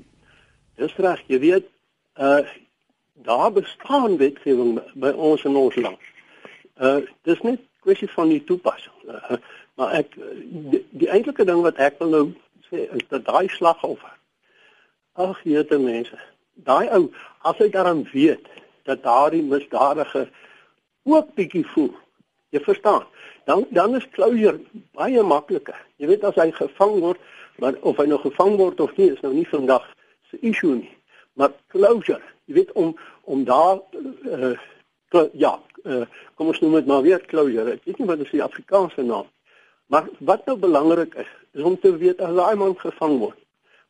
Dis 0.80 0.96
reg, 0.98 1.24
jy 1.28 1.40
weet, 1.46 1.70
uh 2.20 2.42
daar 3.20 3.52
bestaan 3.52 4.16
wetgewing 4.16 4.78
by 4.96 5.10
ons 5.12 5.44
in 5.44 5.58
ons 5.60 5.76
land. 5.76 6.06
Uh 6.80 7.02
dis 7.28 7.42
net 7.44 7.60
kwessie 7.84 8.08
van 8.14 8.32
die 8.32 8.44
toepassing. 8.48 8.96
Uh, 9.12 9.40
maar 9.76 9.98
ek 10.00 10.16
die, 10.72 10.80
die 11.02 11.10
eintlike 11.12 11.44
ding 11.48 11.60
wat 11.66 11.80
ek 11.84 12.00
wil 12.00 12.14
nou 12.16 12.24
sê 12.70 12.86
is 12.96 13.04
dat 13.12 13.26
daai 13.28 13.52
slagoffer 13.52 14.16
ag 15.20 15.40
jete 15.44 15.80
mense, 15.84 16.16
daai 16.68 16.88
ou 16.96 17.10
as 17.48 17.60
hy 17.60 17.68
daarom 17.74 18.06
weet 18.14 18.46
dat 18.88 19.04
daardie 19.04 19.44
misdadiger 19.44 20.30
ook 21.04 21.34
bietjie 21.36 21.66
voel. 21.74 21.92
Jy 22.50 22.64
verstaan? 22.66 23.06
dan 23.50 23.66
dan 23.70 23.96
is 23.96 24.10
closure 24.10 24.60
baie 24.94 25.22
makliker. 25.24 25.78
Jy 25.98 26.08
weet 26.12 26.26
as 26.28 26.38
hy 26.38 26.52
gevang 26.54 27.00
word, 27.02 27.22
maar 27.58 27.78
of 27.82 27.98
hy 27.98 28.06
nou 28.12 28.20
gevang 28.22 28.58
word 28.60 28.82
of 28.84 28.92
nie 28.98 29.10
is 29.10 29.22
nou 29.26 29.32
nie 29.34 29.48
vandag 29.50 29.88
se 30.30 30.38
issue 30.46 30.76
nie. 30.78 30.92
Maar 31.34 31.56
closure, 31.74 32.22
jy 32.46 32.60
weet 32.60 32.76
om 32.78 32.94
om 33.26 33.42
daar 33.48 33.80
uh, 34.30 34.54
ja, 35.34 35.56
uh, 35.84 36.06
kom 36.38 36.52
ons 36.54 36.62
noem 36.62 36.78
dit 36.78 36.92
maar 36.92 37.02
weer 37.06 37.26
closure. 37.32 37.74
Ek 37.74 37.90
weet 37.90 38.04
nie 38.04 38.10
wat 38.12 38.22
is 38.26 38.36
die 38.36 38.46
Afrikaanse 38.46 39.06
naam. 39.06 39.26
Maar 39.90 40.06
wat 40.30 40.46
nou 40.46 40.58
belangrik 40.62 41.18
is, 41.18 41.32
is 41.58 41.66
om 41.66 41.80
te 41.82 41.96
weet 41.98 42.22
as 42.22 42.36
daai 42.38 42.56
man 42.62 42.78
gevang 42.78 43.18
word, 43.24 43.40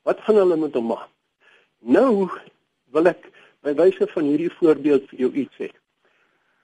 wat 0.08 0.24
gaan 0.24 0.39
hulle 0.39 0.56
met 0.62 0.80
hom 0.80 0.88
maak? 0.93 1.12
Nou 1.84 2.30
wil 2.95 3.12
ek 3.12 3.28
by 3.67 3.76
wyse 3.76 4.08
van 4.15 4.32
hierdie 4.32 4.54
voorbeeld 4.56 5.12
vir 5.12 5.26
jou 5.26 5.34
iets 5.43 5.60
sê. 5.60 5.67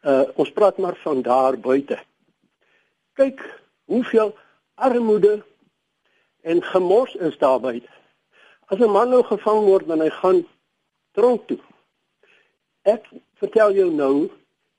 Uh 0.06 0.26
ons 0.36 0.52
praat 0.54 0.78
maar 0.78 0.98
van 1.04 1.22
daar 1.26 1.58
buite 1.58 1.98
kyk 3.16 3.64
hoeveel 3.86 4.36
armoede 4.74 5.44
en 6.42 6.64
gemors 6.64 7.16
is 7.16 7.38
daar 7.38 7.60
buite. 7.60 7.90
As 8.66 8.80
'n 8.80 8.92
man 8.92 9.10
nou 9.10 9.24
gevang 9.24 9.66
word 9.66 9.90
en 9.90 10.00
hy 10.00 10.10
gaan 10.10 10.48
tronk 11.12 11.48
toe. 11.48 11.60
Ek 12.82 13.10
vertel 13.34 13.72
jou 13.74 13.92
nou, 13.92 14.30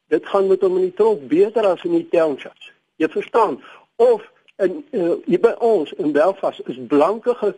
dit 0.09 0.27
gaan 0.27 0.47
met 0.47 0.61
hom 0.61 0.77
in 0.77 0.83
die 0.83 0.95
tronk 0.95 1.29
beter 1.29 1.67
as 1.67 1.85
in 1.85 1.93
die 1.93 2.09
townships. 2.09 2.73
Jy 2.97 3.09
verstaan? 3.09 3.62
Of 3.97 4.33
in 4.57 4.87
uh, 4.91 5.15
hier 5.25 5.41
by 5.41 5.55
ons 5.59 5.93
in 5.93 6.12
Belfast 6.12 6.61
is 6.65 6.79
blanke 6.89 7.35
ge, 7.35 7.55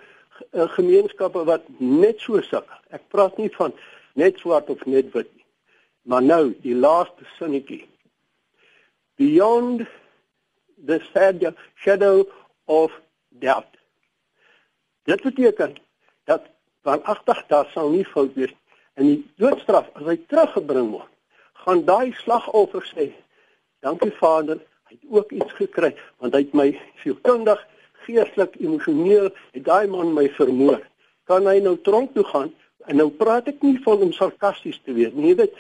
uh, 0.51 0.69
gemeenskappe 0.69 1.45
wat 1.45 1.63
net 1.79 2.21
so 2.21 2.41
sukkel. 2.41 2.79
Ek 2.91 3.03
praat 3.09 3.37
nie 3.37 3.51
van 3.51 3.73
net 4.13 4.39
swart 4.39 4.71
of 4.71 4.85
net 4.87 5.13
wit. 5.13 5.31
Maar 6.03 6.23
nou, 6.23 6.55
die 6.63 6.75
laaste 6.75 7.25
sinnetjie. 7.37 7.87
Beyond 9.17 9.87
the 10.87 11.55
shadow 11.75 12.29
of 12.65 12.93
doubt. 13.29 13.77
Dit 15.03 15.23
beteken 15.23 15.77
dat 16.25 16.43
van 16.83 17.03
80 17.03 17.47
daar 17.47 17.71
sal 17.73 17.91
nie 17.91 18.05
fout 18.05 18.35
wees 18.35 18.55
en 18.95 19.07
die 19.07 19.21
doodstraf 19.41 19.89
as 19.95 20.07
hy 20.11 20.17
teruggebring 20.31 20.91
word, 20.91 21.11
gaan 21.65 21.85
daai 21.87 22.13
slagoffer 22.19 22.85
sê, 22.91 23.13
"Dankie 23.81 24.13
Vader, 24.19 24.59
hy 24.89 24.95
het 24.95 25.11
ook 25.11 25.33
iets 25.33 25.53
gekry 25.53 25.95
want 26.19 26.35
hy 26.35 26.41
het 26.41 26.55
my 26.55 26.81
sielkundig, 27.03 27.67
geestelik, 28.05 28.57
emosioneel 28.61 29.31
het 29.53 29.65
daai 29.65 29.87
man 29.87 30.15
my 30.15 30.29
vermoor." 30.29 30.81
Kan 31.25 31.47
hy 31.47 31.59
nou 31.61 31.77
tronk 31.77 32.15
toe 32.15 32.25
gaan? 32.25 32.55
En 32.87 32.97
nou 32.97 33.11
praat 33.11 33.49
ek 33.49 33.63
nie 33.63 33.79
van 33.83 33.99
om 33.99 34.13
sarkasties 34.13 34.81
te 34.85 34.93
wees 34.93 35.13
nie, 35.13 35.29
jy 35.29 35.35
weet, 35.37 35.55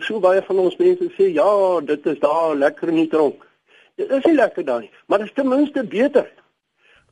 so 0.00 0.20
baie 0.20 0.42
van 0.42 0.58
ons 0.58 0.76
mense 0.76 1.10
sê, 1.16 1.32
"Ja, 1.32 1.80
dit 1.80 2.06
is 2.06 2.18
daar 2.18 2.56
lekker 2.56 2.88
in 2.88 2.94
die 2.94 3.08
tronk." 3.08 3.46
Dit 3.96 4.10
is 4.10 4.24
nie 4.24 4.34
lekker 4.34 4.64
daar 4.64 4.80
nie, 4.80 4.90
maar 5.06 5.18
dit 5.18 5.26
is 5.26 5.34
ten 5.34 5.48
minste 5.48 5.84
beter. 5.84 6.30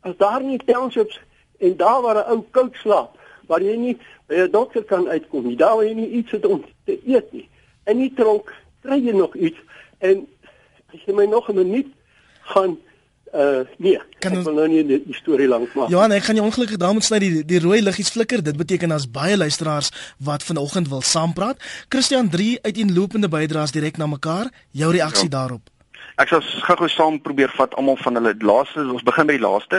As 0.00 0.16
daar 0.16 0.42
nie 0.42 0.58
townships 0.58 1.20
en 1.58 1.76
daar 1.76 2.02
waar 2.02 2.16
'n 2.16 2.30
ou 2.30 2.44
koud 2.50 2.74
slaap, 2.74 3.18
waar 3.46 3.62
jy 3.62 3.76
nie 3.76 3.98
by 4.26 4.34
'n 4.34 4.50
dokter 4.50 4.84
kan 4.84 5.08
uitkom 5.08 5.46
nie, 5.46 5.56
daar 5.56 5.76
waar 5.76 5.84
jy 5.84 5.94
nie 5.94 6.10
iets 6.10 6.30
het 6.30 6.46
om 6.46 6.64
te 6.84 7.00
eet 7.06 7.32
nie. 7.32 7.48
In 7.84 7.98
die 7.98 8.12
tronk 8.14 8.54
kry 8.82 8.98
jy 9.04 9.12
nog 9.12 9.34
iets 9.34 9.58
en 9.98 10.28
As 10.90 11.02
jy 11.06 11.14
my 11.14 11.26
nog 11.26 11.48
'n 11.48 11.54
minuut 11.54 11.86
gaan 12.52 12.78
uh 13.34 13.62
nee, 13.78 13.98
kan 14.18 14.34
ek 14.34 14.44
wil 14.44 14.56
nou 14.58 14.66
nie 14.68 14.82
die, 14.86 14.98
die 15.06 15.14
storie 15.14 15.48
lank 15.48 15.74
maak. 15.78 15.90
Johan, 15.92 16.12
ek 16.16 16.26
gaan 16.26 16.38
jou 16.40 16.46
ongelukkig 16.48 16.80
daar 16.82 16.94
moet 16.96 17.06
sny 17.06 17.20
die 17.22 17.44
die 17.46 17.60
rooi 17.62 17.78
liggies 17.82 18.10
flikker. 18.10 18.42
Dit 18.42 18.58
beteken 18.58 18.90
as 18.90 19.06
baie 19.10 19.36
luisteraars 19.38 19.92
wat 20.18 20.42
vanoggend 20.46 20.90
wil 20.90 21.02
saampraat. 21.06 21.60
Christian 21.88 22.30
3 22.30 22.58
uiteenlopende 22.66 23.30
bydraes 23.30 23.74
direk 23.76 24.02
na 24.02 24.10
mekaar. 24.10 24.50
Jou 24.70 24.90
reaksie 24.92 25.30
ja. 25.30 25.36
daarop. 25.38 25.70
Ek 26.20 26.28
sal 26.28 26.42
gou-gou 26.44 26.88
saam 26.92 27.14
probeer 27.24 27.48
vat 27.56 27.72
almal 27.80 27.96
van 27.96 28.18
hulle 28.18 28.34
laaste. 28.44 28.82
Ons 28.92 29.04
begin 29.06 29.28
by 29.30 29.38
die 29.38 29.44
laaste. 29.44 29.78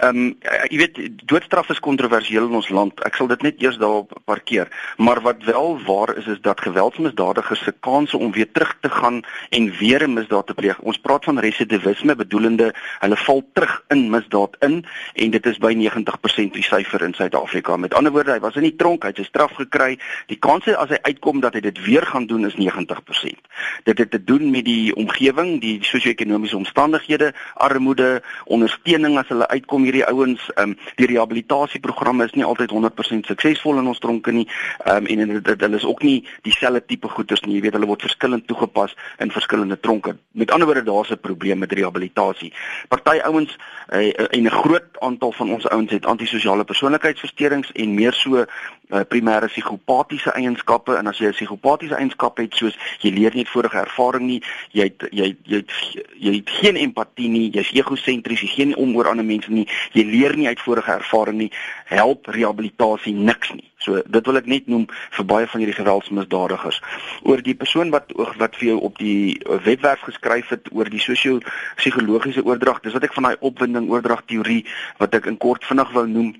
Ehm 0.00 0.20
um, 0.22 0.28
jy 0.72 0.78
weet 0.80 1.00
doodstraf 1.28 1.68
is 1.74 1.82
kontroversieel 1.84 2.46
in 2.48 2.56
ons 2.56 2.70
land. 2.72 3.00
Ek 3.04 3.18
sal 3.18 3.28
dit 3.28 3.42
net 3.44 3.60
eers 3.60 3.76
daarop 3.80 4.14
parkeer. 4.24 4.70
Maar 4.96 5.20
wat 5.26 5.42
wel 5.44 5.76
waar 5.84 6.14
is 6.16 6.30
is 6.32 6.40
dat 6.40 6.62
geweldsmisdadigers 6.64 7.64
se 7.66 7.74
kanse 7.84 8.16
om 8.16 8.32
weer 8.32 8.48
terug 8.52 8.72
te 8.80 8.88
gaan 8.88 9.20
en 9.50 9.68
weer 9.80 10.06
'n 10.06 10.14
misdaad 10.14 10.46
te 10.46 10.54
pleeg. 10.54 10.78
Ons 10.80 10.96
praat 10.96 11.24
van 11.24 11.38
residivisme 11.38 12.16
bedoelende 12.16 12.72
hulle 13.00 13.16
val 13.16 13.44
terug 13.52 13.84
in 13.88 14.10
misdaad 14.10 14.56
in 14.60 14.84
en 15.14 15.30
dit 15.30 15.46
is 15.46 15.58
by 15.58 15.74
90% 15.74 16.52
die 16.52 16.64
syfer 16.64 17.02
in 17.02 17.14
Suid-Afrika. 17.14 17.76
Met 17.76 17.94
ander 17.94 18.12
woorde, 18.12 18.32
hy 18.32 18.40
was 18.40 18.56
in 18.56 18.62
die 18.62 18.76
tronk, 18.76 19.02
hy 19.02 19.08
het 19.08 19.16
sy 19.16 19.24
straf 19.24 19.52
gekry. 19.52 19.98
Die 20.26 20.38
kanse 20.38 20.76
as 20.76 20.88
hy 20.88 20.98
uitkom 21.02 21.40
dat 21.40 21.54
hy 21.54 21.60
dit 21.60 21.84
weer 21.84 22.06
gaan 22.06 22.26
doen 22.26 22.46
is 22.46 22.56
90%. 22.56 23.44
Dit 23.84 23.98
het 23.98 24.10
te 24.10 24.24
doen 24.24 24.50
met 24.50 24.64
die 24.64 24.94
omgewing, 24.96 25.60
die 25.60 25.81
die 25.82 25.90
sosio-ekonomiese 25.90 26.56
omstandighede, 26.56 27.32
armoede, 27.54 28.22
ondersteuning 28.46 29.18
as 29.20 29.30
hulle 29.32 29.48
uitkom 29.52 29.86
hierdie 29.88 30.04
ouens, 30.08 30.48
ehm 30.54 30.72
um, 30.72 30.78
die 30.96 31.08
rehabilitasieprogramme 31.10 32.26
is 32.28 32.34
nie 32.38 32.46
altyd 32.46 32.72
100% 32.74 33.28
suksesvol 33.30 33.80
in 33.82 33.90
ons 33.90 34.00
tronke 34.02 34.32
nie. 34.34 34.46
Ehm 34.86 35.06
um, 35.06 35.10
en 35.12 35.42
dit 35.42 35.64
hulle 35.66 35.80
is 35.80 35.88
ook 35.88 36.02
nie 36.06 36.18
dieselfde 36.46 36.84
tipe 36.86 37.08
goeders 37.08 37.42
nie. 37.46 37.56
Jy 37.58 37.66
weet 37.66 37.78
hulle 37.78 37.90
word 37.90 38.06
verskillend 38.06 38.46
toegepas 38.46 38.96
in 39.18 39.34
verskillende 39.34 39.78
tronke. 39.80 40.16
Met 40.38 40.50
ander 40.50 40.68
woorde 40.68 40.84
daar's 40.88 41.10
'n 41.10 41.20
probleem 41.20 41.58
met 41.58 41.72
rehabilitasie. 41.72 42.52
Party 42.88 43.18
ouens 43.24 43.56
uh, 43.92 44.12
en 44.30 44.42
'n 44.42 44.50
groot 44.50 45.00
aantal 45.00 45.32
van 45.32 45.52
ons 45.52 45.68
ouens 45.68 45.90
het 45.90 46.06
antisosiale 46.06 46.64
persoonlikheidsversteurings 46.64 47.72
en 47.72 47.94
meer 47.94 48.12
so 48.12 48.44
uh, 48.92 49.00
primêre 49.08 49.48
psigopatiese 49.48 50.32
eienskappe 50.36 50.96
en 50.96 51.06
as 51.06 51.18
jy 51.18 51.26
'n 51.26 51.38
psigopatiese 51.38 51.96
eienskap 51.96 52.36
het 52.36 52.54
soos 52.54 52.76
jy 53.00 53.10
leer 53.10 53.34
nie 53.34 53.46
vorige 53.46 53.78
ervaring 53.78 54.26
nie, 54.26 54.42
jy 54.72 54.82
het, 54.82 55.06
jy 55.10 55.36
jy 55.44 55.56
het, 55.56 55.71
jy 56.18 56.36
het 56.38 56.50
geen 56.60 56.78
empatie 56.80 57.28
nie, 57.32 57.48
jy's 57.54 57.72
egosentries, 57.76 58.42
jy 58.44 58.50
gee 58.52 58.68
nie 58.70 58.78
om 58.80 58.94
oor 58.96 59.10
ander 59.10 59.26
mense 59.26 59.52
nie, 59.52 59.66
jy 59.96 60.04
leer 60.08 60.36
nie 60.38 60.48
uit 60.48 60.62
vorige 60.62 60.94
ervaring 60.94 61.38
nie, 61.38 61.50
help 61.90 62.30
rehabilitasie 62.32 63.14
niks 63.16 63.52
nie. 63.56 63.66
So 63.82 64.02
dit 64.06 64.28
wil 64.30 64.38
ek 64.38 64.46
net 64.50 64.68
noem 64.70 64.86
vir 65.16 65.26
baie 65.26 65.48
van 65.50 65.62
hierdie 65.62 65.78
geweldsmisdadigers. 65.78 66.78
Oor 67.26 67.42
die 67.42 67.56
persoon 67.58 67.90
wat 67.94 68.12
wat 68.14 68.54
vir 68.60 68.68
jou 68.72 68.78
op 68.88 69.00
die 69.02 69.40
webwerf 69.66 70.06
geskryf 70.06 70.54
het 70.54 70.70
oor 70.70 70.90
die 70.90 71.02
sosio-psigologiese 71.02 72.46
oordrag, 72.46 72.82
dis 72.84 72.94
wat 72.94 73.08
ek 73.08 73.16
van 73.18 73.30
daai 73.30 73.36
opwinding 73.40 73.90
oordrag 73.90 74.22
teorie 74.30 74.62
wat 75.02 75.18
ek 75.18 75.26
in 75.32 75.40
kort 75.42 75.66
vinnig 75.66 75.90
wou 75.96 76.06
noem 76.06 76.32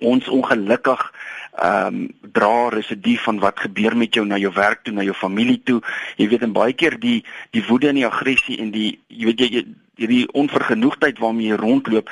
ons 0.00 0.28
ongelukkig 0.28 1.12
ehm 1.52 1.86
um, 1.86 2.08
dra 2.32 2.68
residue 2.72 3.18
van 3.20 3.38
wat 3.38 3.60
gebeur 3.60 3.96
met 3.96 4.14
jou 4.14 4.24
na 4.26 4.38
jou 4.40 4.52
werk 4.56 4.82
toe, 4.82 4.94
na 4.94 5.02
jou 5.04 5.14
familie 5.14 5.60
toe. 5.64 5.82
Jy 6.16 6.28
weet 6.28 6.42
en 6.46 6.52
baie 6.56 6.72
keer 6.72 6.96
die 7.00 7.24
die 7.52 7.64
woede 7.66 7.88
en 7.88 8.00
die 8.00 8.06
aggressie 8.08 8.56
en 8.58 8.70
die 8.72 9.00
jy 9.08 9.24
weet 9.28 9.40
jy 9.40 9.64
hierdie 10.00 10.24
onvergenoegdheid 10.32 11.18
waarmee 11.20 11.52
jy 11.52 11.58
rondloop 11.60 12.08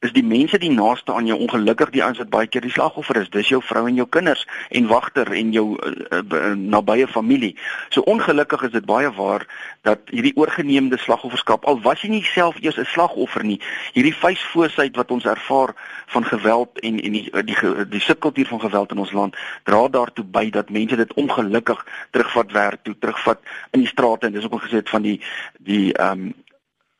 is 0.00 0.12
die 0.16 0.24
mense 0.24 0.58
die 0.58 0.70
naaste 0.72 1.12
aan 1.12 1.26
jou 1.28 1.36
ongelukkig 1.44 1.90
die 1.92 2.02
ouens 2.04 2.18
wat 2.22 2.30
baie 2.32 2.48
keer 2.48 2.64
die 2.64 2.72
slagoffer 2.72 3.18
is. 3.20 3.28
Dis 3.32 3.50
jou 3.52 3.60
vrou 3.60 3.82
en 3.88 3.98
jou 3.98 4.06
kinders 4.08 4.46
en 4.72 4.88
wagter 4.88 5.28
en 5.36 5.52
jou 5.52 5.66
uh, 5.76 6.22
uh, 6.22 6.40
nabye 6.56 7.08
familie. 7.08 7.52
So 7.92 8.00
ongelukkig 8.08 8.64
is 8.70 8.72
dit 8.78 8.88
baie 8.88 9.10
waar 9.18 9.44
dat 9.84 10.08
hierdie 10.08 10.32
oorgeneemde 10.40 10.96
slagofferskap 11.04 11.68
al 11.68 11.82
was 11.84 12.00
jy 12.00 12.14
nie 12.14 12.24
self 12.24 12.56
eers 12.64 12.80
'n 12.80 12.88
slagoffer 12.88 13.44
nie, 13.44 13.60
hierdie 13.92 14.16
vuisfoosheid 14.16 14.96
wat 14.96 15.10
ons 15.10 15.28
ervaar 15.28 15.76
van 16.06 16.24
geweld 16.24 16.80
en 16.80 17.00
en 17.00 17.12
die 17.12 17.28
die, 17.30 17.44
die, 17.44 17.88
die 17.88 18.00
subkultuur 18.00 18.46
van 18.46 18.60
geweld 18.60 18.90
in 18.90 19.04
ons 19.04 19.12
land 19.12 19.36
dra 19.64 19.88
daartoe 19.88 20.24
by 20.24 20.50
dat 20.50 20.70
mense 20.70 20.96
dit 20.96 21.12
ongelukkig 21.12 21.86
terugvat 22.10 22.52
werk 22.52 22.82
toe, 22.82 22.96
terugvat 22.98 23.38
in 23.70 23.84
die 23.84 23.92
strate 23.92 24.26
en 24.26 24.32
dis 24.32 24.44
ook 24.44 24.52
al 24.52 24.64
gesê 24.68 24.80
van 24.84 25.02
die 25.02 25.20
die 25.58 25.92
ehm 25.92 26.32
um, 26.32 26.32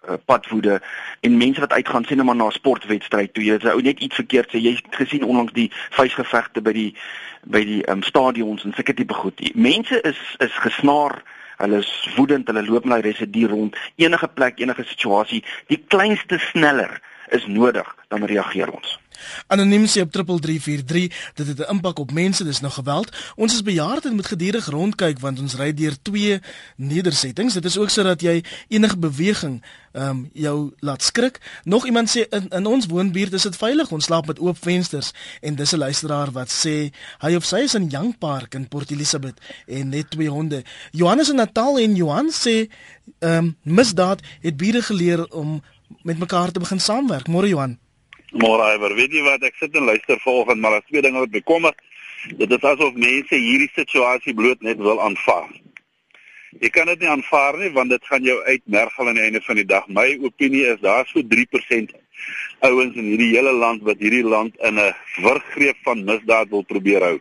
uh, 0.09 0.15
padwoede 0.25 0.81
en 1.21 1.37
mense 1.37 1.61
wat 1.61 1.73
uitgaan 1.73 2.05
sien 2.05 2.25
maar 2.25 2.37
na 2.37 2.47
'n 2.47 2.53
sportwedstryd 2.53 3.35
toe. 3.35 3.45
Jy 3.45 3.59
ou 3.63 3.83
net 3.83 4.01
iets 4.01 4.15
verkeerd 4.15 4.49
sê. 4.49 4.59
Jy 4.59 4.75
het 4.75 4.97
gesien 4.97 5.25
onlangs 5.25 5.53
die 5.53 5.73
vuisgevegte 5.91 6.63
by 6.63 6.73
die 6.73 6.95
by 7.43 7.65
die 7.65 7.91
um, 7.91 8.03
stadions 8.03 8.65
en 8.65 8.73
sulke 8.73 8.95
tipe 8.95 9.15
goed. 9.15 9.55
Mense 9.55 10.01
is 10.01 10.21
is 10.39 10.53
gesnaar. 10.53 11.23
Hulle 11.57 11.79
is 11.79 12.09
woedend. 12.17 12.47
Hulle 12.47 12.65
loop 12.65 12.85
na 12.85 13.01
die 13.01 13.11
residue 13.11 13.49
rond. 13.49 13.77
Enige 13.97 14.29
plek 14.29 14.59
enige 14.59 14.85
situasie. 14.85 15.45
Die 15.67 15.85
kleinste 15.89 16.39
sneller 16.39 17.01
is 17.29 17.47
nodig. 17.47 17.97
Dan 18.09 18.25
reageer 18.25 18.71
ons 18.71 19.00
Anoniem 19.47 19.87
sê 19.87 20.01
op 20.01 20.13
3343 20.13 21.33
dit 21.35 21.47
het 21.47 21.59
'n 21.59 21.71
impak 21.71 21.99
op 21.99 22.13
mense, 22.13 22.45
dis 22.45 22.61
nou 22.61 22.73
geweld. 22.73 23.17
Ons 23.37 23.55
is 23.55 23.63
bejaard 23.63 24.05
en 24.05 24.15
moet 24.15 24.27
gedurig 24.27 24.67
rondkyk 24.67 25.19
want 25.19 25.41
ons 25.41 25.55
ry 25.55 25.75
deur 25.75 25.97
twee 26.03 26.41
nedersettings. 26.77 27.55
Dit 27.55 27.65
is 27.65 27.79
ook 27.79 27.91
sodat 27.91 28.21
jy 28.21 28.45
enige 28.69 28.97
beweging 28.97 29.63
ehm 29.93 30.09
um, 30.09 30.31
jou 30.33 30.73
laat 30.79 31.03
skrik. 31.03 31.41
Nog 31.65 31.87
iemand 31.87 32.11
sê 32.11 32.29
in, 32.29 32.49
in 32.49 32.67
ons 32.67 32.87
woonbuurt 32.87 33.33
is 33.33 33.43
dit 33.43 33.57
veilig. 33.57 33.91
Ons 33.91 34.05
slaap 34.05 34.27
met 34.27 34.39
oop 34.39 34.59
vensters 34.63 35.11
en 35.41 35.55
dis 35.55 35.73
'n 35.73 35.79
luisteraar 35.79 36.31
wat 36.31 36.51
sê 36.51 36.93
hy 37.19 37.35
of 37.35 37.45
sy 37.45 37.57
is 37.57 37.75
in 37.75 37.89
Young 37.89 38.19
Park 38.19 38.55
in 38.55 38.69
Port 38.69 38.91
Elizabeth 38.91 39.41
en 39.67 39.89
net 39.89 40.11
twee 40.11 40.29
honde. 40.29 40.63
Johannes 40.91 41.29
in 41.29 41.37
Natal 41.37 41.79
en 41.79 41.97
Johan 41.97 42.31
sê 42.31 42.69
ehm 43.19 43.37
um, 43.37 43.57
misdaad 43.63 44.21
het 44.41 44.57
bure 44.57 44.83
geleer 44.83 45.27
om 45.27 45.63
met 46.03 46.19
mekaar 46.19 46.51
te 46.51 46.61
begin 46.61 46.81
saamwerk. 46.81 47.29
Môre 47.29 47.49
Johan. 47.49 47.79
Môre 48.31 48.75
Iver, 48.77 48.95
weet 48.95 49.11
jy 49.11 49.23
wat 49.27 49.43
ek 49.43 49.57
sit 49.59 49.75
en 49.75 49.89
luister 49.91 50.19
vanoggend, 50.23 50.61
maar 50.63 50.77
daar's 50.77 50.87
twee 50.87 51.03
dinge 51.03 51.19
wat 51.19 51.33
bekommer. 51.35 51.75
Dit 52.39 52.53
is 52.53 52.63
asof 52.63 52.95
mense 52.95 53.35
hierdie 53.35 53.71
situasie 53.75 54.35
bloot 54.35 54.63
net 54.63 54.79
wil 54.79 55.01
aanvaar. 55.03 55.51
Jy 56.63 56.71
kan 56.75 56.87
dit 56.91 57.03
nie 57.03 57.11
aanvaar 57.11 57.59
nie 57.59 57.71
want 57.75 57.91
dit 57.91 58.07
gaan 58.07 58.23
jou 58.27 58.37
uitmergel 58.43 59.09
aan 59.09 59.19
die 59.19 59.25
einde 59.25 59.41
van 59.43 59.59
die 59.59 59.67
dag. 59.67 59.89
My 59.89 60.07
opinie 60.23 60.65
is 60.71 60.81
daar 60.83 61.07
so 61.11 61.23
3% 61.23 61.95
ouens 62.67 62.97
in 62.99 63.11
hierdie 63.11 63.33
hele 63.35 63.53
land 63.55 63.83
wat 63.87 64.03
hierdie 64.03 64.27
land 64.27 64.55
in 64.67 64.79
'n 64.79 64.95
wurggreep 65.27 65.79
van 65.83 66.05
misdaad 66.05 66.51
wil 66.51 66.63
probeer 66.63 67.03
hou. 67.03 67.19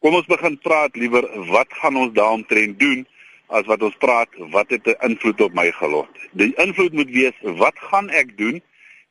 Kom 0.00 0.14
ons 0.14 0.26
begin 0.26 0.58
praat 0.58 0.96
liewer 0.96 1.26
wat 1.50 1.70
gaan 1.82 1.96
ons 1.96 2.14
daaromtrent 2.14 2.78
doen 2.80 3.06
as 3.48 3.66
wat 3.66 3.82
ons 3.82 3.98
praat 3.98 4.30
wat 4.54 4.70
het 4.70 4.86
'n 4.86 5.10
invloed 5.10 5.40
op 5.40 5.54
my 5.54 5.70
gelot. 5.70 6.10
Die 6.32 6.54
invloed 6.56 6.92
moet 6.92 7.10
wees 7.10 7.36
wat 7.42 7.78
gaan 7.78 8.10
ek 8.10 8.36
doen? 8.38 8.62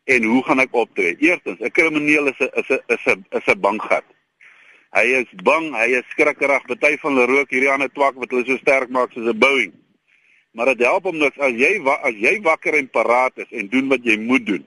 En 0.09 0.23
hoe 0.23 0.43
gaan 0.43 0.61
ek 0.63 0.73
optree? 0.73 1.15
Eerstens, 1.21 1.59
'n 1.59 1.71
krimineel 1.71 2.31
is 2.31 2.39
'n 2.39 2.49
is 2.61 2.69
'n 2.69 2.81
is 2.95 3.05
'n 3.05 3.25
is 3.37 3.47
'n 3.47 3.59
bankgat. 3.59 4.05
Hy 4.97 5.05
is 5.21 5.29
bang, 5.43 5.69
hy 5.73 5.89
is 5.99 6.07
skrikkerig, 6.09 6.65
party 6.65 6.97
van 6.97 7.13
hulle 7.13 7.27
rook 7.29 7.51
hierdie 7.53 7.69
ander 7.69 7.91
twak 7.93 8.15
wat 8.15 8.31
hulle 8.31 8.45
so 8.45 8.57
sterk 8.57 8.89
maak 8.89 9.11
soos 9.13 9.29
'n 9.29 9.39
Boeing. 9.39 9.73
Maar 10.51 10.73
dit 10.73 10.85
help 10.85 11.03
hom 11.03 11.17
niks 11.17 11.37
as 11.37 11.53
jy 11.53 11.77
as 12.01 12.15
jy 12.15 12.41
wakker 12.41 12.73
en 12.73 12.89
paraat 12.89 13.37
is 13.37 13.51
en 13.51 13.69
doen 13.69 13.87
wat 13.87 14.03
jy 14.03 14.17
moet 14.17 14.45
doen. 14.45 14.65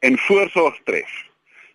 En 0.00 0.18
voorsorg 0.18 0.80
tref. 0.84 1.12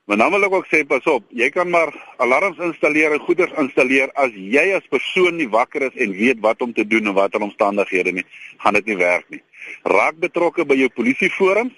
Maar 0.07 0.17
dan 0.17 0.31
wil 0.31 0.43
ek 0.43 0.53
ook 0.53 0.67
sê 0.71 0.85
pas 0.87 1.03
op, 1.11 1.23
jy 1.35 1.49
kan 1.51 1.69
maar 1.69 1.91
alarms 2.17 2.57
installeer 2.57 3.11
en 3.11 3.19
goeders 3.19 3.51
installeer 3.59 4.11
as 4.15 4.31
jy 4.31 4.71
as 4.73 4.85
persoon 4.89 5.35
nie 5.35 5.49
wakker 5.51 5.81
is 5.81 5.95
en 5.95 6.11
weet 6.15 6.39
wat 6.39 6.61
om 6.61 6.73
te 6.73 6.87
doen 6.87 7.11
en 7.11 7.13
watter 7.13 7.43
omstandighede 7.43 8.11
nie, 8.11 8.23
gaan 8.57 8.73
dit 8.79 8.85
nie 8.85 8.97
werk 8.97 9.27
nie. 9.29 9.41
Raak 9.83 10.15
betrokke 10.23 10.65
by 10.65 10.79
jou 10.79 10.87
polisieforums 10.95 11.75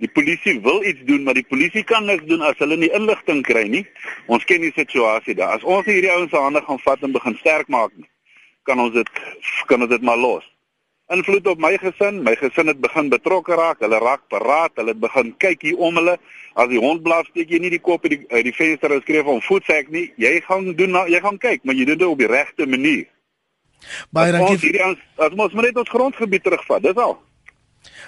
Die 0.00 0.08
polisie 0.08 0.56
wil 0.64 0.80
iets 0.84 1.02
doen, 1.04 1.26
maar 1.26 1.36
die 1.36 1.44
polisie 1.44 1.82
kan 1.84 2.06
niks 2.08 2.24
doen 2.28 2.40
as 2.46 2.56
hulle 2.62 2.78
nie 2.80 2.88
inligting 2.96 3.42
kry 3.44 3.66
nie. 3.68 3.82
Ons 4.32 4.46
ken 4.48 4.62
die 4.64 4.72
situasie 4.72 5.36
daar. 5.36 5.58
As 5.58 5.66
ons 5.66 5.84
hierdie 5.88 6.12
ouens 6.12 6.32
se 6.32 6.40
hande 6.40 6.62
gaan 6.64 6.80
vat 6.86 7.04
en 7.04 7.12
begin 7.12 7.36
sterk 7.42 7.68
maak, 7.68 7.92
kan 8.64 8.80
ons 8.80 8.94
dit 8.96 9.20
kan 9.68 9.84
ons 9.84 9.92
dit 9.92 10.08
maar 10.08 10.16
los. 10.16 10.46
Invloed 11.12 11.46
op 11.52 11.60
my 11.60 11.74
gesin, 11.82 12.22
my 12.24 12.36
gesin 12.38 12.70
het 12.70 12.80
begin 12.80 13.10
betrokke 13.12 13.56
raak. 13.58 13.80
Hulle 13.84 13.98
raak 14.00 14.24
paraat, 14.32 14.72
hulle 14.78 14.94
het 14.94 15.00
begin 15.02 15.34
kyk 15.42 15.68
hier 15.68 15.80
om 15.82 16.00
hulle. 16.00 16.16
As 16.54 16.70
die 16.72 16.80
hond 16.80 17.02
blaf, 17.04 17.28
steek 17.34 17.50
jy 17.52 17.60
nie 17.60 17.72
die 17.76 17.82
kop 17.82 18.06
uit 18.06 18.14
die 18.14 18.22
uit 18.30 18.44
die 18.46 18.56
venster 18.56 18.94
en 18.94 19.02
skreef 19.04 19.28
om 19.28 19.42
voetsek 19.44 19.90
nie. 19.92 20.08
Jy 20.22 20.38
gaan 20.46 20.70
doen 20.78 21.02
jy 21.10 21.20
gaan 21.20 21.40
kyk, 21.42 21.64
maar 21.64 21.76
jy 21.76 21.88
doen 21.90 22.00
dit 22.00 22.08
op 22.08 22.22
die 22.22 22.30
regte 22.30 22.66
manier. 22.66 23.08
Baie 24.16 24.32
dankie. 24.32 24.78
As 24.80 25.34
ons 25.34 25.52
maar 25.52 25.68
net 25.68 25.82
ons 25.82 25.92
grondgebied 25.92 26.46
terugvat, 26.46 26.88
dis 26.88 26.96
al. 26.96 27.18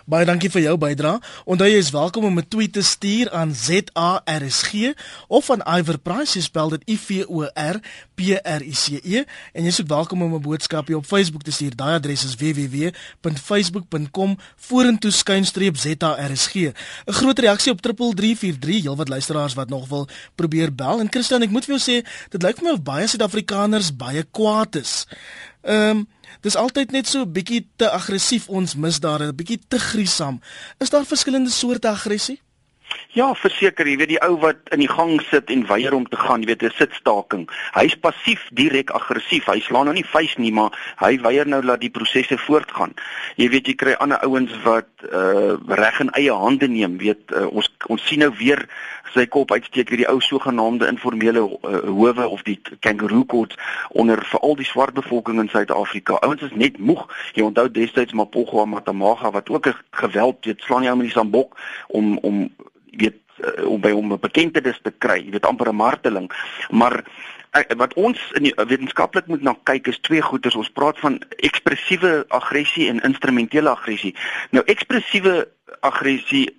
Baie 0.06 0.24
dankie 0.24 0.50
vir 0.50 0.62
jou 0.62 0.78
bydrae. 0.78 1.18
Onthou 1.44 1.68
jy 1.68 1.78
is 1.78 1.90
welkom 1.90 2.24
om 2.24 2.38
'n 2.38 2.48
tweet 2.48 2.72
te 2.72 2.82
stuur 2.82 3.30
aan 3.30 3.54
ZARSG 3.54 4.94
of 5.28 5.50
aan 5.50 5.78
Iver 5.78 5.98
Price, 5.98 6.38
jy 6.38 6.42
spel 6.42 6.68
dit 6.68 6.82
I 6.88 6.96
V 6.96 7.24
O 7.28 7.42
R 7.54 7.80
P 8.14 8.20
R 8.42 8.62
I 8.62 8.72
C 8.72 8.88
E 9.02 9.24
en 9.52 9.62
jy 9.62 9.68
is 9.68 9.80
ook 9.80 9.88
welkom 9.88 10.22
om 10.22 10.34
'n 10.34 10.40
boodskap 10.40 10.86
hier 10.86 10.96
op 10.96 11.06
Facebook 11.06 11.42
te 11.42 11.52
stuur. 11.52 11.76
Daai 11.76 11.94
adres 11.94 12.24
is 12.24 12.34
www.facebook.com 12.34 14.38
vorentoe 14.56 15.10
skuinstreep 15.10 15.76
ZARSG. 15.76 16.54
'n 16.54 16.74
Groot 17.12 17.38
reaksie 17.38 17.72
op 17.72 17.80
3343, 17.80 18.82
heelwat 18.82 19.08
luisteraars 19.08 19.54
wat 19.54 19.68
nog 19.68 19.88
wil 19.88 20.08
probeer 20.34 20.74
bel 20.74 21.00
en 21.00 21.10
Christian, 21.10 21.42
ek 21.42 21.50
moet 21.50 21.64
vir 21.64 21.78
jou 21.78 21.82
sê, 21.82 22.06
dit 22.30 22.42
lyk 22.42 22.58
vir 22.58 22.64
my 22.64 22.72
of 22.76 22.82
baie 22.82 23.06
Suid-Afrikaners 23.06 23.96
baie 23.96 24.24
kwaad 24.30 24.76
is. 24.76 25.06
Ehm 25.62 26.02
um, 26.02 26.06
Dis 26.40 26.56
altyd 26.56 26.90
net 26.90 27.06
so 27.06 27.22
'n 27.22 27.32
bietjie 27.32 27.66
te 27.76 27.90
aggressief 27.90 28.48
ons 28.48 28.74
misdade, 28.74 29.24
'n 29.24 29.36
bietjie 29.36 29.60
te 29.68 29.78
griesaam. 29.78 30.40
Is 30.78 30.90
daar 30.90 31.04
verskillende 31.04 31.50
soorte 31.50 31.88
aggressie? 31.88 32.40
Ja, 33.12 33.26
verseker, 33.36 33.88
jy 33.88 33.96
weet 34.00 34.10
die 34.14 34.20
ou 34.24 34.38
wat 34.40 34.70
in 34.72 34.80
die 34.80 34.90
gang 34.90 35.18
sit 35.28 35.50
en 35.52 35.66
weier 35.68 35.92
om 35.96 36.06
te 36.08 36.16
gaan, 36.16 36.40
jy 36.40 36.48
weet 36.52 36.62
'n 36.62 36.72
sitstaking. 36.76 37.44
Hy's 37.74 37.94
passief 37.94 38.40
direk 38.52 38.90
aggressief. 38.90 39.46
Hy 39.46 39.60
slaan 39.60 39.84
nou 39.84 39.94
nie 39.94 40.04
vuis 40.04 40.36
nie, 40.36 40.52
maar 40.52 40.72
hy 40.96 41.18
weier 41.20 41.46
nou 41.46 41.60
dat 41.60 41.80
die 41.80 41.90
prosesse 41.90 42.38
voortgaan. 42.38 42.94
Jy 43.36 43.48
weet 43.48 43.66
jy 43.66 43.74
kry 43.74 43.92
ander 43.92 44.18
ouens 44.24 44.52
wat 44.64 44.88
uh 45.12 45.56
reg 45.68 46.00
in 46.00 46.10
eie 46.10 46.32
hande 46.32 46.68
neem, 46.68 46.98
weet 46.98 47.32
uh, 47.36 47.46
ons 47.52 47.68
ons 47.86 48.06
sien 48.06 48.18
nou 48.18 48.32
weer 48.38 48.68
sy 49.12 49.26
kop 49.26 49.52
uitsteek 49.52 49.92
hierdie 49.92 50.08
ou 50.10 50.20
sogenaamde 50.24 50.88
informele 50.90 51.44
uh, 51.44 51.80
howe 51.86 52.28
of 52.28 52.42
die 52.48 52.58
kangaroo 52.80 53.24
courts 53.28 53.58
onder 53.90 54.22
veral 54.32 54.56
die 54.56 54.68
swart 54.68 54.94
bevolking 54.94 55.40
in 55.40 55.50
Suid-Afrika. 55.52 56.18
Ouens 56.24 56.42
is 56.42 56.54
net 56.56 56.78
moeg. 56.78 57.04
Jy 57.36 57.46
onthou 57.46 57.68
destyds 57.70 58.16
Mapogwa 58.16 58.64
Matamaga 58.64 59.30
wat 59.30 59.50
ook 59.50 59.68
'n 59.68 59.76
geweld 59.90 60.44
weet 60.44 60.60
slaan 60.60 60.86
hom 60.86 61.00
in 61.00 61.10
die 61.10 61.18
sambok 61.18 61.56
om 61.88 62.18
om 62.18 62.48
weet 62.90 63.20
uh, 63.40 63.68
om 63.68 63.80
by 63.80 63.90
hom 63.90 64.12
'n 64.12 64.20
bekendheid 64.20 64.78
te 64.82 64.92
kry, 64.98 65.20
jy 65.24 65.30
weet 65.30 65.46
amper 65.46 65.68
'n 65.68 65.76
marteling. 65.76 66.30
Maar 66.70 67.04
uh, 67.52 67.76
wat 67.76 67.94
ons 67.94 68.18
in 68.32 68.42
die, 68.42 68.54
wetenskaplik 68.56 69.26
moet 69.26 69.42
na 69.42 69.56
kyk 69.62 69.86
is 69.86 70.00
twee 70.00 70.22
goeters. 70.22 70.54
Ons 70.54 70.70
praat 70.70 70.98
van 70.98 71.22
ekspressiewe 71.36 72.24
aggressie 72.28 72.88
en 72.88 73.00
instrumentele 73.00 73.68
aggressie. 73.68 74.14
Nou 74.50 74.64
ekspressiewe 74.66 75.48
aggressie 75.80 76.56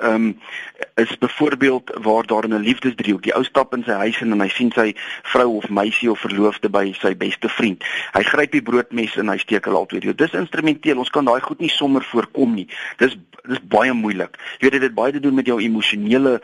ehm 0.00 0.14
um, 0.14 0.38
is 0.94 1.18
byvoorbeeld 1.18 1.90
waar 2.02 2.26
daar 2.26 2.48
'n 2.48 2.54
liefdesdriehoek, 2.54 3.22
die 3.22 3.34
ou 3.34 3.44
stap 3.44 3.74
in 3.74 3.82
sy 3.82 3.92
huis 3.92 4.20
en 4.20 4.40
hy 4.40 4.48
sien 4.48 4.72
sy 4.72 4.94
vrou 5.22 5.56
of 5.56 5.68
meisie 5.68 6.10
of 6.10 6.20
verloofde 6.20 6.68
by 6.68 6.92
sy 6.92 7.16
beste 7.16 7.48
vriend. 7.48 7.84
Hy 8.12 8.22
gryp 8.22 8.52
die 8.52 8.62
broodmes 8.62 9.16
en 9.16 9.28
hy 9.28 9.38
steek 9.38 9.64
hulle 9.64 9.76
altyd. 9.76 10.18
Dis 10.18 10.32
instrumenteel. 10.32 10.98
Ons 10.98 11.10
kan 11.10 11.24
daai 11.24 11.40
goed 11.40 11.60
nie 11.60 11.68
sommer 11.68 12.02
voorkom 12.02 12.54
nie. 12.54 12.68
Dis 12.96 13.16
dis 13.48 13.60
baie 13.68 13.92
moeilik. 13.92 14.38
Jy 14.58 14.68
weet 14.68 14.72
dit 14.72 14.82
het 14.82 14.94
baie 14.94 15.12
te 15.12 15.20
doen 15.20 15.34
met 15.34 15.46
jou 15.46 15.60
emosionele 15.60 16.40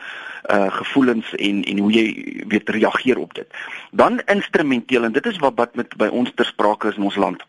uh 0.49 0.71
gevoelens 0.71 1.35
en 1.35 1.63
en 1.63 1.77
hoe 1.77 1.91
jy 1.91 2.05
weet 2.47 2.69
reageer 2.69 3.17
op 3.17 3.33
dit. 3.33 3.47
Dan 3.91 4.21
instrumenteel 4.25 5.03
en 5.03 5.11
dit 5.11 5.25
is 5.25 5.37
wat 5.37 5.53
wat 5.55 5.75
met 5.75 5.95
by 5.95 6.07
ons 6.07 6.31
ter 6.35 6.45
sprake 6.45 6.87
is 6.87 6.95
in 6.95 7.03
ons 7.03 7.15
land 7.15 7.43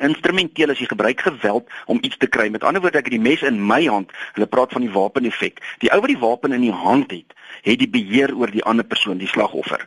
instrumenteel 0.00 0.72
as 0.72 0.80
jy 0.80 0.88
gebruik 0.90 1.20
geweld 1.26 1.68
om 1.86 2.00
iets 2.06 2.16
te 2.20 2.28
kry. 2.28 2.48
Met 2.52 2.64
ander 2.64 2.82
woorde, 2.82 3.00
ek 3.00 3.10
het 3.10 3.16
die 3.16 3.22
mes 3.22 3.44
in 3.46 3.60
my 3.66 3.82
hand. 3.86 4.12
Hulle 4.36 4.48
praat 4.50 4.72
van 4.76 4.84
die 4.84 4.92
wapeneffek. 4.92 5.60
Die 5.84 5.92
ou 5.92 6.00
wat 6.00 6.12
die 6.12 6.20
wapen 6.20 6.56
in 6.56 6.64
die 6.66 6.74
hand 6.74 7.12
het, 7.14 7.36
het 7.66 7.80
die 7.80 7.90
beheer 7.90 8.34
oor 8.36 8.50
die 8.52 8.64
ander 8.64 8.86
persoon, 8.86 9.20
die 9.20 9.30
slagoffer. 9.30 9.84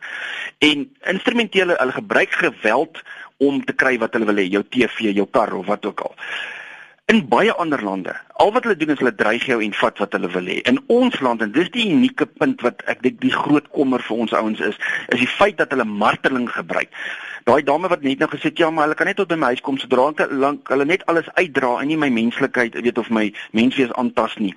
En 0.64 0.86
instrumentele, 1.10 1.78
hulle 1.80 1.96
gebruik 1.98 2.36
geweld 2.40 3.02
om 3.42 3.64
te 3.64 3.74
kry 3.74 3.96
wat 3.98 4.14
hulle 4.14 4.28
wil 4.30 4.38
hê, 4.42 4.46
jou 4.50 4.62
TV, 4.70 5.10
jou 5.10 5.26
kar 5.30 5.52
of 5.58 5.66
wat 5.66 5.86
ook 5.86 6.06
al. 6.06 6.14
In 7.12 7.18
baie 7.28 7.52
ander 7.52 7.82
lande, 7.84 8.12
al 8.40 8.52
wat 8.52 8.64
hulle 8.64 8.76
doen 8.80 8.94
is 8.94 9.00
hulle 9.02 9.10
dreig 9.14 9.42
jou 9.44 9.58
en 9.60 9.74
vat 9.76 9.98
wat 10.00 10.14
hulle 10.16 10.28
wil 10.32 10.46
hê. 10.48 10.54
In 10.70 10.78
ons 10.94 11.18
land 11.26 11.42
en 11.44 11.50
dis 11.52 11.68
die 11.74 11.84
unieke 11.90 12.24
punt 12.24 12.64
wat 12.64 12.80
ek 12.88 13.02
dink 13.04 13.18
die 13.20 13.32
groot 13.34 13.66
kommer 13.76 14.00
vir 14.06 14.22
ons 14.24 14.32
ouens 14.32 14.62
is, 14.70 14.78
is 15.12 15.20
die 15.20 15.28
feit 15.28 15.58
dat 15.60 15.74
hulle 15.76 15.84
marteling 15.84 16.46
gebruik. 16.48 16.88
Daai 17.44 17.60
dame 17.68 17.92
wat 17.92 18.06
net 18.08 18.24
nou 18.24 18.30
gesê 18.32 18.48
het 18.48 18.62
ja, 18.64 18.70
maar 18.72 18.88
hulle 18.88 18.96
kan 18.96 19.12
net 19.12 19.20
tot 19.20 19.28
by 19.28 19.36
my 19.36 19.52
huis 19.52 19.60
kom 19.66 19.76
sodra 19.82 20.06
hulle 20.14 20.40
lank 20.46 20.72
hulle 20.72 20.88
net 20.88 21.04
alles 21.12 21.28
uitdra 21.36 21.74
en 21.82 21.92
nie 21.92 22.00
my 22.00 22.08
menslikheid, 22.08 22.80
weet 22.88 23.04
of 23.04 23.12
my 23.12 23.26
menswees 23.52 23.92
aantas 24.00 24.40
nie. 24.40 24.54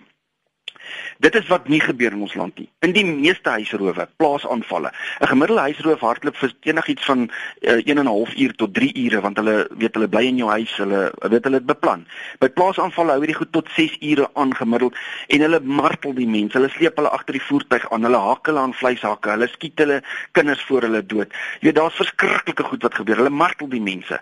Dit 1.19 1.35
is 1.35 1.47
wat 1.47 1.67
nie 1.67 1.79
gebeur 1.81 2.11
in 2.11 2.21
ons 2.21 2.33
land 2.33 2.57
nie. 2.59 2.67
In 2.85 2.93
die 2.93 3.05
meeste 3.05 3.49
huisrowe, 3.49 4.07
plaasaanvalle. 4.21 4.91
'n 5.21 5.27
Gemiddelde 5.27 5.61
huisroof 5.61 5.99
hardloop 5.99 6.37
vir 6.37 6.53
enigiets 6.61 7.05
van 7.05 7.29
uh, 7.61 7.77
1 7.77 7.97
en 7.97 8.03
'n 8.03 8.07
half 8.07 8.35
uur 8.35 8.55
tot 8.55 8.73
3 8.73 8.91
ure 9.05 9.21
want 9.21 9.37
hulle 9.37 9.67
weet 9.77 9.93
hulle 9.93 10.07
bly 10.07 10.25
in 10.25 10.37
jou 10.37 10.49
huis, 10.49 10.77
hulle 10.77 11.11
weet 11.19 11.43
hulle 11.43 11.59
dit 11.59 11.65
beplan. 11.65 12.05
By 12.39 12.49
plaasaanvalle 12.49 13.11
hou 13.11 13.19
hierdie 13.19 13.39
goed 13.39 13.51
tot 13.51 13.69
6 13.75 13.97
ure 14.01 14.29
aangemiddeld 14.33 14.95
en 15.27 15.41
hulle 15.41 15.59
martel 15.59 16.13
die 16.13 16.27
mense. 16.27 16.57
Hulle 16.57 16.69
sleep 16.69 16.95
hulle 16.95 17.09
agter 17.09 17.33
die 17.33 17.47
voertuig 17.49 17.89
aan, 17.91 18.03
hulle 18.03 18.21
hak 18.29 18.45
hulle 18.45 18.59
aan 18.59 18.73
vleishakke, 18.73 19.29
hulle 19.29 19.47
skiet 19.47 19.79
hulle 19.79 20.01
kinders 20.31 20.63
voor 20.69 20.81
hulle 20.81 21.05
dood. 21.05 21.33
Jy 21.59 21.69
weet 21.69 21.75
daar's 21.75 21.99
verskriklike 22.01 22.63
goed 22.63 22.83
wat 22.83 22.95
gebeur. 22.95 23.17
Hulle 23.23 23.33
martel 23.33 23.69
die 23.69 23.81
mense. 23.81 24.19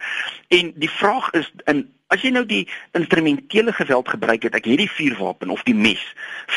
En 0.47 0.73
die 0.75 0.89
vraag 0.89 1.31
is 1.31 1.51
in 1.65 1.85
As 2.13 2.21
jy 2.21 2.29
nou 2.35 2.45
die 2.45 2.65
instrumentele 2.97 3.73
geweld 3.73 4.09
gebruik 4.13 4.45
het, 4.45 4.55
ek 4.57 4.67
het 4.69 4.81
die 4.83 4.91
vuurwapen 4.91 5.49
of 5.49 5.63
die 5.65 5.77
mes, 5.77 6.01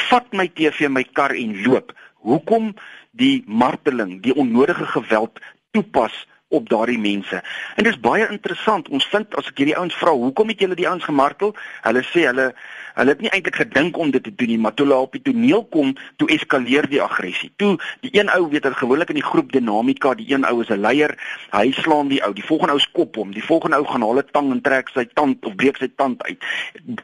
vat 0.09 0.29
my 0.37 0.49
TV, 0.53 0.91
my 0.93 1.07
kar 1.17 1.33
en 1.33 1.55
loop. 1.65 1.95
Hoekom 2.27 2.75
die 3.17 3.45
marteling, 3.47 4.19
die 4.23 4.35
onnodige 4.37 4.85
geweld 4.93 5.41
toepas 5.73 6.27
op 6.49 6.69
daardie 6.69 6.99
mense? 6.99 7.43
En 7.77 7.85
dit 7.85 7.93
is 7.93 8.01
baie 8.01 8.29
interessant. 8.31 8.89
Ons 8.89 9.07
vind 9.13 9.35
as 9.35 9.49
ek 9.53 9.63
hierdie 9.63 9.77
ouens 9.77 9.95
vra, 9.95 10.11
hoekom 10.11 10.49
het 10.49 10.61
julle 10.65 10.79
die 10.79 10.89
ouens 10.89 11.05
gemartel? 11.05 11.55
Hulle 11.83 12.05
sê 12.09 12.27
hulle 12.31 12.53
Hulle 12.99 13.15
het 13.15 13.21
nie 13.23 13.31
eintlik 13.31 13.55
gedink 13.61 13.97
om 13.97 14.11
dit 14.11 14.23
te 14.23 14.33
doen 14.35 14.49
nie, 14.51 14.59
maar 14.59 14.75
toe 14.75 14.83
hulle 14.87 14.97
op 14.99 15.13
die 15.15 15.23
toneel 15.23 15.61
kom, 15.71 15.93
toe 16.19 16.27
eskaleer 16.35 16.89
die 16.91 16.99
aggressie. 17.03 17.53
Toe 17.63 17.77
die 18.03 18.11
een 18.17 18.31
ou 18.35 18.49
weet 18.51 18.65
hulle 18.67 18.75
gewoonlik 18.75 19.13
in 19.13 19.21
die 19.21 19.27
groep 19.27 19.53
dinamika, 19.55 20.17
die 20.19 20.27
een 20.33 20.47
ou 20.49 20.57
is 20.65 20.71
'n 20.75 20.81
leier, 20.83 21.15
hy 21.53 21.71
slaan 21.73 22.09
die 22.09 22.19
ou, 22.27 22.33
die 22.35 22.43
volgende 22.43 22.73
ou 22.73 22.81
skop 22.81 23.15
hom, 23.17 23.31
die 23.33 23.45
volgende 23.45 23.77
ou 23.77 23.85
gaan 23.85 24.03
haal 24.03 24.19
'n 24.19 24.27
tang 24.33 24.51
en 24.51 24.61
trek 24.61 24.89
sy 24.89 25.05
tand 25.15 25.47
of 25.47 25.55
breek 25.55 25.77
sy 25.77 25.89
tand 25.97 26.23
uit. 26.23 26.43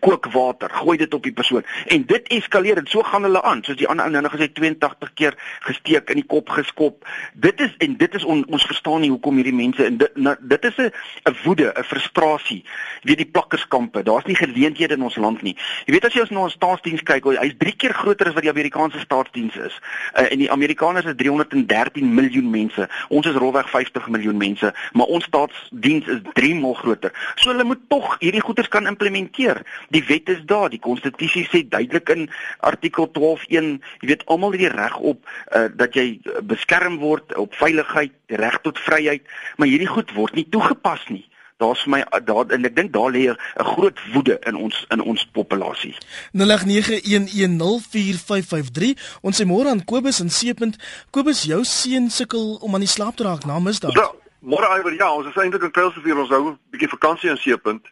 Kook 0.01 0.27
water, 0.33 0.71
gooi 0.71 0.99
dit 0.99 1.15
op 1.15 1.23
die 1.23 1.33
persoon. 1.33 1.63
En 1.87 2.05
dit 2.07 2.29
eskaleer 2.29 2.79
en 2.79 2.87
so 2.87 3.03
gaan 3.03 3.23
hulle 3.23 3.43
aan, 3.43 3.63
soos 3.63 3.77
die 3.77 3.89
ander 3.89 4.05
ou 4.05 4.11
nou 4.11 4.31
gesê 4.31 4.53
82 4.53 5.15
keer 5.15 5.35
gesteek 5.61 6.11
in 6.11 6.17
die 6.17 6.27
kop 6.27 6.49
geskop. 6.49 7.07
Dit 7.35 7.61
is 7.61 7.71
en 7.79 7.97
dit 7.97 8.15
is 8.15 8.25
on, 8.25 8.45
ons 8.49 8.67
verstaan 8.67 9.01
nie 9.01 9.11
hoekom 9.11 9.34
hierdie 9.37 9.55
mense 9.55 9.85
en 9.85 9.97
dit 9.97 10.16
na, 10.16 10.37
dit 10.41 10.64
is 10.64 10.76
'n 10.78 10.91
'n 11.28 11.37
woede, 11.45 11.72
'n 11.76 11.85
frustrasie. 11.85 12.64
Jy 13.03 13.09
weet 13.09 13.22
die 13.24 13.32
plakkerskampe, 13.32 14.03
daar's 14.03 14.24
nie 14.24 14.37
geleenthede 14.37 14.95
in 14.95 15.03
ons 15.03 15.16
land 15.16 15.43
nie. 15.43 15.57
Jy 15.87 15.93
weet 15.93 16.05
as 16.05 16.14
jy 16.14 16.20
ons 16.20 16.30
na 16.30 16.41
ons 16.41 16.53
staatsdiens 16.53 17.03
kyk, 17.03 17.24
hy's 17.24 17.55
3 17.59 17.76
keer 17.76 17.95
groter 17.95 18.26
as 18.26 18.35
wat 18.35 18.43
die 18.43 18.51
Amerikaanse 18.51 18.99
staatsdiens 18.99 19.57
is. 19.57 19.80
Uh, 20.14 20.32
en 20.32 20.39
die 20.39 20.51
Amerikaners 20.51 21.05
is 21.05 21.16
313 21.16 22.14
miljoen 22.14 22.51
mense. 22.51 22.89
Ons 23.09 23.26
is 23.26 23.35
rolweg 23.35 23.70
50 23.70 24.09
miljoen 24.09 24.37
mense, 24.37 24.74
maar 24.93 25.07
ons 25.07 25.24
staatsdiens 25.24 26.07
is 26.07 26.20
3 26.32 26.55
maal 26.55 26.74
groter. 26.74 27.12
So 27.37 27.51
hulle 27.51 27.64
moet 27.64 27.80
tog 27.89 28.16
hierdie 28.18 28.43
goeders 28.45 28.68
kan 28.68 28.87
implementeer. 28.87 29.62
Die 29.95 30.05
wet 30.09 30.28
is 30.28 30.43
daar, 30.47 30.70
die 30.70 30.82
konstitusie 30.82 31.47
sê 31.51 31.64
duidelik 31.68 32.09
in 32.14 32.28
artikel 32.61 33.09
12.1, 33.18 33.80
jy 34.01 34.11
weet 34.12 34.26
almal 34.32 34.55
het 34.55 34.64
die 34.64 34.72
reg 34.72 34.97
op 34.99 35.24
uh, 35.24 35.66
dat 35.74 35.97
jy 35.99 36.20
beskerm 36.49 36.99
word 37.03 37.35
op 37.41 37.55
veiligheid, 37.59 38.14
reg 38.26 38.59
tot 38.64 38.78
vryheid, 38.78 39.24
maar 39.57 39.68
hierdie 39.68 39.91
goed 39.91 40.14
word 40.14 40.35
nie 40.35 40.49
toegepas 40.49 41.09
nie 41.09 41.27
daar's 41.64 41.83
vir 41.85 41.93
my 41.95 42.01
daar 42.27 42.51
en 42.53 42.66
ek 42.66 42.75
dink 42.77 42.93
daar 42.93 43.11
lê 43.14 43.31
'n 43.31 43.37
groot 43.75 43.99
woede 44.12 44.37
in 44.47 44.57
ons 44.57 44.85
in 44.91 45.01
ons 45.01 45.29
populasie. 45.33 45.97
0891104553 46.33 49.18
ons 49.20 49.41
sê 49.41 49.45
môre 49.47 49.68
aan 49.68 49.85
Kobus 49.85 50.20
en 50.20 50.31
Seepunt. 50.31 50.77
Kobus, 51.11 51.43
jou 51.43 51.64
seun 51.64 52.11
sukkel 52.11 52.59
om 52.61 52.75
aan 52.75 52.81
die 52.81 52.89
slaap 52.89 53.16
te 53.16 53.22
raak 53.22 53.45
na 53.45 53.59
misdaad. 53.59 53.93
Ja, 53.93 54.12
môre 54.41 54.79
Iver, 54.79 54.95
ja, 54.95 55.12
ons 55.12 55.27
is 55.27 55.37
eintlik 55.37 55.62
in 55.62 55.70
Kuilsrivier, 55.70 56.18
ons 56.18 56.29
hou 56.29 56.51
'n 56.51 56.59
bietjie 56.70 56.89
vakansie 56.89 57.31
in 57.31 57.37
Seepunt. 57.37 57.87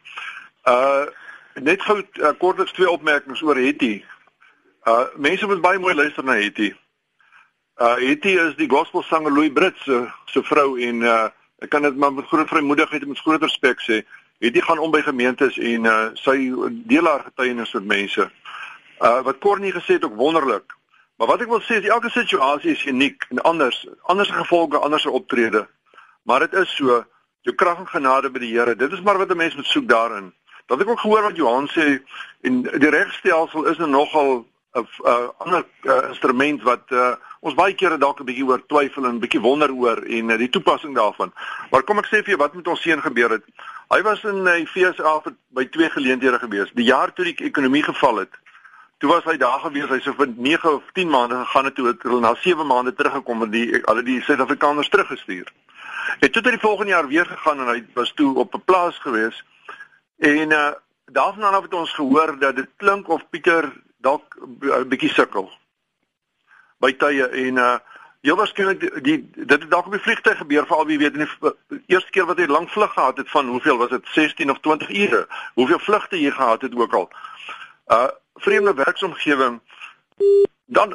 Uh 0.64 1.06
net 1.54 1.82
gou 1.82 1.98
uh, 1.98 2.04
kortliks 2.38 2.72
twee 2.72 2.90
opmerkings 2.90 3.42
oor 3.42 3.56
Hetty. 3.56 4.04
Uh 4.84 5.04
mense 5.16 5.46
moet 5.46 5.60
baie 5.60 5.78
mooi 5.78 5.94
luister 5.94 6.24
na 6.24 6.32
Hetty. 6.32 6.74
Uh 7.80 7.96
Hetty 7.96 8.36
is 8.36 8.56
die 8.56 8.68
gospelsanger 8.68 9.32
Louis 9.32 9.52
Brits 9.52 9.84
se 9.84 10.06
se 10.24 10.42
vrou 10.42 10.76
en 10.80 11.02
uh 11.02 11.28
ek 11.62 11.70
kan 11.70 11.82
dit 11.82 11.96
maar 11.96 12.12
met 12.12 12.26
groot 12.26 12.48
vrymoedigheid 12.48 13.02
en 13.02 13.08
met 13.08 13.18
groot 13.18 13.42
respek 13.42 13.80
sê, 13.80 14.02
het 14.42 14.54
hy 14.54 14.60
gaan 14.66 14.80
om 14.82 14.90
by 14.90 15.00
gemeentes 15.06 15.58
en 15.58 15.86
uh, 15.86 16.08
sy 16.18 16.50
deel 16.90 17.06
haar 17.06 17.22
getuienis 17.28 17.72
met 17.78 17.86
mense. 17.92 18.26
Uh 18.98 19.20
wat 19.22 19.38
Cornie 19.38 19.72
gesê 19.72 19.96
het 19.96 20.04
ook 20.04 20.18
wonderlik. 20.18 20.74
Maar 21.16 21.30
wat 21.30 21.44
ek 21.44 21.52
wil 21.54 21.62
sê 21.62 21.78
is 21.78 21.86
elke 21.86 22.10
situasie 22.10 22.74
is 22.74 22.84
uniek 22.84 23.24
en 23.30 23.42
anders, 23.46 23.86
anders 24.10 24.30
gevolge, 24.34 24.78
anders 24.78 25.06
optrede. 25.06 25.68
Maar 26.26 26.48
dit 26.48 26.58
is 26.64 26.74
so, 26.76 27.04
jou 27.46 27.54
krag 27.54 27.78
en 27.78 27.86
genade 27.86 28.30
by 28.30 28.42
die 28.42 28.52
Here. 28.56 28.74
Dit 28.76 28.92
is 28.92 29.00
maar 29.00 29.18
wat 29.18 29.30
'n 29.30 29.36
mens 29.36 29.54
moet 29.54 29.66
soek 29.66 29.88
daarin. 29.88 30.32
Dat 30.66 30.80
ek 30.80 30.88
ook 30.88 31.00
gehoor 31.00 31.22
wat 31.22 31.36
Johan 31.36 31.68
sê 31.68 32.02
en 32.42 32.62
die 32.62 32.90
regstelsel 32.90 33.64
is 33.64 33.78
nogal 33.78 34.46
'n 34.72 34.86
uh, 35.04 35.28
ander 35.38 35.64
uh, 35.82 36.08
instrument 36.08 36.62
wat 36.62 36.82
uh, 36.88 37.14
ons 37.40 37.54
baie 37.54 37.74
kere 37.74 37.98
dalk 37.98 38.20
'n 38.20 38.24
bietjie 38.24 38.46
oor 38.48 38.62
twyfel 38.66 39.04
en 39.04 39.14
'n 39.14 39.20
bietjie 39.20 39.40
wonder 39.40 39.72
oor 39.72 39.98
en 40.02 40.30
uh, 40.30 40.38
die 40.38 40.48
toepassing 40.48 40.94
daarvan. 40.94 41.32
Maar 41.70 41.82
kom 41.82 41.98
ek 41.98 42.06
sê 42.08 42.22
vir 42.24 42.32
jou 42.32 42.38
wat 42.40 42.54
met 42.54 42.68
ons 42.68 42.80
seun 42.80 43.02
gebeur 43.02 43.30
het. 43.30 43.44
Hy 43.92 44.00
was 44.02 44.24
in 44.24 44.44
die 44.44 44.64
uh, 44.64 44.68
FSA 44.72 45.20
vir 45.24 45.34
by 45.48 45.64
twee 45.68 45.90
geleenthede 45.90 46.38
gewees. 46.38 46.72
Die 46.72 46.88
jaar 46.88 47.12
toe 47.12 47.24
die 47.24 47.36
ekonomie 47.44 47.82
geval 47.82 48.24
het. 48.24 48.32
Toe 48.98 49.10
was 49.10 49.24
hy 49.24 49.36
daar 49.36 49.60
gewees. 49.60 49.90
Hy 49.90 50.00
sou 50.00 50.14
vir 50.14 50.32
9 50.36 50.72
of 50.72 50.88
10 50.92 51.10
maande 51.10 51.44
gegaan 51.44 51.64
het 51.64 51.74
toe 51.74 51.86
het 51.86 52.02
hulle 52.02 52.20
na 52.20 52.34
7 52.34 52.66
maande 52.66 52.94
teruggekom 52.94 53.42
en 53.42 53.50
die 53.50 53.66
hulle 53.84 54.02
die 54.02 54.20
Suid-Afrikaners 54.22 54.88
teruggestuur. 54.88 55.52
Het 56.20 56.32
toe 56.32 56.42
tot 56.42 56.52
die 56.52 56.64
volgende 56.64 56.96
jaar 56.96 57.08
weer 57.08 57.26
gegaan 57.26 57.60
en 57.60 57.68
hy 57.68 57.84
was 57.94 58.12
toe 58.16 58.32
op 58.38 58.54
'n 58.54 58.64
plaas 58.64 58.98
gewees. 58.98 59.44
En 60.18 60.50
uh 60.50 60.72
daarvan 61.12 61.54
af 61.54 61.62
het 61.62 61.74
ons 61.74 61.92
gehoor 61.92 62.38
dat 62.38 62.56
dit 62.56 62.68
klink 62.76 63.08
of 63.08 63.28
Pieter 63.30 63.72
dalk 64.02 64.36
'n 64.38 64.88
bietjie 64.88 65.12
sukkel 65.14 65.50
by 66.82 66.92
tye 66.92 67.28
en 67.46 67.64
uh 67.68 67.78
Heel 68.22 68.36
waarskynlik 68.38 69.02
die, 69.02 69.16
dit 69.34 69.50
het 69.50 69.70
dalk 69.70 69.88
op 69.88 69.94
die 69.96 70.00
vliegtuig 70.00 70.36
gebeur 70.38 70.66
veral 70.66 70.86
wie 70.86 70.98
weet 70.98 71.16
in 71.18 71.26
die 71.26 71.80
eerste 71.90 72.10
keer 72.14 72.28
wat 72.28 72.38
hy 72.38 72.44
lank 72.46 72.68
vlug 72.70 72.92
gehad 72.94 73.16
het 73.18 73.30
van 73.30 73.48
hoeveel 73.50 73.80
was 73.80 73.90
dit 73.90 74.12
16 74.14 74.50
of 74.50 74.60
20 74.62 74.90
ure. 74.94 75.26
Hoeveel 75.58 75.80
vlugte 75.82 76.20
jy 76.20 76.30
gehad 76.30 76.62
het 76.62 76.76
ook 76.78 76.94
al. 76.94 77.08
Uh 77.90 78.08
vreemde 78.46 78.74
werksomgewing 78.74 79.58
dan 80.66 80.94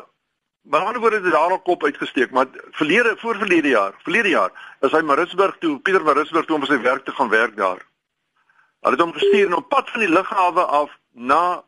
Maar 0.70 0.82
ander 0.82 1.02
woorde 1.02 1.16
het 1.16 1.32
daar 1.32 1.52
al 1.52 1.60
kop 1.60 1.84
uitgesteek, 1.84 2.32
maar 2.32 2.46
verlede 2.72 3.16
voor 3.18 3.36
verlede 3.36 3.68
jaar, 3.68 3.94
verlede 4.04 4.30
jaar 4.30 4.52
is 4.80 4.92
hy 4.92 5.00
Maritzburg 5.02 5.56
toe, 5.60 5.80
Pieter 5.80 6.04
Maritzburg 6.04 6.46
toe 6.46 6.58
om 6.58 6.66
sy 6.68 6.80
werk 6.84 7.06
te 7.06 7.12
gaan 7.16 7.30
werk 7.30 7.56
daar. 7.56 7.86
Hulle 8.84 8.96
het 8.96 9.04
hom 9.04 9.14
gestuur 9.16 9.56
op 9.56 9.70
pad 9.70 9.90
van 9.90 10.04
die 10.04 10.10
lughawe 10.12 10.66
af 10.66 10.92
na 11.12 11.64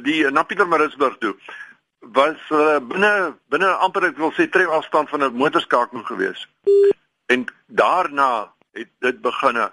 die 0.00 0.30
na 0.30 0.42
Pieter 0.42 0.68
Maritzburg 0.68 1.18
toe. 1.18 1.34
Was 2.00 2.40
uh, 2.50 2.78
binne 2.80 3.36
binne 3.52 3.68
amper 3.84 4.08
ek 4.08 4.18
wil 4.18 4.32
sê 4.32 4.48
trek 4.50 4.68
afstand 4.68 5.08
van 5.08 5.22
'n 5.24 5.36
motorskakel 5.36 6.02
gewees. 6.02 6.48
En 7.26 7.46
daarna 7.66 8.52
het 8.72 8.88
dit 8.98 9.20
beginne. 9.20 9.72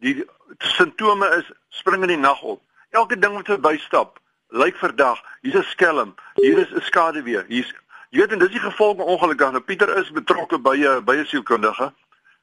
Die 0.00 0.24
simptome 0.58 1.28
is 1.36 1.52
spring 1.68 2.02
in 2.02 2.08
die 2.08 2.16
nag 2.16 2.42
op. 2.42 2.62
Elke 2.90 3.18
ding 3.18 3.34
wat 3.34 3.46
verbystap, 3.46 4.18
lyk 4.48 4.76
verdag. 4.76 5.22
Hier's 5.40 5.56
'n 5.56 5.70
skelm, 5.70 6.14
hier 6.34 6.58
is 6.58 6.72
'n 6.72 6.80
skaduwee. 6.80 7.44
Hier's 7.48 7.74
jy 8.10 8.18
weet 8.18 8.32
en 8.32 8.38
dis 8.38 8.50
die 8.50 8.60
gevolg 8.60 8.96
van 8.96 9.06
ongeluk. 9.06 9.38
Nou 9.38 9.60
Pieter 9.60 9.96
is 9.96 10.10
betrokke 10.10 10.58
by 10.58 10.76
'n 10.76 11.04
by 11.04 11.16
'n 11.16 11.26
sielkundige 11.26 11.92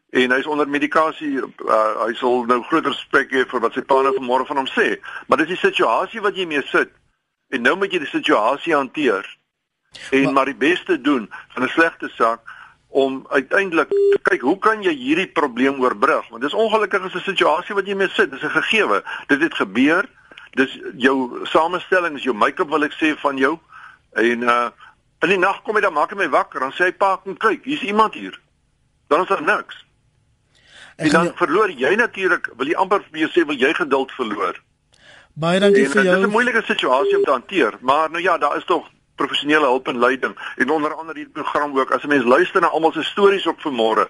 en 0.09 0.32
hy's 0.32 0.47
onder 0.47 0.70
medikasie. 0.70 1.36
Uh, 1.41 2.05
hy 2.05 2.13
sal 2.13 2.45
nou 2.45 2.61
groter 2.63 2.91
respek 2.91 3.32
hê 3.32 3.43
vir 3.49 3.59
wat 3.59 3.74
sy 3.74 3.82
pa 3.82 4.01
nou 4.01 4.13
vanmôre 4.15 4.47
van 4.47 4.57
hom 4.57 4.70
sê. 4.72 4.95
Maar 5.28 5.38
dis 5.38 5.47
die 5.47 5.63
situasie 5.68 6.22
wat 6.22 6.36
jy 6.36 6.45
mee 6.45 6.63
sit. 6.72 6.93
En 7.50 7.62
nou 7.62 7.76
moet 7.78 7.91
jy 7.91 8.00
die 8.04 8.12
situasie 8.12 8.76
hanteer. 8.76 9.38
En 10.12 10.24
maar, 10.24 10.34
maar 10.34 10.45
die 10.52 10.56
beste 10.56 11.02
doen 11.02 11.30
van 11.54 11.64
'n 11.64 11.70
slegte 11.70 12.10
saak 12.10 12.39
om 12.88 13.26
uiteindelik 13.30 13.89
te 13.89 14.20
kyk 14.22 14.41
hoe 14.41 14.58
kan 14.58 14.84
jy 14.84 14.93
hierdie 14.93 15.28
probleem 15.28 15.82
oorbrug? 15.82 16.28
Want 16.30 16.41
dis 16.41 16.54
ongelukkig 16.54 17.06
is 17.06 17.14
'n 17.14 17.30
situasie 17.32 17.76
wat 17.76 17.88
jy 17.88 17.95
mee 17.95 18.10
sit 18.10 18.32
dis 18.32 18.43
'n 18.43 18.50
gegewe. 18.50 19.04
Dit 19.28 19.41
het 19.41 19.54
gebeur. 19.54 20.10
Dis 20.52 20.80
jou 20.98 21.45
samestelling 21.45 22.16
is 22.16 22.24
jou 22.24 22.36
make-up 22.36 22.70
wil 22.70 22.84
ek 22.84 22.93
sê 22.93 23.20
van 23.20 23.38
jou. 23.38 23.60
En 24.12 24.41
uh 24.41 24.70
in 25.20 25.30
die 25.30 25.38
nag 25.38 25.62
kom 25.62 25.76
hy 25.76 25.82
dan 25.82 25.93
maak 25.93 26.10
hy 26.10 26.16
my 26.16 26.30
wakker 26.30 26.60
dan 26.60 26.72
sê 26.72 26.84
hy 26.84 26.91
pa 26.91 27.16
kom 27.16 27.38
kyk 27.38 27.64
hier's 27.64 27.82
iemand 27.82 28.14
hier. 28.14 28.39
Dan 29.08 29.22
is 29.22 29.28
daar 29.28 29.41
niks. 29.41 29.86
En 30.95 31.10
dan 31.10 31.32
verloor 31.36 31.72
jy 31.72 31.95
natuurlik 31.95 32.50
wil 32.56 32.68
jy 32.68 32.76
amper 32.76 33.02
vir 33.12 33.20
jou 33.20 33.30
sê 33.30 33.45
wil 33.45 33.58
jy 33.58 33.74
geduld 33.74 34.12
verloor 34.12 34.62
baie 35.40 35.60
dankie 35.60 35.86
en, 35.86 35.92
vir 35.92 36.04
jou 36.04 36.16
dit 36.16 36.24
is 36.24 36.30
'n 36.30 36.36
moeilike 36.36 36.64
situasie 36.66 37.18
om 37.18 37.24
te 37.24 37.32
hanteer 37.32 37.78
maar 37.82 38.10
nou 38.12 38.24
ja 38.24 38.38
daar 38.38 38.58
is 38.58 38.66
tog 38.66 38.88
professionele 39.16 39.66
hulp 39.66 39.88
en 39.88 40.00
leiding 40.00 40.36
en 40.58 40.70
onder 40.70 40.94
andere 40.94 41.18
hierdie 41.18 41.34
program 41.42 41.78
ook 41.80 41.92
as 41.92 42.04
'n 42.04 42.08
mens 42.08 42.26
luister 42.26 42.62
na 42.62 42.68
almal 42.68 42.92
se 42.92 43.04
stories 43.04 43.48
op 43.48 43.60
vanmôre 43.60 44.08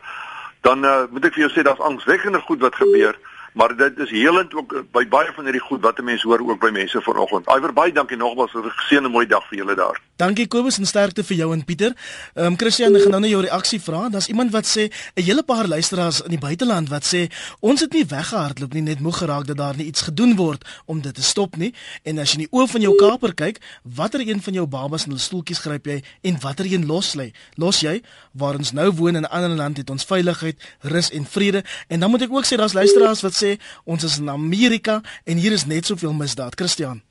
dan 0.62 0.86
uh, 0.86 1.04
moet 1.12 1.26
ek 1.26 1.34
vir 1.34 1.48
jou 1.48 1.52
sê 1.52 1.64
daar's 1.64 1.88
angswekkende 1.90 2.40
goed 2.40 2.60
wat 2.60 2.76
gebeur 2.76 3.16
maar 3.58 3.76
dit 3.76 4.00
is 4.00 4.10
helend 4.10 4.54
ook 4.54 4.74
by 4.92 5.08
baie 5.10 5.32
van 5.34 5.44
hierdie 5.44 5.64
goed 5.70 5.82
wat 5.82 6.02
mense 6.02 6.28
hoor 6.28 6.44
ook 6.46 6.60
by 6.62 6.70
mense 6.74 7.02
vanoggend. 7.02 7.50
Iwer 7.50 7.74
baie 7.74 7.92
dankie 7.92 8.18
nogmaals 8.18 8.52
vir 8.52 8.66
'n 8.66 8.78
geseënde 8.82 9.10
mooi 9.10 9.26
dag 9.26 9.48
vir 9.50 9.58
julle 9.58 9.76
daar. 9.76 9.98
Dankie 10.18 10.48
Kobus 10.50 10.80
en 10.82 10.88
sterkte 10.90 11.22
vir 11.22 11.38
jou 11.38 11.48
en 11.54 11.62
Pieter. 11.62 11.94
Ehm 12.34 12.48
um, 12.48 12.56
Christian, 12.58 12.96
ek 12.98 13.04
gaan 13.06 13.14
nou 13.14 13.20
net 13.22 13.30
jou 13.30 13.42
reaksie 13.46 13.78
vra. 13.78 14.08
Daar's 14.10 14.28
iemand 14.32 14.50
wat 14.52 14.66
sê 14.66 14.90
'n 14.90 15.22
hele 15.22 15.44
paar 15.44 15.68
luisteraars 15.68 16.22
in 16.26 16.32
die 16.34 16.40
buiteland 16.42 16.90
wat 16.90 17.06
sê 17.06 17.30
ons 17.62 17.82
het 17.82 17.94
nie 17.94 18.06
weggehardloop 18.06 18.74
nie, 18.74 18.82
net 18.82 19.00
moeg 19.00 19.18
geraak 19.18 19.46
dat 19.46 19.58
daar 19.58 19.78
nie 19.78 19.86
iets 19.86 20.02
gedoen 20.02 20.36
word 20.36 20.66
om 20.86 21.02
dit 21.02 21.14
te 21.14 21.22
stop 21.22 21.56
nie. 21.56 21.74
En 22.04 22.18
as 22.18 22.32
jy 22.32 22.40
in 22.40 22.48
die 22.50 22.58
oë 22.58 22.68
van 22.68 22.82
jou 22.82 22.96
kaper 22.96 23.34
kyk, 23.34 23.62
watter 23.84 24.20
een 24.28 24.42
van 24.42 24.54
jou 24.54 24.66
babas 24.66 25.06
in 25.06 25.12
hulle 25.12 25.22
stoeltjies 25.22 25.60
gryp 25.60 25.86
jy 25.86 26.04
en 26.24 26.40
watter 26.42 26.66
een 26.66 26.86
los 26.86 27.14
lê? 27.14 27.32
Los 27.56 27.80
jy 27.82 28.02
waar 28.34 28.56
ons 28.58 28.72
nou 28.72 28.92
woon 28.92 29.16
in 29.16 29.22
'n 29.22 29.30
ander 29.30 29.56
land 29.56 29.78
het 29.78 29.90
ons 29.90 30.04
veiligheid, 30.04 30.58
rus 30.82 31.12
en 31.12 31.26
vrede. 31.26 31.64
En 31.90 32.00
dan 32.00 32.10
moet 32.10 32.22
ek 32.22 32.34
ook 32.34 32.46
sê 32.46 32.58
daar's 32.58 32.74
luisteraars 32.74 33.22
wat 33.22 33.44
sê 33.44 33.60
ons 33.86 34.04
is 34.04 34.18
in 34.18 34.30
Amerika 34.30 35.02
en 35.26 35.38
hier 35.38 35.52
is 35.52 35.66
net 35.66 35.86
soveel 35.86 36.14
misdaad. 36.14 36.56
Christian. 36.56 37.07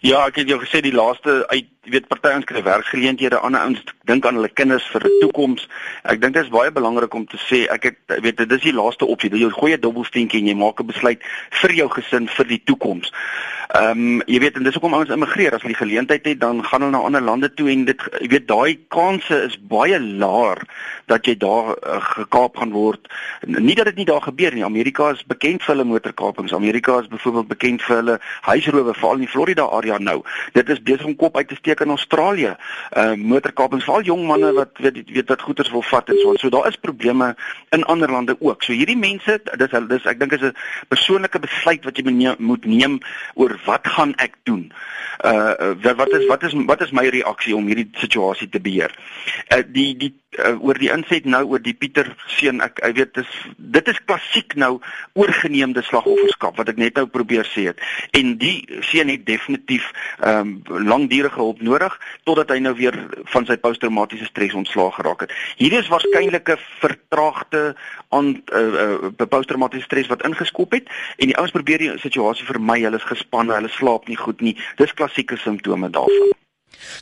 Ja, 0.00 0.26
ek 0.26 0.36
het 0.36 0.48
jou 0.48 0.60
gesê 0.60 0.80
die 0.80 0.94
laaste 0.94 1.44
uit 1.48 1.68
weet 1.90 2.06
party 2.08 2.32
ons 2.36 2.44
kry 2.44 2.62
werkgeleenthede, 2.62 3.38
ander 3.40 3.60
ouens 3.64 3.80
dink 4.08 4.26
aan 4.26 4.36
hulle 4.38 4.48
kinders 4.52 4.86
vir 4.92 5.04
'n 5.04 5.20
toekoms. 5.20 5.68
Ek 6.04 6.20
dink 6.20 6.34
dit 6.34 6.44
is 6.44 6.50
baie 6.50 6.70
belangrik 6.70 7.14
om 7.14 7.26
te 7.26 7.36
sê 7.36 7.66
ek 7.68 7.82
het 7.82 8.20
weet 8.22 8.36
dit 8.36 8.52
is 8.52 8.62
die 8.62 8.72
laaste 8.72 9.06
opsie. 9.06 9.30
Jy 9.30 9.50
gooi 9.50 9.72
'n 9.72 9.80
dubbelsteentjie 9.80 10.40
en 10.40 10.46
jy 10.46 10.54
maak 10.54 10.80
'n 10.80 10.86
besluit 10.86 11.20
vir 11.50 11.72
jou 11.72 11.88
gesin 11.88 12.28
vir 12.28 12.46
die 12.46 12.62
toekoms. 12.64 13.12
Ehm 13.70 13.90
um, 13.90 14.22
jy 14.26 14.40
weet 14.42 14.56
en 14.58 14.64
dis 14.66 14.74
hoekom 14.74 14.96
ouens 14.98 15.12
immigreer 15.14 15.54
as 15.54 15.62
hulle 15.62 15.76
die 15.76 15.78
geleentheid 15.78 16.24
het 16.26 16.40
dan 16.40 16.58
gaan 16.66 16.82
hulle 16.82 16.90
na 16.96 17.04
ander 17.06 17.22
lande 17.22 17.52
toe 17.54 17.68
en 17.70 17.84
dit 17.86 18.00
jy 18.18 18.28
weet 18.32 18.48
daai 18.48 18.78
kanse 18.90 19.36
is 19.46 19.54
baie 19.70 20.00
laer 20.00 20.58
dat 21.06 21.26
jy 21.26 21.36
daar 21.38 21.68
uh, 21.76 21.98
gekaap 22.16 22.58
gaan 22.58 22.72
word. 22.74 23.06
Nie 23.46 23.76
dat 23.78 23.92
dit 23.92 24.00
nie 24.02 24.06
daar 24.08 24.22
gebeur 24.22 24.54
nie. 24.54 24.64
Amerika 24.66 25.10
is 25.14 25.22
bekend 25.26 25.62
vir 25.62 25.74
hulle 25.74 25.86
motorkapings. 25.86 26.54
Amerika 26.54 26.96
is 26.98 27.06
byvoorbeeld 27.12 27.48
bekend 27.52 27.84
vir 27.86 27.96
hulle 27.96 28.16
huisrowe 28.48 28.94
veral 28.94 29.20
in 29.20 29.24
die 29.26 29.30
Florida 29.30 29.68
area 29.78 29.98
nou. 30.02 30.16
Dit 30.58 30.70
is 30.74 30.82
besig 30.82 31.06
om 31.06 31.14
kop 31.22 31.38
uit 31.38 31.48
te 31.48 31.58
steek 31.60 31.84
in 31.86 31.94
Australië. 31.94 32.56
Uh 32.98 33.14
motorkapings 33.14 33.86
veral 33.86 34.06
jong 34.10 34.26
manne 34.26 34.50
wat 34.58 34.82
weet 34.82 34.98
weet 35.14 35.30
wat 35.30 35.46
goeders 35.46 35.70
wil 35.70 35.86
vat 35.92 36.10
en 36.10 36.18
so. 36.24 36.34
So 36.42 36.50
daar 36.50 36.66
is 36.72 36.80
probleme 36.88 37.36
in 37.70 37.86
ander 37.86 38.10
lande 38.10 38.34
ook. 38.40 38.66
So 38.66 38.74
hierdie 38.74 38.98
mense, 38.98 39.38
dis 39.62 39.78
dis 39.94 40.10
ek 40.10 40.18
dink 40.18 40.34
is 40.34 40.42
'n 40.50 40.54
persoonlike 40.88 41.38
besluit 41.38 41.84
wat 41.86 41.96
jy 41.96 42.34
moet 42.38 42.66
neem 42.66 42.98
oor 43.34 43.59
wat 43.64 43.88
gaan 43.88 44.14
ek 44.14 44.34
doen. 44.42 44.72
Uh 45.24 45.74
wat 45.96 46.12
is 46.12 46.26
wat 46.26 46.42
is 46.42 46.54
wat 46.66 46.80
is 46.80 46.90
my 46.90 47.06
reaksie 47.08 47.56
om 47.56 47.66
hierdie 47.66 47.88
situasie 47.92 48.48
te 48.48 48.60
beheer? 48.60 48.94
Uh 49.48 49.62
die 49.66 49.96
die 49.96 50.14
uh, 50.38 50.54
oor 50.62 50.78
die 50.78 50.90
inset 50.92 51.26
nou 51.28 51.42
oor 51.52 51.62
die 51.62 51.74
Pieter 51.74 52.08
seun 52.30 52.60
ek 52.64 52.80
ek 52.86 52.96
weet 52.96 53.12
dis 53.18 53.30
dit 53.76 53.90
is 53.90 54.00
klassiek 54.06 54.54
nou 54.58 54.72
oorgeneemde 55.18 55.82
slagofferskap 55.86 56.58
wat 56.60 56.70
ek 56.72 56.80
net 56.80 56.98
nou 56.98 57.06
probeer 57.10 57.48
sê 57.50 57.66
het. 57.70 57.80
En 58.16 58.36
die 58.40 58.62
seun 58.90 59.12
het 59.12 59.26
definitief 59.26 59.90
ehm 60.20 60.38
um, 60.40 60.86
langdurige 60.90 61.40
hulp 61.40 61.60
nodig 61.62 61.96
totdat 62.28 62.52
hy 62.54 62.60
nou 62.62 62.74
weer 62.78 62.96
van 63.32 63.46
sy 63.46 63.56
posttraumatiese 63.60 64.28
stres 64.30 64.54
ontslaag 64.56 64.94
geraak 64.98 65.26
het. 65.26 65.34
Hier 65.56 65.76
is 65.78 65.90
waarskynlik 65.90 66.50
'n 66.50 66.62
vertraagde 66.80 67.74
aan 68.08 68.42
uh, 68.52 69.10
uh, 69.10 69.26
posttraumatiese 69.28 69.86
stres 69.86 70.10
wat 70.10 70.24
ingeskop 70.26 70.72
het 70.72 70.90
en 71.18 71.26
die 71.30 71.36
ouens 71.36 71.54
probeer 71.54 71.78
die 71.78 71.98
situasie 71.98 72.46
vermy 72.46 72.80
hulle 72.82 72.96
is 72.96 73.12
gespanne 73.14 73.54
hulle 73.54 73.68
slaap 73.68 74.08
nie 74.08 74.16
goed 74.18 74.40
nie. 74.40 74.56
Dis 74.76 74.94
klassieke 74.94 75.36
simptome 75.36 75.90
daarvan 75.90 76.38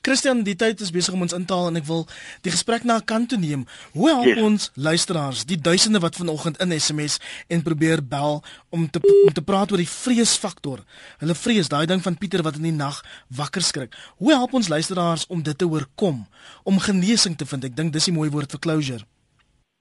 Christian, 0.03 0.43
die 0.43 0.57
tyd 0.57 0.81
is 0.81 0.93
besig 0.95 1.15
om 1.15 1.23
ons 1.27 1.35
in 1.37 1.45
te 1.45 1.55
haal 1.55 1.71
en 1.71 1.81
ek 1.81 1.87
wil 1.89 2.07
die 2.47 2.53
gesprek 2.55 2.85
na 2.85 2.99
'n 2.99 3.05
kant 3.05 3.29
toe 3.29 3.39
neem. 3.39 3.67
Hoe 3.93 4.09
help 4.09 4.27
yes. 4.27 4.43
ons 4.43 4.71
luisteraars, 4.75 5.45
die 5.45 5.61
duisende 5.61 5.99
wat 5.99 6.17
vanoggend 6.17 6.59
in 6.61 6.81
SMS 6.81 7.19
en 7.49 7.63
probeer 7.63 8.03
bel 8.07 8.43
om 8.71 8.91
te 8.91 9.01
om 9.27 9.33
te 9.33 9.43
praat 9.43 9.71
oor 9.71 9.83
die 9.83 9.89
vreesfaktor. 9.89 10.85
Hulle 11.19 11.35
vrees 11.35 11.69
daai 11.69 11.87
ding 11.87 12.03
van 12.03 12.19
Pieter 12.19 12.43
wat 12.43 12.57
in 12.57 12.63
die 12.63 12.73
nag 12.73 13.05
wakker 13.29 13.63
skrik. 13.63 13.95
Hoe 14.17 14.33
help 14.33 14.55
ons 14.55 14.69
luisteraars 14.69 15.27
om 15.29 15.43
dit 15.43 15.59
te 15.59 15.67
oorkom, 15.67 16.27
om 16.65 16.79
genesing 16.79 17.37
te 17.37 17.47
vind? 17.47 17.65
Ek 17.65 17.77
dink 17.77 17.93
dis 17.93 18.09
'n 18.09 18.15
mooi 18.15 18.31
woord 18.31 18.51
vir 18.51 18.61
closure 18.61 19.05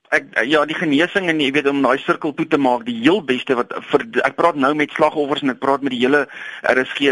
ek 0.08 0.28
ja 0.48 0.62
die 0.64 0.76
genesing 0.78 1.26
en 1.28 1.42
jy 1.44 1.50
weet 1.52 1.66
om 1.68 1.82
daai 1.84 1.98
sirkel 2.00 2.32
toe 2.36 2.46
te 2.48 2.58
maak 2.62 2.86
die 2.88 2.96
heel 3.02 3.20
beste 3.28 3.58
wat 3.60 3.74
vir 3.90 4.06
ek 4.24 4.38
praat 4.38 4.56
nou 4.56 4.70
met 4.80 4.94
slagoffers 4.96 5.44
en 5.44 5.52
ek 5.52 5.60
praat 5.60 5.82
met 5.84 5.92
die 5.92 6.00
hele 6.00 6.22
RSG 6.64 7.10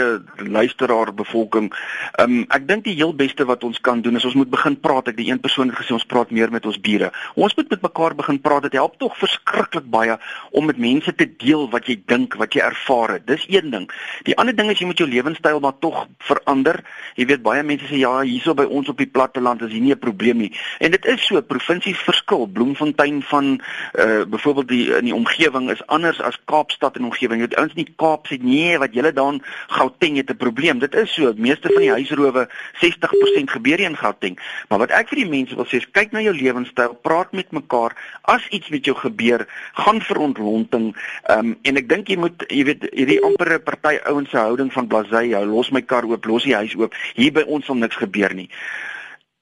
luisteraar 0.47 1.11
bevolking. 1.15 1.67
Ehm 2.15 2.37
um, 2.37 2.45
ek 2.55 2.67
dink 2.69 2.85
die 2.85 2.95
heel 2.95 3.11
beste 3.11 3.43
wat 3.49 3.65
ons 3.67 3.81
kan 3.83 3.99
doen 4.05 4.15
is 4.15 4.27
ons 4.29 4.37
moet 4.39 4.51
begin 4.51 4.77
praat. 4.79 5.09
Ek 5.11 5.17
die 5.19 5.27
een 5.27 5.41
persoon 5.43 5.73
het 5.73 5.79
gesê 5.81 5.91
ons 5.97 6.07
praat 6.07 6.31
meer 6.31 6.53
met 6.53 6.65
ons 6.65 6.79
bure. 6.79 7.11
Ons 7.35 7.57
moet 7.59 7.73
met 7.75 7.83
mekaar 7.83 8.15
begin 8.15 8.39
praat. 8.39 8.69
Dit 8.69 8.79
help 8.79 8.95
tog 9.01 9.17
verskriklik 9.19 9.91
baie 9.91 10.15
om 10.55 10.71
met 10.71 10.79
mense 10.79 11.11
te 11.19 11.27
deel 11.27 11.67
wat 11.75 11.91
jy 11.91 11.97
dink, 12.07 12.39
wat 12.39 12.55
jy 12.55 12.63
ervaar 12.63 13.17
het. 13.17 13.27
Dis 13.27 13.43
een 13.51 13.75
ding. 13.75 13.89
Die 14.23 14.37
ander 14.39 14.55
ding 14.55 14.71
is 14.71 14.79
jy 14.79 14.87
moet 14.87 15.03
jou 15.03 15.09
lewenstyl 15.09 15.59
maar 15.59 15.75
tog 15.83 16.05
verander. 16.29 16.79
Jy 17.19 17.27
weet 17.33 17.43
baie 17.43 17.63
mense 17.63 17.91
sê 17.91 17.99
ja, 17.99 18.15
hierso 18.23 18.55
by 18.55 18.69
ons 18.71 18.87
op 18.93 19.03
die 19.03 19.11
platteland 19.11 19.67
is 19.67 19.75
hier 19.75 19.83
nie 19.83 19.91
'n 19.91 19.99
probleem 19.99 20.37
nie. 20.47 20.53
En 20.79 20.91
dit 20.91 21.05
is 21.05 21.27
so, 21.27 21.41
provinsies 21.41 21.99
verskil. 21.99 22.47
Bloem 22.47 22.75
Bloemfontein 22.85 23.21
van 23.23 23.61
uh 23.93 24.25
byvoorbeeld 24.27 24.67
die 24.67 24.95
in 24.95 25.03
die 25.03 25.13
omgewing 25.13 25.71
is 25.71 25.87
anders 25.87 26.21
as 26.21 26.39
Kaapstad 26.45 26.95
en 26.95 27.03
omgewing. 27.03 27.41
Jy 27.41 27.57
ouens 27.57 27.73
in 27.73 27.85
die 27.85 27.93
Kaap 27.95 28.27
sê 28.27 28.37
nee, 28.41 28.77
wat 28.77 28.93
julle 28.93 29.13
daar 29.13 29.33
in 29.33 29.41
Gauteng 29.67 30.17
het 30.17 30.29
'n 30.29 30.37
probleem. 30.37 30.79
Dit 30.79 30.95
is 30.95 31.13
so, 31.13 31.33
meeste 31.37 31.69
van 31.73 31.81
die 31.81 31.91
huisrowe 31.91 32.47
60% 32.81 33.51
gebeur 33.51 33.79
in 33.79 33.97
Gauteng. 33.97 34.39
Maar 34.69 34.79
wat 34.79 34.89
ek 34.89 35.09
vir 35.09 35.17
die 35.17 35.29
mense 35.29 35.55
wil 35.55 35.65
sê 35.65 35.77
is 35.77 35.91
kyk 35.91 36.11
na 36.11 36.21
jou 36.21 36.33
lewenstyl, 36.33 36.93
praat 37.01 37.31
met 37.31 37.51
mekaar. 37.51 37.95
As 38.21 38.47
iets 38.49 38.69
met 38.69 38.85
jou 38.85 38.95
gebeur, 38.95 39.47
gaan 39.73 40.01
vir 40.01 40.17
ontlonting. 40.17 40.95
Um 41.29 41.57
en 41.61 41.77
ek 41.77 41.89
dink 41.89 42.07
jy 42.07 42.17
moet 42.17 42.43
jy 42.47 42.63
weet 42.63 42.87
hierdie 42.91 43.23
ampere 43.23 43.59
party 43.59 43.97
ouens 44.05 44.29
se 44.29 44.37
houding 44.37 44.73
van 44.73 44.87
blasey, 44.87 45.27
jou 45.27 45.45
los 45.45 45.71
my 45.71 45.81
kar 45.81 46.05
oop, 46.05 46.25
los 46.25 46.43
die 46.43 46.55
huis 46.55 46.75
oop. 46.75 46.93
Hier 47.15 47.31
by 47.31 47.41
ons 47.47 47.65
sal 47.65 47.75
niks 47.75 47.95
gebeur 47.95 48.33
nie. 48.33 48.49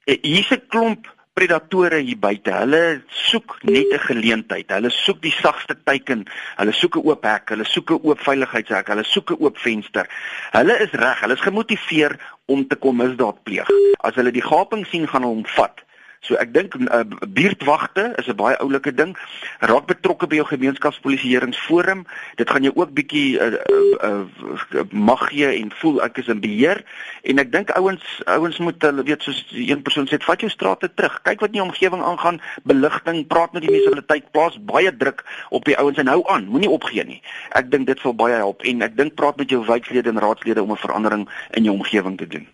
Eh, 0.06 0.18
hier's 0.22 0.52
'n 0.52 0.62
klomp 0.68 1.08
predatore 1.34 2.00
hier 2.06 2.20
buite. 2.22 2.54
Hulle 2.54 3.04
soek 3.10 3.58
net 3.64 3.94
'n 3.94 4.00
geleentheid. 4.08 4.72
Hulle 4.72 4.90
soek 4.90 5.22
die 5.22 5.34
sagste 5.42 5.76
teiken. 5.84 6.26
Hulle 6.58 6.74
soek 6.74 6.96
'n 6.98 7.06
oop 7.08 7.24
hek, 7.24 7.50
hulle 7.50 7.66
soek 7.66 7.92
'n 7.92 8.00
oop 8.04 8.20
veiligheidshek, 8.20 8.88
hulle 8.88 9.04
soek 9.04 9.32
'n 9.32 9.42
oop 9.44 9.58
venster. 9.58 10.08
Hulle 10.52 10.80
is 10.80 10.92
reg, 10.92 11.20
hulle 11.22 11.34
is 11.34 11.42
gemotiveer 11.42 12.18
om 12.46 12.68
te 12.68 12.76
kom 12.76 12.98
misdaad 12.98 13.44
pleeg. 13.44 13.68
As 14.04 14.16
hulle 14.16 14.32
die 14.32 14.42
gaping 14.42 14.86
sien, 14.86 15.08
gaan 15.08 15.24
hulle 15.24 15.36
hom 15.36 15.46
vat. 15.46 15.82
So 16.24 16.38
ek 16.40 16.54
dink 16.56 16.76
uh, 16.80 17.04
buurtwagte 17.36 18.14
is 18.16 18.28
'n 18.32 18.40
baie 18.40 18.56
oulike 18.64 18.94
ding. 18.96 19.12
Raak 19.60 19.90
betrokke 19.92 20.28
by 20.28 20.40
jou 20.40 20.46
gemeenskapspolisieeringsforum. 20.48 22.06
Dit 22.40 22.50
gaan 22.50 22.64
jou 22.64 22.72
ook 22.76 22.94
bietjie 22.96 23.36
uh, 23.44 23.60
uh, 23.68 24.24
uh, 24.72 24.86
mag 24.92 25.28
gee 25.28 25.52
en 25.52 25.72
voel 25.82 26.00
ek 26.04 26.24
is 26.24 26.32
in 26.32 26.40
beheer 26.40 26.80
en 27.28 27.44
ek 27.44 27.52
dink 27.52 27.76
ouens 27.76 28.24
ouens 28.26 28.58
moet 28.64 28.80
hulle 28.88 29.04
weet 29.04 29.24
soos 29.24 29.44
een 29.52 29.84
persoon 29.84 30.08
sê, 30.08 30.16
vat 30.24 30.40
jou 30.40 30.50
strate 30.50 30.94
terug. 30.96 31.20
Kyk 31.28 31.44
wat 31.44 31.52
in 31.52 31.60
die 31.60 31.68
omgewing 31.68 32.04
aangaan, 32.04 32.40
beligting, 32.64 33.28
praat 33.28 33.52
met 33.52 33.68
die 33.68 33.72
munisipaliteit, 33.72 34.32
plaas 34.32 34.56
baie 34.64 34.96
druk 34.96 35.26
op 35.52 35.68
die 35.68 35.78
ouens 35.78 36.00
en 36.00 36.08
hou 36.08 36.24
aan, 36.32 36.48
moenie 36.48 36.72
opgee 36.72 37.04
nie. 37.04 37.20
Ek 37.52 37.68
dink 37.72 37.88
dit 37.92 38.00
sal 38.00 38.16
baie 38.16 38.40
help 38.40 38.64
en 38.64 38.82
ek 38.82 38.96
dink 38.96 39.20
praat 39.20 39.36
met 39.38 39.52
jou 39.52 39.60
wijklede 39.68 40.16
en 40.16 40.24
raadslede 40.24 40.64
om 40.64 40.72
'n 40.72 40.86
verandering 40.88 41.28
in 41.52 41.64
jou 41.64 41.76
omgewing 41.76 42.18
te 42.18 42.28
doen. 42.28 42.48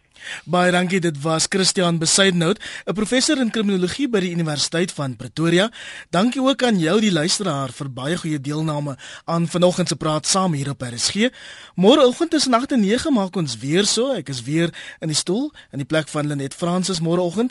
Baie 0.45 0.71
dankie, 0.71 0.99
dit 0.99 1.21
was 1.23 1.47
Christian 1.49 1.97
Besuidenhout, 1.97 2.59
'n 2.85 2.93
professor 2.93 3.39
in 3.39 3.51
kriminologie 3.51 4.09
by 4.09 4.19
die 4.19 4.31
Universiteit 4.31 4.91
van 4.91 5.15
Pretoria. 5.15 5.71
Dankie 6.09 6.41
ook 6.41 6.63
aan 6.63 6.79
jou 6.79 6.99
die 6.99 7.11
luisteraar 7.11 7.71
vir 7.71 7.89
baie 7.89 8.17
goeie 8.17 8.41
deelname 8.41 8.97
aan 9.25 9.47
vanoggend 9.47 9.87
se 9.87 9.95
praat 9.95 10.27
saam 10.27 10.53
hier 10.53 10.69
op 10.69 10.81
RSG. 10.81 11.29
Môreoggend 11.75 12.29
tussen 12.29 12.53
8 12.53 12.71
en 12.71 12.79
9 12.79 13.13
maak 13.13 13.35
ons 13.35 13.57
weer 13.57 13.85
so. 13.85 14.11
Ek 14.13 14.29
is 14.29 14.43
weer 14.43 14.69
in 14.99 15.07
die 15.07 15.15
stoel 15.15 15.51
in 15.71 15.77
die 15.77 15.85
plek 15.85 16.07
van 16.07 16.27
Lenet 16.27 16.53
Fransis 16.53 16.99
môreoggend. 16.99 17.47